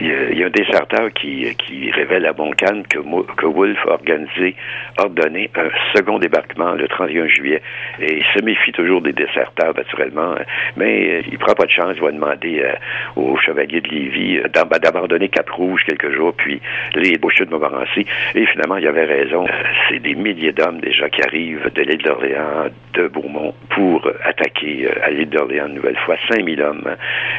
il 0.00 0.38
y, 0.38 0.42
a 0.42 0.46
un 0.46 0.50
déserteur 0.50 1.12
qui, 1.12 1.46
révèle 1.92 2.26
à 2.26 2.32
Montcalm 2.32 2.82
que, 2.86 2.98
que 3.36 3.46
Wolfe 3.46 3.86
a 3.86 3.92
organisé, 3.92 4.54
ordonné 4.98 5.50
un 5.56 5.68
second 5.94 6.18
débarquement 6.18 6.72
le 6.72 6.88
31 6.88 7.26
juillet. 7.28 7.62
Et 8.00 8.18
il 8.18 8.24
se 8.34 8.44
méfie 8.44 8.72
toujours 8.72 9.02
des 9.02 9.12
déserteurs, 9.12 9.74
naturellement, 9.76 10.34
mais 10.76 11.22
il 11.30 11.38
prend 11.38 11.54
pas 11.54 11.66
de 11.66 11.70
chance. 11.70 11.94
Il 11.96 12.02
va 12.02 12.12
demander 12.12 12.62
euh, 12.62 12.74
aux 13.16 13.36
chevaliers 13.38 13.80
de 13.80 13.88
Lévis 13.88 14.38
euh, 14.38 14.48
d'abandonner 14.48 15.28
Cap-Rouge 15.28 15.82
quelques 15.86 16.12
jours, 16.14 16.34
puis 16.34 16.60
les 16.94 17.18
bouchers 17.18 17.44
de 17.44 17.50
Montmorency. 17.50 18.06
Et 18.34 18.46
finalement, 18.46 18.76
il 18.76 18.86
avait 18.86 19.04
raison. 19.04 19.44
Euh, 19.44 19.62
c'est 19.88 20.00
des 20.00 20.14
milliers 20.14 20.52
d'hommes 20.52 20.80
déjà 20.80 21.08
qui 21.08 21.22
arrivent 21.22 21.70
de 21.74 21.82
l'île 21.82 22.02
d'Orléans, 22.02 22.68
de 22.94 23.08
Beaumont, 23.08 23.54
pour 23.70 24.08
attaquer 24.24 24.88
à 25.02 25.10
l'île 25.10 25.30
d'Orléans 25.30 25.66
une 25.68 25.74
nouvelle 25.74 25.98
fois. 25.98 26.16
5000 26.30 26.62
hommes 26.62 26.96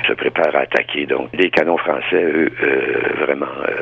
se 0.07 0.13
préparent 0.13 0.55
à 0.55 0.61
attaquer. 0.61 1.05
Donc, 1.05 1.29
les 1.33 1.49
canons 1.49 1.77
français, 1.77 2.23
eux, 2.23 2.42
euh, 2.43 3.25
vraiment 3.25 3.53
euh, 3.67 3.73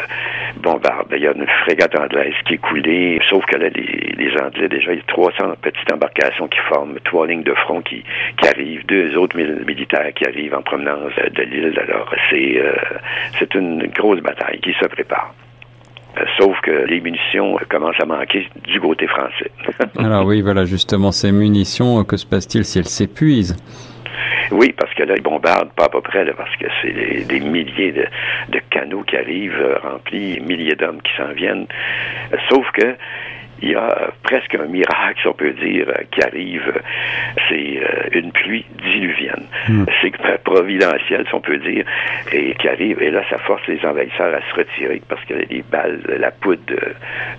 bombardent. 0.58 1.14
Il 1.16 1.24
y 1.24 1.28
a 1.28 1.34
une 1.34 1.48
frégate 1.64 1.98
anglaise 1.98 2.34
qui 2.46 2.56
est 2.56 2.58
coulée, 2.58 3.20
sauf 3.30 3.46
que 3.46 3.58
là, 3.58 3.70
les, 3.70 4.16
les 4.18 4.42
Anglais, 4.42 4.68
déjà, 4.68 4.94
il 4.94 4.98
y 4.98 5.02
a 5.02 5.06
300 5.08 5.56
petites 5.62 5.92
embarcations 5.92 6.48
qui 6.48 6.60
forment 6.70 7.00
trois 7.04 7.28
lignes 7.28 7.44
de 7.44 7.54
front 7.54 7.82
qui, 7.82 8.04
qui 8.38 8.48
arrivent, 8.48 8.86
deux 8.86 9.16
autres 9.18 9.38
militaires 9.38 10.14
qui 10.16 10.26
arrivent 10.26 10.56
en 10.56 10.62
promenance 10.62 11.14
de 11.16 11.44
l'île. 11.44 11.80
Alors, 11.80 12.14
c'est 12.30 12.58
euh, 12.58 12.76
c'est 13.40 13.54
une 13.56 13.88
grosse 13.88 14.22
bataille 14.22 14.60
qui 14.60 14.74
se 14.74 14.86
prépare. 14.86 15.34
Sauf 16.38 16.60
que 16.62 16.86
les 16.88 17.00
munitions 17.00 17.58
commencent 17.70 18.00
à 18.02 18.06
manquer 18.06 18.46
du 18.68 18.82
côté 18.82 19.08
français. 19.08 19.50
Alors 19.98 20.26
oui, 20.26 20.42
voilà, 20.42 20.66
justement, 20.66 21.12
ces 21.12 21.32
munitions, 21.32 22.04
que 22.04 22.18
se 22.18 22.26
passe-t-il 22.26 22.66
si 22.66 22.80
elles 22.80 22.86
s'épuisent? 22.86 23.56
Oui, 24.52 24.74
parce 24.78 24.94
que 24.94 25.04
là, 25.04 25.16
ils 25.16 25.22
bombardent 25.22 25.72
pas 25.74 25.86
à 25.86 25.90
peu 25.90 26.02
près, 26.02 26.26
parce 26.34 26.56
que 26.58 26.66
c'est 26.82 27.26
des, 27.26 27.40
milliers 27.40 27.92
de, 27.92 28.06
de, 28.50 28.60
canaux 28.70 29.04
qui 29.04 29.18
arrivent 29.18 29.60
euh, 29.60 29.78
remplis, 29.82 30.40
milliers 30.40 30.76
d'hommes 30.76 31.02
qui 31.02 31.12
s'en 31.16 31.32
viennent. 31.34 31.68
Sauf 32.50 32.70
que 32.72 32.96
il 33.62 33.72
y 33.72 33.76
a 33.76 34.12
presque 34.24 34.56
un 34.56 34.66
miracle, 34.66 35.20
si 35.22 35.28
on 35.28 35.34
peut 35.34 35.52
dire, 35.52 35.88
qui 36.12 36.22
arrive. 36.22 36.74
C'est 37.50 37.80
euh, 37.80 38.10
une 38.14 38.32
pluie 38.32 38.66
diluvienne. 38.84 39.46
Hmm. 39.68 39.86
C'est 40.02 40.12
providentiel, 40.44 41.26
si 41.28 41.36
on 41.36 41.42
peut 41.42 41.58
dire, 41.58 41.86
et 42.32 42.54
qui 42.56 42.68
arrive. 42.68 43.02
Et 43.02 43.12
là, 43.12 43.24
ça 43.30 43.38
force 43.40 43.66
les 43.68 43.84
envahisseurs 43.86 44.34
à 44.34 44.42
se 44.50 44.56
retirer 44.56 45.02
parce 45.08 45.24
que 45.26 45.34
les 45.34 45.64
balles, 45.70 46.02
la 46.20 46.32
poudre 46.32 46.74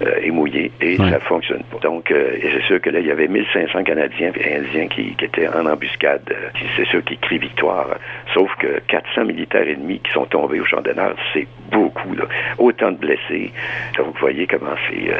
euh, 0.02 0.20
est 0.22 0.30
mouillée 0.30 0.70
et 0.80 0.96
ça 0.96 1.18
fonctionne 1.20 1.64
pas. 1.64 1.78
Donc, 1.78 2.10
euh, 2.10 2.36
c'est 2.40 2.62
sûr 2.64 2.80
que 2.80 2.90
là, 2.90 3.00
il 3.00 3.06
y 3.06 3.10
avait 3.10 3.28
1500 3.28 3.82
Canadiens 3.84 4.32
et 4.36 4.56
Indiens 4.56 4.88
qui, 4.88 5.16
étaient 5.20 5.48
en 5.48 5.66
embuscade. 5.66 6.34
C'est 6.76 6.86
sûr 6.86 7.04
qui 7.04 7.16
crient 7.16 7.38
victoire. 7.38 7.88
Sauf 8.34 8.54
que 8.56 8.80
400 8.88 9.24
militaires 9.24 9.68
ennemis 9.68 10.00
qui 10.00 10.12
sont 10.12 10.26
tombés 10.26 10.60
au 10.60 10.64
champ 10.64 10.80
d'honneur, 10.80 11.14
c'est 11.32 11.46
beaucoup. 11.70 12.14
Là. 12.14 12.24
Autant 12.58 12.92
de 12.92 12.96
blessés. 12.96 13.52
Donc, 13.96 14.14
vous 14.14 14.20
voyez 14.20 14.46
comment 14.46 14.74
c'est 14.88 15.10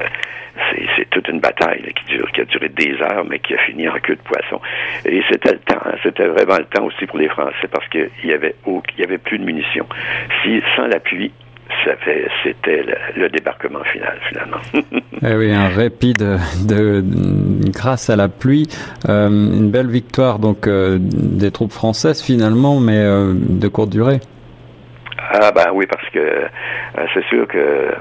c'est 0.97 1.09
toute 1.11 1.29
une 1.29 1.41
bataille 1.41 1.93
qui, 1.95 2.17
dure, 2.17 2.31
qui 2.33 2.41
a 2.41 2.45
duré 2.45 2.69
des 2.69 2.95
heures, 3.01 3.25
mais 3.29 3.39
qui 3.39 3.55
a 3.55 3.59
fini 3.59 3.89
en 3.89 3.99
queue 3.99 4.17
de 4.17 4.21
poisson. 4.21 4.61
Et 5.05 5.23
c'était 5.31 5.53
le 5.53 5.59
temps, 5.59 5.81
hein. 5.85 5.95
c'était 6.03 6.27
vraiment 6.27 6.59
le 6.59 6.65
temps 6.65 6.85
aussi 6.85 7.07
pour 7.07 7.19
les 7.19 7.29
Français 7.29 7.69
parce 7.71 7.87
qu'il 7.89 8.11
y 8.25 8.33
avait 8.33 8.55
il 8.67 9.01
y 9.01 9.05
avait 9.05 9.19
plus 9.19 9.39
de 9.39 9.45
munitions. 9.45 9.87
Si 10.43 10.63
sans 10.77 10.87
l'appui 10.87 11.33
c'était 12.45 12.85
le, 13.17 13.29
débarquement 13.29 13.83
final 13.85 14.19
finalement. 14.29 14.59
eh 15.23 15.35
oui, 15.35 15.53
un 15.53 15.69
répit 15.69 16.13
de, 16.13 17.03
grâce 17.71 18.11
à 18.11 18.17
la 18.17 18.29
pluie, 18.29 18.69
euh, 19.09 19.29
une 19.29 19.71
belle 19.71 19.89
victoire 19.89 20.39
donc 20.39 20.67
euh, 20.67 20.99
des 21.01 21.51
troupes 21.51 21.73
françaises 21.73 22.23
finalement, 22.23 22.81
mais 22.81 22.99
euh, 22.99 23.33
de 23.35 23.69
courte 23.69 23.91
durée. 23.91 24.21
Ah 25.19 25.51
ben 25.53 25.71
oui, 25.73 25.87
parce 25.87 26.09
que 26.11 26.43
c'est 27.15 27.25
sûr 27.27 27.47
que 27.49 27.95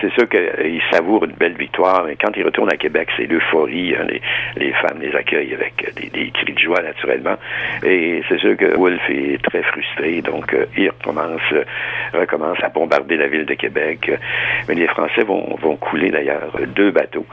c'est 0.00 0.12
sûr 0.12 0.28
qu'ils 0.28 0.82
savourent 0.90 1.24
une 1.24 1.32
belle 1.32 1.56
victoire, 1.56 2.04
mais 2.06 2.16
quand 2.16 2.36
ils 2.36 2.44
retournent 2.44 2.72
à 2.72 2.76
Québec, 2.76 3.08
c'est 3.16 3.26
l'euphorie. 3.26 3.94
Hein, 3.94 4.06
les, 4.08 4.20
les, 4.56 4.72
femmes 4.72 5.00
les 5.00 5.14
accueillent 5.14 5.54
avec 5.54 5.92
des, 5.96 6.08
des 6.08 6.30
cris 6.30 6.52
de 6.52 6.58
joie, 6.58 6.82
naturellement. 6.82 7.36
Et 7.84 8.22
c'est 8.28 8.38
sûr 8.38 8.56
que 8.56 8.76
Wolfe 8.76 9.10
est 9.10 9.42
très 9.42 9.62
frustré, 9.62 10.22
donc 10.22 10.52
euh, 10.54 10.66
il 10.76 10.90
recommence, 10.90 11.40
recommence 12.12 12.58
à 12.62 12.68
bombarder 12.68 13.16
la 13.16 13.28
ville 13.28 13.46
de 13.46 13.54
Québec. 13.54 14.10
Mais 14.68 14.74
les 14.74 14.86
Français 14.86 15.22
vont, 15.22 15.56
vont 15.60 15.76
couler 15.76 16.10
d'ailleurs 16.10 16.52
deux 16.74 16.90
bateaux. 16.90 17.26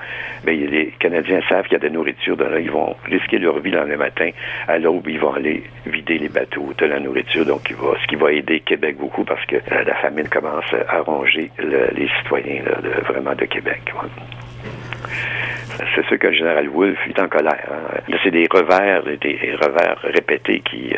Mais 0.46 0.56
les 0.56 0.94
Canadiens 1.00 1.42
savent 1.50 1.64
qu'il 1.64 1.74
y 1.74 1.76
a 1.76 1.80
de 1.80 1.86
la 1.86 1.94
nourriture, 1.94 2.38
donc 2.38 2.52
là, 2.52 2.60
ils 2.60 2.72
vont 2.72 2.96
risquer 3.06 3.40
leur 3.40 3.60
vie 3.60 3.72
le 3.72 3.98
matin. 3.98 4.30
À 4.68 4.78
l'aube, 4.78 5.08
ils 5.08 5.20
vont 5.20 5.34
aller 5.34 5.64
vider 5.86 6.18
les 6.18 6.30
bateaux 6.30 6.72
de 6.78 6.86
la 6.86 7.00
nourriture, 7.00 7.46
donc 7.46 7.62
ce 7.70 8.08
qui 8.08 8.16
va 8.16 8.32
aider 8.32 8.60
Québec 8.60 8.98
beaucoup 8.98 9.24
parce 9.24 9.44
que 9.46 9.56
euh, 9.56 9.84
la 9.86 9.96
famine 9.96 10.28
commence 10.28 10.66
à 10.88 11.00
ronger 11.02 11.50
les 11.60 12.10
vraiment 12.30 13.36
de 13.36 13.46
Québec. 13.46 13.82
C'est 15.94 16.06
sûr 16.06 16.18
que 16.18 16.28
le 16.28 16.34
général 16.34 16.70
Wolfe 16.70 17.00
est 17.08 17.20
en 17.20 17.28
colère. 17.28 17.70
Hein. 17.70 18.14
C'est 18.24 18.32
des 18.32 18.48
revers, 18.50 19.04
des 19.04 19.56
revers 19.62 19.98
répétés 20.04 20.62
qui, 20.62 20.96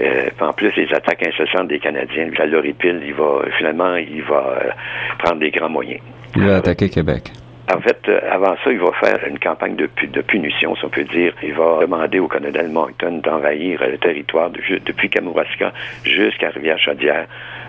euh, 0.00 0.28
en 0.40 0.52
plus 0.52 0.74
les 0.76 0.92
attaques 0.94 1.26
incessantes 1.26 1.68
des 1.68 1.78
Canadiens, 1.78 2.30
ça 2.36 2.46
l'horripile, 2.46 3.02
il 3.04 3.14
va 3.14 3.42
finalement 3.58 3.96
il 3.96 4.22
va 4.22 4.58
euh, 4.62 4.70
prendre 5.18 5.40
des 5.40 5.50
grands 5.50 5.68
moyens. 5.68 6.00
Il 6.36 6.44
va 6.44 6.56
attaquer 6.56 6.88
Québec. 6.88 7.32
En 7.74 7.80
fait, 7.80 7.98
euh, 8.08 8.20
avant 8.30 8.54
ça, 8.62 8.70
il 8.70 8.78
va 8.78 8.92
faire 8.92 9.20
une 9.26 9.38
campagne 9.38 9.76
de, 9.76 9.88
de 10.06 10.20
punition, 10.20 10.76
si 10.76 10.84
on 10.84 10.90
peut 10.90 11.04
dire. 11.04 11.32
Il 11.42 11.54
va 11.54 11.78
demander 11.80 12.18
au 12.18 12.28
colonel 12.28 12.68
Moncton 12.68 13.20
d'envahir 13.22 13.80
le 13.88 13.98
territoire 13.98 14.50
depuis 14.50 15.08
Kamouraska 15.08 15.72
jusqu'à 16.04 16.50
Rivière-Chaudière, 16.50 17.26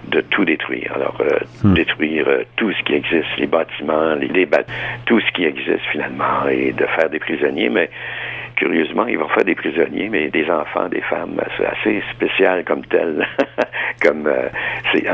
de 0.07 0.21
tout 0.21 0.43
détruire. 0.43 0.91
Alors, 0.95 1.15
euh, 1.21 1.39
hmm. 1.63 1.73
détruire 1.73 2.27
euh, 2.27 2.43
tout 2.57 2.71
ce 2.71 2.83
qui 2.83 2.93
existe, 2.93 3.37
les 3.37 3.47
bâtiments, 3.47 4.15
les, 4.15 4.27
les 4.27 4.47
tout 5.05 5.21
ce 5.21 5.31
qui 5.31 5.45
existe 5.45 5.85
finalement, 5.91 6.47
et 6.49 6.73
de 6.73 6.85
faire 6.85 7.09
des 7.09 7.19
prisonniers. 7.19 7.69
Mais 7.69 7.89
curieusement, 8.63 9.05
ils 9.07 9.17
vont 9.17 9.27
faire 9.29 9.43
des 9.43 9.55
prisonniers, 9.55 10.07
mais 10.09 10.29
des 10.29 10.49
enfants, 10.49 10.87
des 10.87 11.01
femmes. 11.01 11.39
C'est 11.57 11.65
assez 11.65 12.03
spécial 12.13 12.63
comme 12.63 12.85
tel. 12.85 13.27
comme 14.01 14.25
euh, 14.27 14.47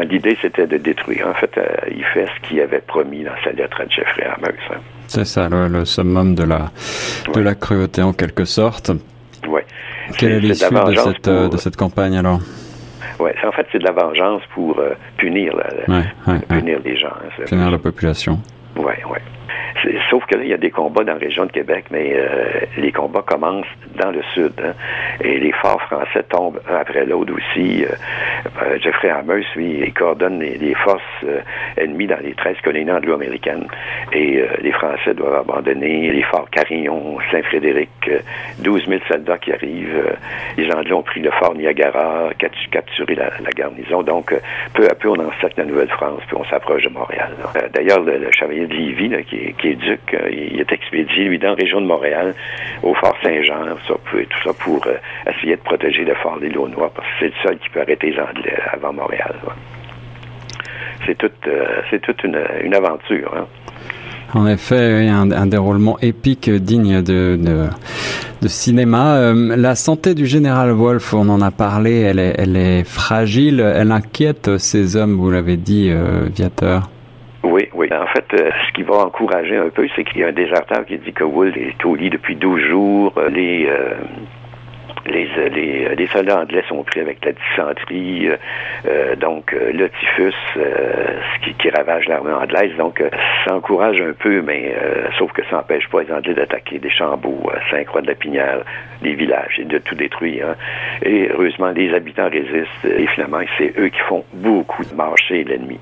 l'idée, 0.04 0.38
c'était 0.40 0.68
de 0.68 0.78
détruire. 0.78 1.28
En 1.28 1.34
fait, 1.34 1.58
euh, 1.58 1.66
il 1.90 2.04
fait 2.14 2.28
ce 2.28 2.48
qu'il 2.48 2.60
avait 2.62 2.82
promis 2.82 3.24
dans 3.24 3.38
sa 3.44 3.52
lettre 3.52 3.82
à 3.82 3.88
Jeffrey 3.88 4.24
Hammers. 4.24 4.54
Hein. 4.72 4.78
C'est 5.08 5.26
ça, 5.26 5.50
le, 5.50 5.84
summum 5.86 6.36
de 6.36 6.44
la 6.44 6.70
de 7.34 7.40
la 7.40 7.56
cruauté 7.56 8.04
en 8.04 8.14
quelque 8.14 8.46
sorte. 8.46 8.92
Oui. 9.48 9.62
Quelle 10.18 10.34
est 10.34 10.40
l'issue 10.40 10.74
de 10.74 10.96
cette, 10.96 11.28
euh, 11.28 11.50
de 11.50 11.58
cette 11.58 11.76
campagne 11.76 12.18
alors? 12.18 12.42
Oui, 13.20 13.32
en 13.44 13.52
fait, 13.52 13.66
c'est 13.72 13.80
de 13.80 13.84
la 13.84 13.92
vengeance 13.92 14.44
pour 14.54 14.80
punir, 15.18 15.54
punir 16.48 16.80
les 16.86 16.98
gens. 16.98 17.08
Hein, 17.08 17.44
punir 17.48 17.72
la 17.72 17.80
population. 17.80 18.40
Oui, 18.78 18.94
oui. 19.10 19.20
Sauf 20.10 20.26
que 20.26 20.36
là, 20.36 20.44
il 20.44 20.50
y 20.50 20.54
a 20.54 20.58
des 20.58 20.72
combats 20.72 21.04
dans 21.04 21.14
la 21.14 21.20
région 21.20 21.46
de 21.46 21.52
Québec, 21.52 21.86
mais 21.92 22.14
euh, 22.16 22.66
les 22.78 22.92
combats 22.92 23.22
commencent 23.22 23.66
dans 23.96 24.12
le 24.12 24.22
sud. 24.34 24.54
Hein. 24.64 24.74
et 25.22 25.40
les 25.40 25.52
forts 25.54 25.82
français 25.84 26.24
tombent 26.30 26.60
un 26.70 26.76
après 26.76 27.06
l'autre 27.06 27.34
aussi. 27.34 27.86
Euh, 27.86 27.90
euh, 28.62 28.78
Jeffrey 28.80 29.10
Hammers, 29.10 29.46
lui, 29.56 29.80
il 29.84 29.94
coordonne 29.94 30.40
les, 30.40 30.74
forces 30.76 31.02
ennemies 31.78 32.08
dans 32.08 32.20
les 32.22 32.34
13 32.34 32.58
colonies 32.64 32.92
anglo-américaines. 32.92 33.68
Et 34.14 34.44
les 34.62 34.72
Français 34.72 35.14
doivent 35.14 35.40
abandonner 35.42 36.12
les 36.12 36.24
forts 36.24 36.50
Carignon, 36.50 37.18
Saint-Frédéric, 37.32 37.90
12 38.60 38.88
000 38.88 39.02
soldats 39.08 39.38
qui 39.38 39.52
arrivent. 39.52 40.16
les 40.58 40.72
Anglais 40.72 40.94
ont 40.94 41.04
pris 41.04 41.20
le 41.20 41.32
fort 41.32 41.54
Niagara, 41.56 42.30
capturé 42.72 43.16
la, 43.16 43.30
garnison. 43.56 44.04
Donc, 44.04 44.34
peu 44.74 44.86
à 44.90 44.96
peu, 44.96 45.10
on 45.10 45.20
encercle 45.20 45.56
la 45.58 45.66
Nouvelle-France, 45.66 46.22
puis 46.28 46.38
on 46.40 46.46
s'approche 46.46 46.84
de 46.84 46.90
Montréal. 46.90 47.32
D'ailleurs, 47.74 48.02
le, 48.02 48.32
chevalier 48.32 48.68
de 48.68 48.74
Lévis, 48.74 49.10
qui, 49.26 49.49
qui 49.54 49.70
est 49.70 49.76
duc, 49.76 50.00
il 50.32 50.60
est 50.60 50.72
expédié, 50.72 51.26
lui, 51.26 51.40
dans 51.40 51.50
la 51.50 51.56
région 51.56 51.82
de 51.82 51.86
Montréal, 51.86 52.34
au 52.84 52.94
Fort 52.94 53.16
Saint-Jean, 53.24 53.76
tout 53.88 53.98
ça 54.44 54.54
pour 54.54 54.86
essayer 55.28 55.56
de 55.56 55.62
protéger 55.62 56.04
le 56.06 56.16
Fort 56.16 56.40
des 56.40 56.50
Launois, 56.50 56.92
parce 56.96 57.08
que 57.08 57.14
c'est 57.20 57.26
le 57.28 57.34
seul 57.44 57.58
qui 57.60 57.70
peut 57.70 57.82
arrêter 57.82 58.12
les 58.12 58.20
Anglais 58.20 58.58
avant 58.72 58.94
Montréal. 58.94 59.36
C'est 61.06 61.18
toute, 61.18 61.50
c'est 61.90 62.02
toute 62.02 62.24
une, 62.24 62.40
une 62.64 62.76
aventure. 62.76 63.34
Hein. 63.36 63.48
En 64.34 64.46
effet, 64.46 65.08
un, 65.08 65.48
déroulement 65.48 65.98
épique 66.02 66.50
digne 66.52 67.02
de, 67.02 67.36
de, 68.42 68.48
cinéma. 68.48 69.16
Euh, 69.16 69.56
la 69.58 69.74
santé 69.76 70.14
du 70.14 70.28
général 70.28 70.72
Wolfe, 70.72 71.14
on 71.14 71.28
en 71.30 71.42
a 71.42 71.50
parlé, 71.50 72.02
elle 72.02 72.20
est, 72.20 72.36
elle 72.38 72.56
est 72.56 72.84
fragile, 72.84 73.60
elle 73.60 73.92
inquiète 73.92 74.58
ces 74.60 74.96
hommes, 74.96 75.16
vous 75.16 75.32
l'avez 75.32 75.58
dit, 75.58 75.90
euh, 75.90 76.28
Viateur. 76.34 76.90
Oui, 77.44 77.70
oui. 77.74 77.88
En 77.92 78.08
fait, 78.08 78.26
euh, 78.34 78.52
ce 78.68 78.74
qui 78.74 78.84
va 78.84 78.98
encourager 78.98 79.58
un 79.58 79.70
peu, 79.70 79.88
c'est 79.96 80.04
qu'il 80.04 80.22
y 80.22 80.24
a 80.24 80.28
un 80.28 80.34
déserteur 80.34 80.86
qui 80.86 80.98
dit 80.98 81.14
que 81.14 81.24
Wolfe 81.24 81.56
est 81.56 81.86
au 81.86 81.96
lit 81.96 82.10
depuis 82.10 82.36
12 82.36 82.62
jours. 82.62 83.14
Les, 83.30 83.70
les, 85.06 85.28
les, 85.50 85.96
les, 85.96 86.08
soldats 86.08 86.42
anglais 86.42 86.64
sont 86.68 86.84
pris 86.84 87.00
avec 87.00 87.24
la 87.24 87.32
dysenterie, 87.32 88.28
euh, 88.28 88.38
euh 88.88 89.16
donc 89.16 89.54
euh, 89.54 89.72
le 89.72 89.90
typhus, 89.90 90.34
euh, 90.58 91.20
ce 91.44 91.52
qui, 91.52 91.70
ravage 91.70 92.08
l'armée 92.08 92.32
anglaise. 92.32 92.76
Donc, 92.78 93.04
ça 93.46 93.54
encourage 93.54 94.02
un 94.02 94.14
peu, 94.14 94.42
mais 94.42 94.76
sauf 95.18 95.32
que 95.34 95.44
ça 95.50 95.58
n'empêche 95.58 95.88
pas 95.90 96.02
les 96.02 96.12
Anglais 96.12 96.34
d'attaquer 96.34 96.80
des 96.80 96.90
chambeaux, 96.90 97.52
Saint-Croix 97.70 98.02
de 98.02 98.08
la 98.08 98.16
Pinière, 98.16 98.64
les 99.04 99.14
villages 99.14 99.60
et 99.60 99.66
de 99.66 99.78
tout 99.78 99.94
détruire. 99.94 100.50
Hein. 100.50 100.56
Et 101.04 101.30
heureusement, 101.32 101.70
les 101.70 101.94
habitants 101.94 102.30
résistent 102.30 102.86
et 102.86 103.06
finalement, 103.08 103.42
c'est 103.58 103.78
eux 103.78 103.90
qui 103.90 104.00
font 104.08 104.24
beaucoup 104.34 104.84
de 104.84 104.96
marcher 104.96 105.44
l'ennemi. 105.44 105.80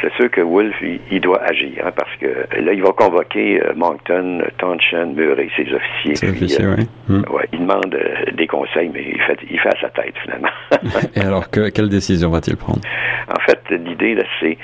C'est 0.00 0.12
sûr 0.14 0.30
que 0.30 0.40
Wolfe, 0.40 0.82
il, 1.10 1.20
doit 1.20 1.42
agir, 1.42 1.84
hein, 1.84 1.92
parce 1.94 2.14
que 2.16 2.26
là, 2.60 2.72
il 2.72 2.82
va 2.82 2.92
convoquer 2.92 3.60
euh, 3.62 3.72
Moncton, 3.74 4.42
Townshend, 4.58 5.14
Murray, 5.14 5.48
ses 5.56 5.72
officiers. 5.72 6.14
Ses 6.14 6.30
officiers, 6.30 6.64
euh, 6.64 6.76
oui. 6.78 6.88
Hmm. 7.08 7.22
Ouais, 7.32 7.48
il 7.52 7.60
demande 7.60 7.94
euh, 7.94 8.30
des 8.32 8.46
conseils, 8.46 8.90
mais 8.92 9.04
il 9.12 9.20
fait, 9.22 9.38
il 9.50 9.58
fait 9.58 9.68
à 9.68 9.80
sa 9.80 9.88
tête, 9.90 10.14
finalement. 10.22 10.50
Et 11.14 11.20
alors, 11.20 11.50
que, 11.50 11.70
quelle 11.70 11.88
décision 11.88 12.30
va-t-il 12.30 12.56
prendre? 12.56 12.80
En 13.28 13.40
fait, 13.40 13.60
l'idée, 13.70 14.14
là, 14.14 14.24
c'est 14.40 14.58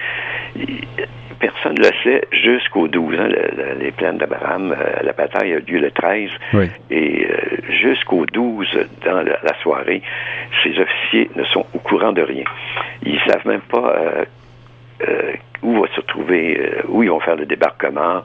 personne 1.40 1.74
ne 1.74 1.82
le 1.82 1.90
sait 2.02 2.26
jusqu'au 2.32 2.88
12 2.88 3.18
ans, 3.18 3.28
les 3.78 3.90
plaines 3.90 4.16
d'Abraham. 4.16 4.74
la 5.02 5.12
bataille 5.12 5.52
a 5.52 5.58
lieu 5.58 5.78
le 5.78 5.90
13. 5.90 6.30
Oui. 6.54 6.70
Et 6.90 7.28
jusqu'au 7.82 8.24
12, 8.24 8.66
dans 9.04 9.20
la, 9.20 9.54
soirée, 9.62 10.00
ces 10.62 10.70
officiers 10.78 11.30
ne 11.36 11.44
sont 11.44 11.66
au 11.74 11.78
courant 11.80 12.12
de 12.12 12.22
rien. 12.22 12.44
Ils 13.04 13.20
savent 13.26 13.46
même 13.46 13.60
pas 13.62 14.24
euh, 15.02 15.32
où 15.62 15.84
se 15.94 16.00
trouver, 16.02 16.58
euh, 16.58 16.82
où 16.88 17.02
ils 17.02 17.08
vont 17.08 17.20
faire 17.20 17.36
le 17.36 17.46
débarquement. 17.46 18.22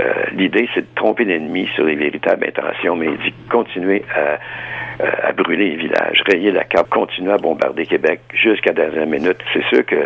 Euh, 0.00 0.12
l'idée, 0.32 0.68
c'est 0.74 0.82
de 0.82 0.94
tromper 0.94 1.24
l'ennemi 1.24 1.68
sur 1.74 1.84
les 1.84 1.94
véritables 1.94 2.46
intentions, 2.46 2.94
mais 2.94 3.06
il 3.06 3.18
dit 3.18 3.34
continuer 3.50 4.04
à, 4.14 4.38
brûler 5.32 5.70
les 5.70 5.76
villages, 5.76 6.22
rayer 6.24 6.52
la 6.52 6.62
carte, 6.62 6.88
continuer 6.88 7.32
à 7.32 7.38
bombarder 7.38 7.84
Québec 7.84 8.20
jusqu'à 8.32 8.70
la 8.70 8.86
dernière 8.86 9.06
minute. 9.06 9.38
C'est 9.52 9.64
sûr 9.64 9.84
que 9.84 9.96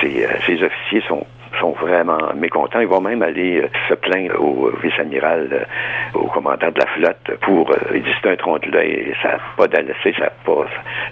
ces 0.00 0.62
officiers 0.62 1.02
sont 1.06 1.26
sont 1.60 1.72
vraiment 1.72 2.18
mécontents. 2.34 2.80
Ils 2.80 2.88
vont 2.88 3.00
même 3.00 3.22
aller 3.22 3.62
euh, 3.62 3.68
se 3.88 3.94
plaindre 3.94 4.40
au 4.40 4.70
vice-amiral, 4.82 5.48
euh, 5.52 6.18
au 6.18 6.26
commandant 6.26 6.70
de 6.70 6.78
la 6.78 6.86
flotte 6.86 7.38
pour 7.40 7.70
euh, 7.70 7.98
disent 7.98 8.14
c'est 8.22 8.30
un 8.30 8.36
tronc 8.36 8.58
de 8.58 8.70
l'œil, 8.70 9.14
ça 9.22 9.32
n'a 9.32 9.40
pas 9.56 9.68
d'alacer, 9.68 10.14
ça 10.18 10.30
pas 10.44 10.66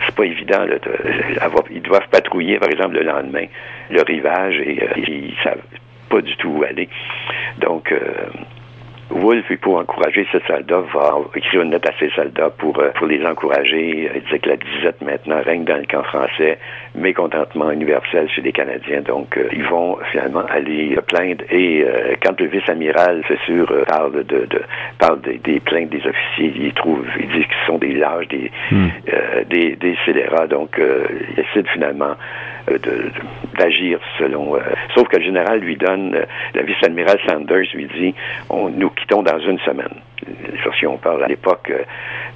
c'est 0.04 0.14
pas 0.14 0.24
évident 0.24 0.60
là, 0.60 0.78
de, 0.78 1.40
avoir, 1.40 1.64
ils 1.70 1.82
doivent 1.82 2.08
patrouiller 2.10 2.58
par 2.58 2.68
exemple 2.68 2.94
le 2.94 3.02
lendemain 3.02 3.46
le 3.90 4.02
rivage 4.02 4.58
et 4.60 4.78
ils 4.96 5.34
savent 5.42 5.62
pas 6.08 6.20
du 6.20 6.36
tout 6.36 6.48
où 6.48 6.64
aller. 6.64 6.88
Donc 7.58 7.92
Wolfe, 9.10 9.56
pour 9.60 9.76
encourager 9.76 10.26
ses 10.32 10.40
soldats, 10.46 10.82
va 10.92 11.18
écrire 11.34 11.62
une 11.62 11.70
note 11.70 11.86
à 11.86 11.92
ses 11.98 12.10
soldats 12.10 12.50
pour, 12.50 12.78
euh, 12.78 12.90
pour 12.96 13.06
les 13.06 13.24
encourager. 13.24 14.10
Il 14.14 14.22
disait 14.22 14.38
que 14.40 14.48
la 14.48 14.56
disette 14.56 15.00
maintenant 15.00 15.40
règne 15.44 15.64
dans 15.64 15.76
le 15.76 15.86
camp 15.86 16.02
français, 16.02 16.58
mécontentement 16.94 17.70
universel 17.70 18.28
chez 18.30 18.42
les 18.42 18.52
Canadiens. 18.52 19.02
Donc, 19.02 19.36
euh, 19.36 19.48
ils 19.52 19.64
vont 19.64 19.98
finalement 20.10 20.44
aller 20.50 20.98
plaindre. 21.06 21.44
Et 21.50 21.84
euh, 21.84 22.14
quand 22.22 22.38
le 22.40 22.46
vice-amiral, 22.46 23.22
c'est 23.28 23.40
sûr, 23.40 23.72
parle 23.86 24.24
de, 24.24 24.46
de 24.46 24.60
parle 24.98 25.20
des, 25.20 25.60
plaintes 25.60 25.90
des 25.90 26.04
officiers, 26.06 26.52
il 26.56 26.72
trouve, 26.72 27.06
il 27.20 27.28
dit 27.28 27.44
qu'ils 27.44 27.66
sont 27.66 27.78
des 27.78 27.92
lâches, 27.94 28.28
des, 28.28 28.50
hmm. 28.70 28.88
des, 29.48 29.76
des 29.76 29.96
scélérats. 30.04 30.46
Donc, 30.46 30.78
il 30.78 31.34
décide 31.34 31.68
finalement 31.68 32.16
d'agir 33.58 33.98
selon. 34.18 34.58
sauf 34.94 35.08
que 35.08 35.16
le 35.16 35.24
général 35.24 35.60
lui 35.60 35.76
donne, 35.76 36.16
la 36.54 36.62
vice-amiral 36.62 37.18
Sanders 37.26 37.68
lui 37.74 37.86
dit, 37.98 38.14
on 38.50 38.68
nous 38.68 38.90
quittons 38.90 39.22
dans 39.22 39.38
une 39.38 39.58
semaine. 39.60 40.00
Si 40.78 40.86
on 40.86 40.98
parle 40.98 41.24
à 41.24 41.28
l'époque, 41.28 41.70
euh, 41.70 41.84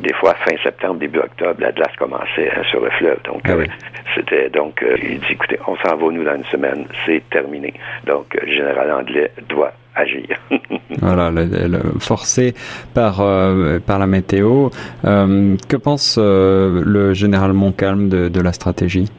des 0.01 0.13
fois 0.15 0.35
fin 0.35 0.57
septembre, 0.63 1.01
début 1.01 1.19
octobre, 1.19 1.57
la 1.59 1.73
glace 1.73 1.95
commençait 1.99 2.51
hein, 2.51 2.63
sur 2.71 2.81
le 2.81 2.91
fleuve. 2.91 3.19
Donc, 3.25 3.43
ah 3.45 3.53
euh, 3.53 3.67
c'était 4.15 4.49
donc, 4.49 4.83
euh, 4.83 4.97
il 5.03 5.21
dit, 5.21 5.33
écoutez, 5.33 5.59
on 5.67 5.77
s'en 5.77 5.97
va 5.97 6.13
nous 6.13 6.25
dans 6.25 6.37
une 6.37 6.45
semaine, 6.45 6.87
c'est 7.05 7.23
terminé. 7.31 7.75
Donc, 8.07 8.27
le 8.41 8.51
général 8.51 8.91
anglais 8.93 9.31
doit 9.49 9.73
agir. 9.95 10.27
voilà, 11.01 11.31
forcé 11.99 12.55
par 12.95 13.17
par 13.87 13.99
la 13.99 14.07
météo. 14.07 14.71
que 15.03 15.77
pense 15.77 16.19
le 16.19 17.13
général 17.13 17.53
Montcalm 17.53 18.09
de, 18.09 18.29
de 18.29 18.41
la 18.41 18.53
stratégie? 18.53 19.11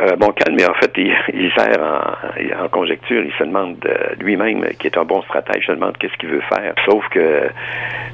Euh, 0.00 0.16
bon, 0.16 0.32
calme, 0.32 0.56
mais 0.56 0.66
en 0.66 0.74
fait, 0.74 0.92
il, 0.96 1.52
sert 1.56 1.80
en, 1.80 2.64
en, 2.64 2.68
conjecture. 2.68 3.22
Il 3.24 3.32
se 3.32 3.44
demande 3.44 3.76
euh, 3.86 4.14
lui-même, 4.18 4.64
qui 4.78 4.88
est 4.88 4.98
un 4.98 5.04
bon 5.04 5.22
stratège, 5.22 5.66
se 5.66 5.72
demande 5.72 5.96
qu'est-ce 5.98 6.16
qu'il 6.16 6.30
veut 6.30 6.42
faire. 6.52 6.74
Sauf 6.84 7.06
que, 7.10 7.48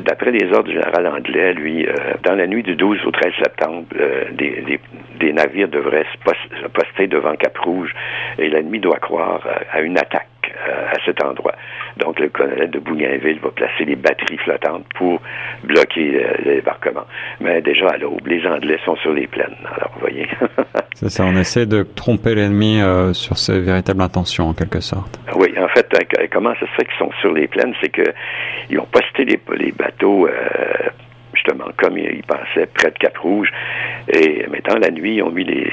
d'après 0.00 0.30
les 0.30 0.52
ordres 0.52 0.68
du 0.68 0.74
général 0.74 1.06
anglais, 1.06 1.54
lui, 1.54 1.86
euh, 1.86 1.92
dans 2.22 2.34
la 2.34 2.46
nuit 2.46 2.62
du 2.62 2.76
12 2.76 2.98
au 3.06 3.10
13 3.10 3.32
septembre, 3.42 3.84
des, 4.32 4.62
des, 4.62 4.80
des, 5.18 5.32
navires 5.32 5.68
devraient 5.68 6.06
se 6.12 6.68
poster 6.68 7.06
devant 7.06 7.34
Cap-Rouge 7.36 7.94
et 8.38 8.48
l'ennemi 8.48 8.78
doit 8.78 8.98
croire 8.98 9.46
à 9.72 9.80
une 9.80 9.98
attaque 9.98 10.26
à 10.66 10.96
cet 11.04 11.22
endroit. 11.24 11.54
Donc, 11.96 12.18
le 12.18 12.28
colonel 12.28 12.70
de 12.70 12.78
Bougainville 12.78 13.38
va 13.40 13.50
placer 13.50 13.84
les 13.84 13.96
batteries 13.96 14.38
flottantes 14.38 14.84
pour 14.94 15.20
bloquer 15.64 16.24
le 16.44 16.54
débarquement. 16.56 17.04
Mais 17.40 17.60
déjà, 17.60 17.88
à 17.88 17.96
l'aube, 17.96 18.26
les 18.26 18.46
Anglais 18.46 18.78
sont 18.84 18.96
sur 18.96 19.12
les 19.12 19.26
plaines. 19.26 19.56
Alors, 19.76 19.90
vous 19.94 20.00
voyez. 20.00 20.28
C'est 20.94 21.10
ça, 21.10 21.24
on 21.24 21.36
essaie 21.36 21.66
de 21.66 21.82
tromper 21.82 22.34
l'ennemi 22.34 22.80
euh, 22.80 23.12
sur 23.12 23.38
ses 23.38 23.60
véritables 23.60 24.02
intentions, 24.02 24.48
en 24.48 24.54
quelque 24.54 24.80
sorte. 24.80 25.18
Oui, 25.34 25.52
en 25.58 25.68
fait, 25.68 25.86
euh, 25.94 26.26
comment 26.30 26.54
ça 26.54 26.66
se 26.66 26.72
fait 26.76 26.84
qu'ils 26.84 26.98
sont 26.98 27.10
sur 27.20 27.32
les 27.32 27.48
plaines? 27.48 27.74
C'est 27.80 27.90
qu'ils 27.90 28.78
ont 28.78 28.88
posté 28.90 29.24
les, 29.24 29.40
les 29.56 29.72
bateaux... 29.72 30.26
Euh, 30.26 30.32
justement, 31.32 31.66
comme 31.76 31.96
ils 31.96 32.22
pensaient, 32.24 32.66
près 32.66 32.90
de 32.90 32.98
Cap-Rouge. 32.98 33.50
Et 34.12 34.46
maintenant, 34.48 34.78
la 34.80 34.90
nuit, 34.90 35.16
ils 35.16 35.22
ont 35.22 35.30
mis 35.30 35.44
les, 35.44 35.64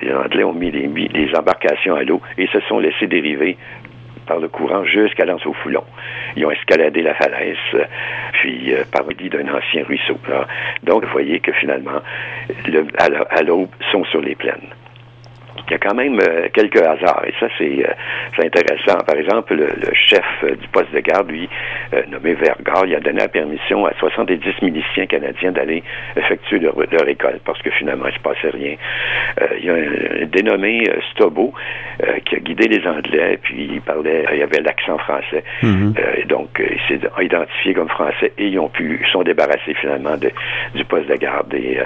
les 0.00 0.14
Anglais 0.14 0.44
ont 0.44 0.54
mis 0.54 0.70
les, 0.70 0.86
les 0.86 1.34
embarcations 1.34 1.96
à 1.96 2.04
l'eau 2.04 2.20
et 2.38 2.46
se 2.46 2.60
sont 2.60 2.78
laissés 2.78 3.08
dériver 3.08 3.56
le 4.40 4.48
courant 4.48 4.84
jusqu'à 4.84 5.24
l'Anse 5.24 5.46
au 5.46 5.52
Foulon. 5.52 5.84
Ils 6.36 6.46
ont 6.46 6.50
escaladé 6.50 7.02
la 7.02 7.14
falaise, 7.14 7.56
puis 8.32 8.72
euh, 8.72 8.84
par 8.90 9.04
le 9.04 9.28
d'un 9.28 9.48
ancien 9.54 9.84
ruisseau. 9.84 10.18
Donc, 10.82 11.04
vous 11.04 11.12
voyez 11.12 11.40
que 11.40 11.52
finalement, 11.52 12.00
le, 12.66 12.86
à 12.98 13.42
l'aube, 13.42 13.70
sont 13.90 14.04
sur 14.04 14.20
les 14.20 14.34
plaines 14.34 14.68
il 15.68 15.72
y 15.72 15.74
a 15.74 15.78
quand 15.78 15.94
même 15.94 16.18
euh, 16.20 16.48
quelques 16.52 16.80
hasards. 16.80 17.22
Et 17.26 17.34
ça, 17.38 17.46
c'est 17.58 17.84
euh, 17.86 18.44
intéressant. 18.44 18.98
Par 19.06 19.16
exemple, 19.16 19.54
le, 19.54 19.68
chef 19.94 20.24
euh, 20.44 20.54
du 20.56 20.68
poste 20.68 20.92
de 20.92 21.00
garde, 21.00 21.30
lui, 21.30 21.48
nommé 22.08 22.34
Vergard, 22.34 22.86
il 22.86 22.94
a 22.94 23.00
donné 23.00 23.20
la 23.20 23.28
permission 23.28 23.86
à 23.86 23.92
70 23.94 24.40
miliciens 24.62 25.06
canadiens 25.06 25.52
d'aller 25.52 25.82
effectuer 26.16 26.58
leur, 26.58 26.74
leur, 26.90 27.08
école 27.08 27.40
parce 27.44 27.60
que 27.62 27.70
finalement, 27.70 28.06
il 28.06 28.12
ne 28.12 28.16
se 28.16 28.20
passait 28.20 28.50
rien. 28.50 28.76
il 29.58 29.64
y 29.64 29.70
a 29.70 29.74
un, 29.74 30.26
dénommé 30.26 30.90
Stobo 31.12 31.52
qui 32.24 32.36
a 32.36 32.38
guidé 32.38 32.68
les 32.68 32.86
Anglais, 32.86 33.38
puis 33.42 33.70
il 33.74 33.80
parlait, 33.80 34.24
il 34.34 34.42
avait 34.42 34.60
l'accent 34.60 34.98
français. 34.98 35.44
Mm-hmm. 35.62 36.26
donc, 36.26 36.48
il 36.60 36.80
s'est 36.88 37.00
identifié 37.20 37.74
comme 37.74 37.88
français 37.88 38.32
et 38.38 38.46
ils 38.46 38.58
ont 38.58 38.68
pu, 38.68 39.00
ils 39.04 39.10
sont 39.10 39.22
débarrassés 39.22 39.74
finalement 39.80 40.16
de, 40.16 40.30
du 40.74 40.84
poste 40.84 41.08
de 41.08 41.16
garde. 41.16 41.52
Et, 41.54 41.78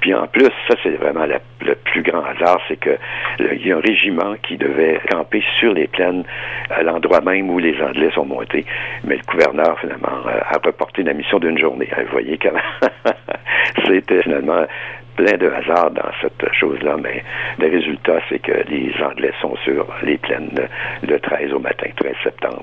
puis 0.00 0.14
en 0.14 0.26
plus, 0.26 0.50
ça, 0.68 0.74
c'est 0.82 0.96
vraiment 0.96 1.26
le 1.26 1.74
plus 1.74 2.02
grand 2.02 2.22
hasard, 2.24 2.60
c'est 2.68 2.78
que 2.78 2.98
il 3.38 3.66
y 3.66 3.72
a 3.72 3.76
un 3.76 3.80
régiment 3.80 4.34
qui 4.42 4.56
devait 4.56 5.00
camper 5.10 5.42
sur 5.58 5.72
les 5.72 5.86
plaines 5.86 6.24
à 6.70 6.82
l'endroit 6.82 7.20
même 7.20 7.50
où 7.50 7.58
les 7.58 7.80
Anglais 7.80 8.10
sont 8.14 8.24
montés. 8.24 8.64
Mais 9.04 9.16
le 9.16 9.22
gouverneur, 9.32 9.78
finalement, 9.80 10.26
a 10.26 10.58
reporté 10.64 11.02
la 11.02 11.12
mission 11.12 11.38
d'une 11.38 11.58
journée. 11.58 11.88
Vous 11.96 12.12
voyez 12.12 12.38
comment 12.38 12.58
c'était 13.86 14.22
finalement 14.22 14.66
plein 15.16 15.36
de 15.36 15.48
hasard 15.48 15.90
dans 15.90 16.10
cette 16.20 16.44
chose-là, 16.52 16.96
mais 17.02 17.24
le 17.58 17.70
résultat, 17.70 18.18
c'est 18.28 18.38
que 18.38 18.52
les 18.68 18.92
Anglais 19.02 19.32
sont 19.40 19.54
sur 19.64 19.86
les 20.02 20.18
plaines 20.18 20.50
le 21.02 21.18
13 21.18 21.52
au 21.52 21.58
matin, 21.58 21.86
13 21.96 22.12
septembre. 22.22 22.62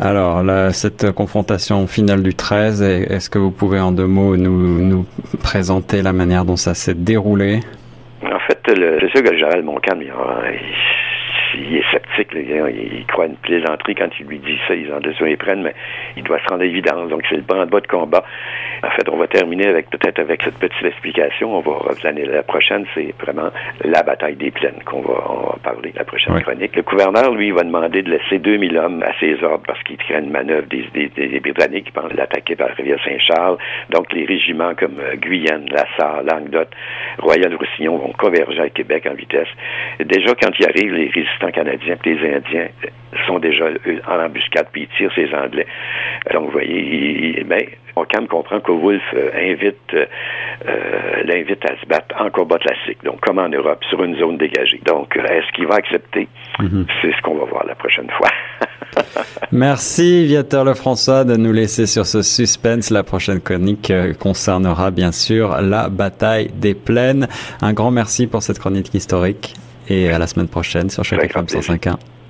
Alors, 0.00 0.42
cette 0.72 1.12
confrontation 1.12 1.86
finale 1.86 2.22
du 2.22 2.34
13, 2.34 2.82
est-ce 2.82 3.30
que 3.30 3.38
vous 3.38 3.52
pouvez 3.52 3.80
en 3.80 3.92
deux 3.92 4.06
mots 4.06 4.36
nous, 4.36 4.80
nous 4.80 5.06
présenter 5.42 6.02
la 6.02 6.12
manière 6.12 6.44
dont 6.44 6.56
ça 6.56 6.74
s'est 6.74 6.94
déroulé? 6.94 7.60
C'est 8.48 9.10
sûr 9.10 9.22
que 9.22 9.30
le 9.30 9.38
général 9.38 9.62
Montcalm, 9.62 10.02
il 10.02 10.12
est 11.76 11.84
sceptique. 11.90 12.28
il, 12.34 13.04
croit 13.06 13.26
une 13.26 13.36
plaisanterie 13.36 13.94
quand 13.94 14.08
il 14.18 14.26
lui 14.26 14.38
dit 14.38 14.58
ça. 14.66 14.74
Ils 14.74 14.92
en 14.92 15.00
ils 15.26 15.36
prennent, 15.36 15.62
mais 15.62 15.74
il 16.16 16.22
doit 16.22 16.38
se 16.40 16.48
rendre 16.48 16.62
évident. 16.62 17.06
Donc, 17.06 17.22
c'est 17.28 17.36
le 17.36 17.42
banc 17.42 17.64
de 17.64 17.70
bas 17.70 17.80
de 17.80 17.86
combat. 17.86 18.24
En 18.82 18.90
fait, 18.90 19.08
on 19.08 19.16
va 19.16 19.26
terminer 19.26 19.66
avec 19.66 19.88
peut-être 19.90 20.18
avec 20.18 20.42
cette 20.42 20.58
petite 20.58 20.84
explication. 20.84 21.56
On 21.56 21.60
va 21.60 21.78
l'année 22.02 22.24
la 22.24 22.42
prochaine, 22.42 22.86
c'est 22.94 23.14
vraiment 23.20 23.50
la 23.82 24.02
bataille 24.02 24.36
des 24.36 24.50
plaines 24.50 24.82
qu'on 24.84 25.00
va, 25.02 25.56
parler 25.62 25.92
la 25.96 26.04
prochaine 26.04 26.40
chronique. 26.42 26.76
Le 26.76 26.82
gouverneur, 26.82 27.34
lui, 27.34 27.50
va 27.50 27.62
demander 27.62 28.02
de 28.02 28.10
laisser 28.10 28.38
2000 28.38 28.76
hommes 28.76 29.02
à 29.02 29.12
ses 29.20 29.42
ordres 29.42 29.64
parce 29.66 29.82
qu'il 29.84 29.96
crée 29.96 30.18
une 30.18 30.30
manœuvre 30.30 30.66
des, 30.68 30.84
des, 30.92 31.40
Britanniques 31.40 31.86
qui 31.86 31.92
pensent 31.92 32.12
l'attaquer 32.14 32.56
par 32.56 32.68
la 32.68 32.74
rivière 32.74 32.98
Saint-Charles. 33.04 33.58
Donc, 33.90 34.12
les 34.12 34.24
régiments 34.24 34.74
comme 34.74 34.98
euh, 34.98 35.16
Guyane, 35.16 35.66
Lassar, 35.70 36.22
Languedoc, 36.22 36.68
Royal-Roussillon 37.18 37.98
vont 37.98 38.12
converger 38.12 38.60
à 38.60 38.70
Québec 38.70 39.06
en 39.10 39.14
vitesse. 39.14 39.48
déjà, 40.00 40.34
quand 40.34 40.50
il 40.58 40.66
arrive, 40.66 40.94
les 40.94 41.08
résistants 41.08 41.43
canadiens 41.50 41.96
et 42.04 42.14
les 42.14 42.34
Indiens 42.36 42.68
sont 43.26 43.38
déjà 43.38 43.66
en 44.08 44.24
embuscade 44.24 44.66
puis 44.72 44.82
ils 44.82 44.96
tirent 44.96 45.12
ces 45.14 45.32
Anglais. 45.34 45.66
Donc, 46.32 46.46
vous 46.46 46.52
voyez, 46.52 47.38
il, 47.38 47.46
mais 47.46 47.68
Ockham 47.96 48.26
comprend 48.26 48.60
que 48.60 48.72
Wolfe 48.72 49.02
euh, 49.14 49.30
invite 49.36 49.94
euh, 49.94 51.22
l'invite 51.24 51.64
à 51.64 51.80
se 51.80 51.86
battre 51.86 52.14
en 52.18 52.30
combat 52.30 52.58
classique, 52.58 52.98
donc 53.04 53.20
comme 53.20 53.38
en 53.38 53.48
Europe, 53.48 53.82
sur 53.88 54.02
une 54.02 54.16
zone 54.18 54.36
dégagée. 54.38 54.80
Donc, 54.84 55.16
est-ce 55.16 55.52
qu'il 55.52 55.66
va 55.66 55.76
accepter? 55.76 56.28
Mhm. 56.58 56.86
C'est 57.00 57.12
ce 57.12 57.22
qu'on 57.22 57.36
va 57.36 57.44
voir 57.44 57.64
la 57.66 57.74
prochaine 57.74 58.10
fois. 58.10 58.28
Merci 59.52 60.26
Viateur 60.26 60.64
Lefrançois 60.64 61.24
de 61.24 61.36
nous 61.36 61.52
laisser 61.52 61.86
sur 61.86 62.06
ce 62.06 62.22
suspense. 62.22 62.90
La 62.90 63.02
prochaine 63.02 63.40
chronique 63.40 63.90
euh, 63.90 64.12
concernera 64.14 64.90
bien 64.90 65.12
sûr 65.12 65.60
la 65.60 65.88
bataille 65.88 66.48
des 66.54 66.74
plaines. 66.74 67.28
Un 67.60 67.72
grand 67.72 67.90
merci 67.90 68.26
pour 68.26 68.42
cette 68.42 68.58
chronique 68.58 68.92
historique 68.94 69.54
et 69.88 70.10
à 70.10 70.18
la 70.18 70.26
semaine 70.26 70.48
prochaine 70.48 70.90
sur 70.90 71.04
chaque 71.04 71.24
FM 71.24 71.44
105.1. 71.44 71.96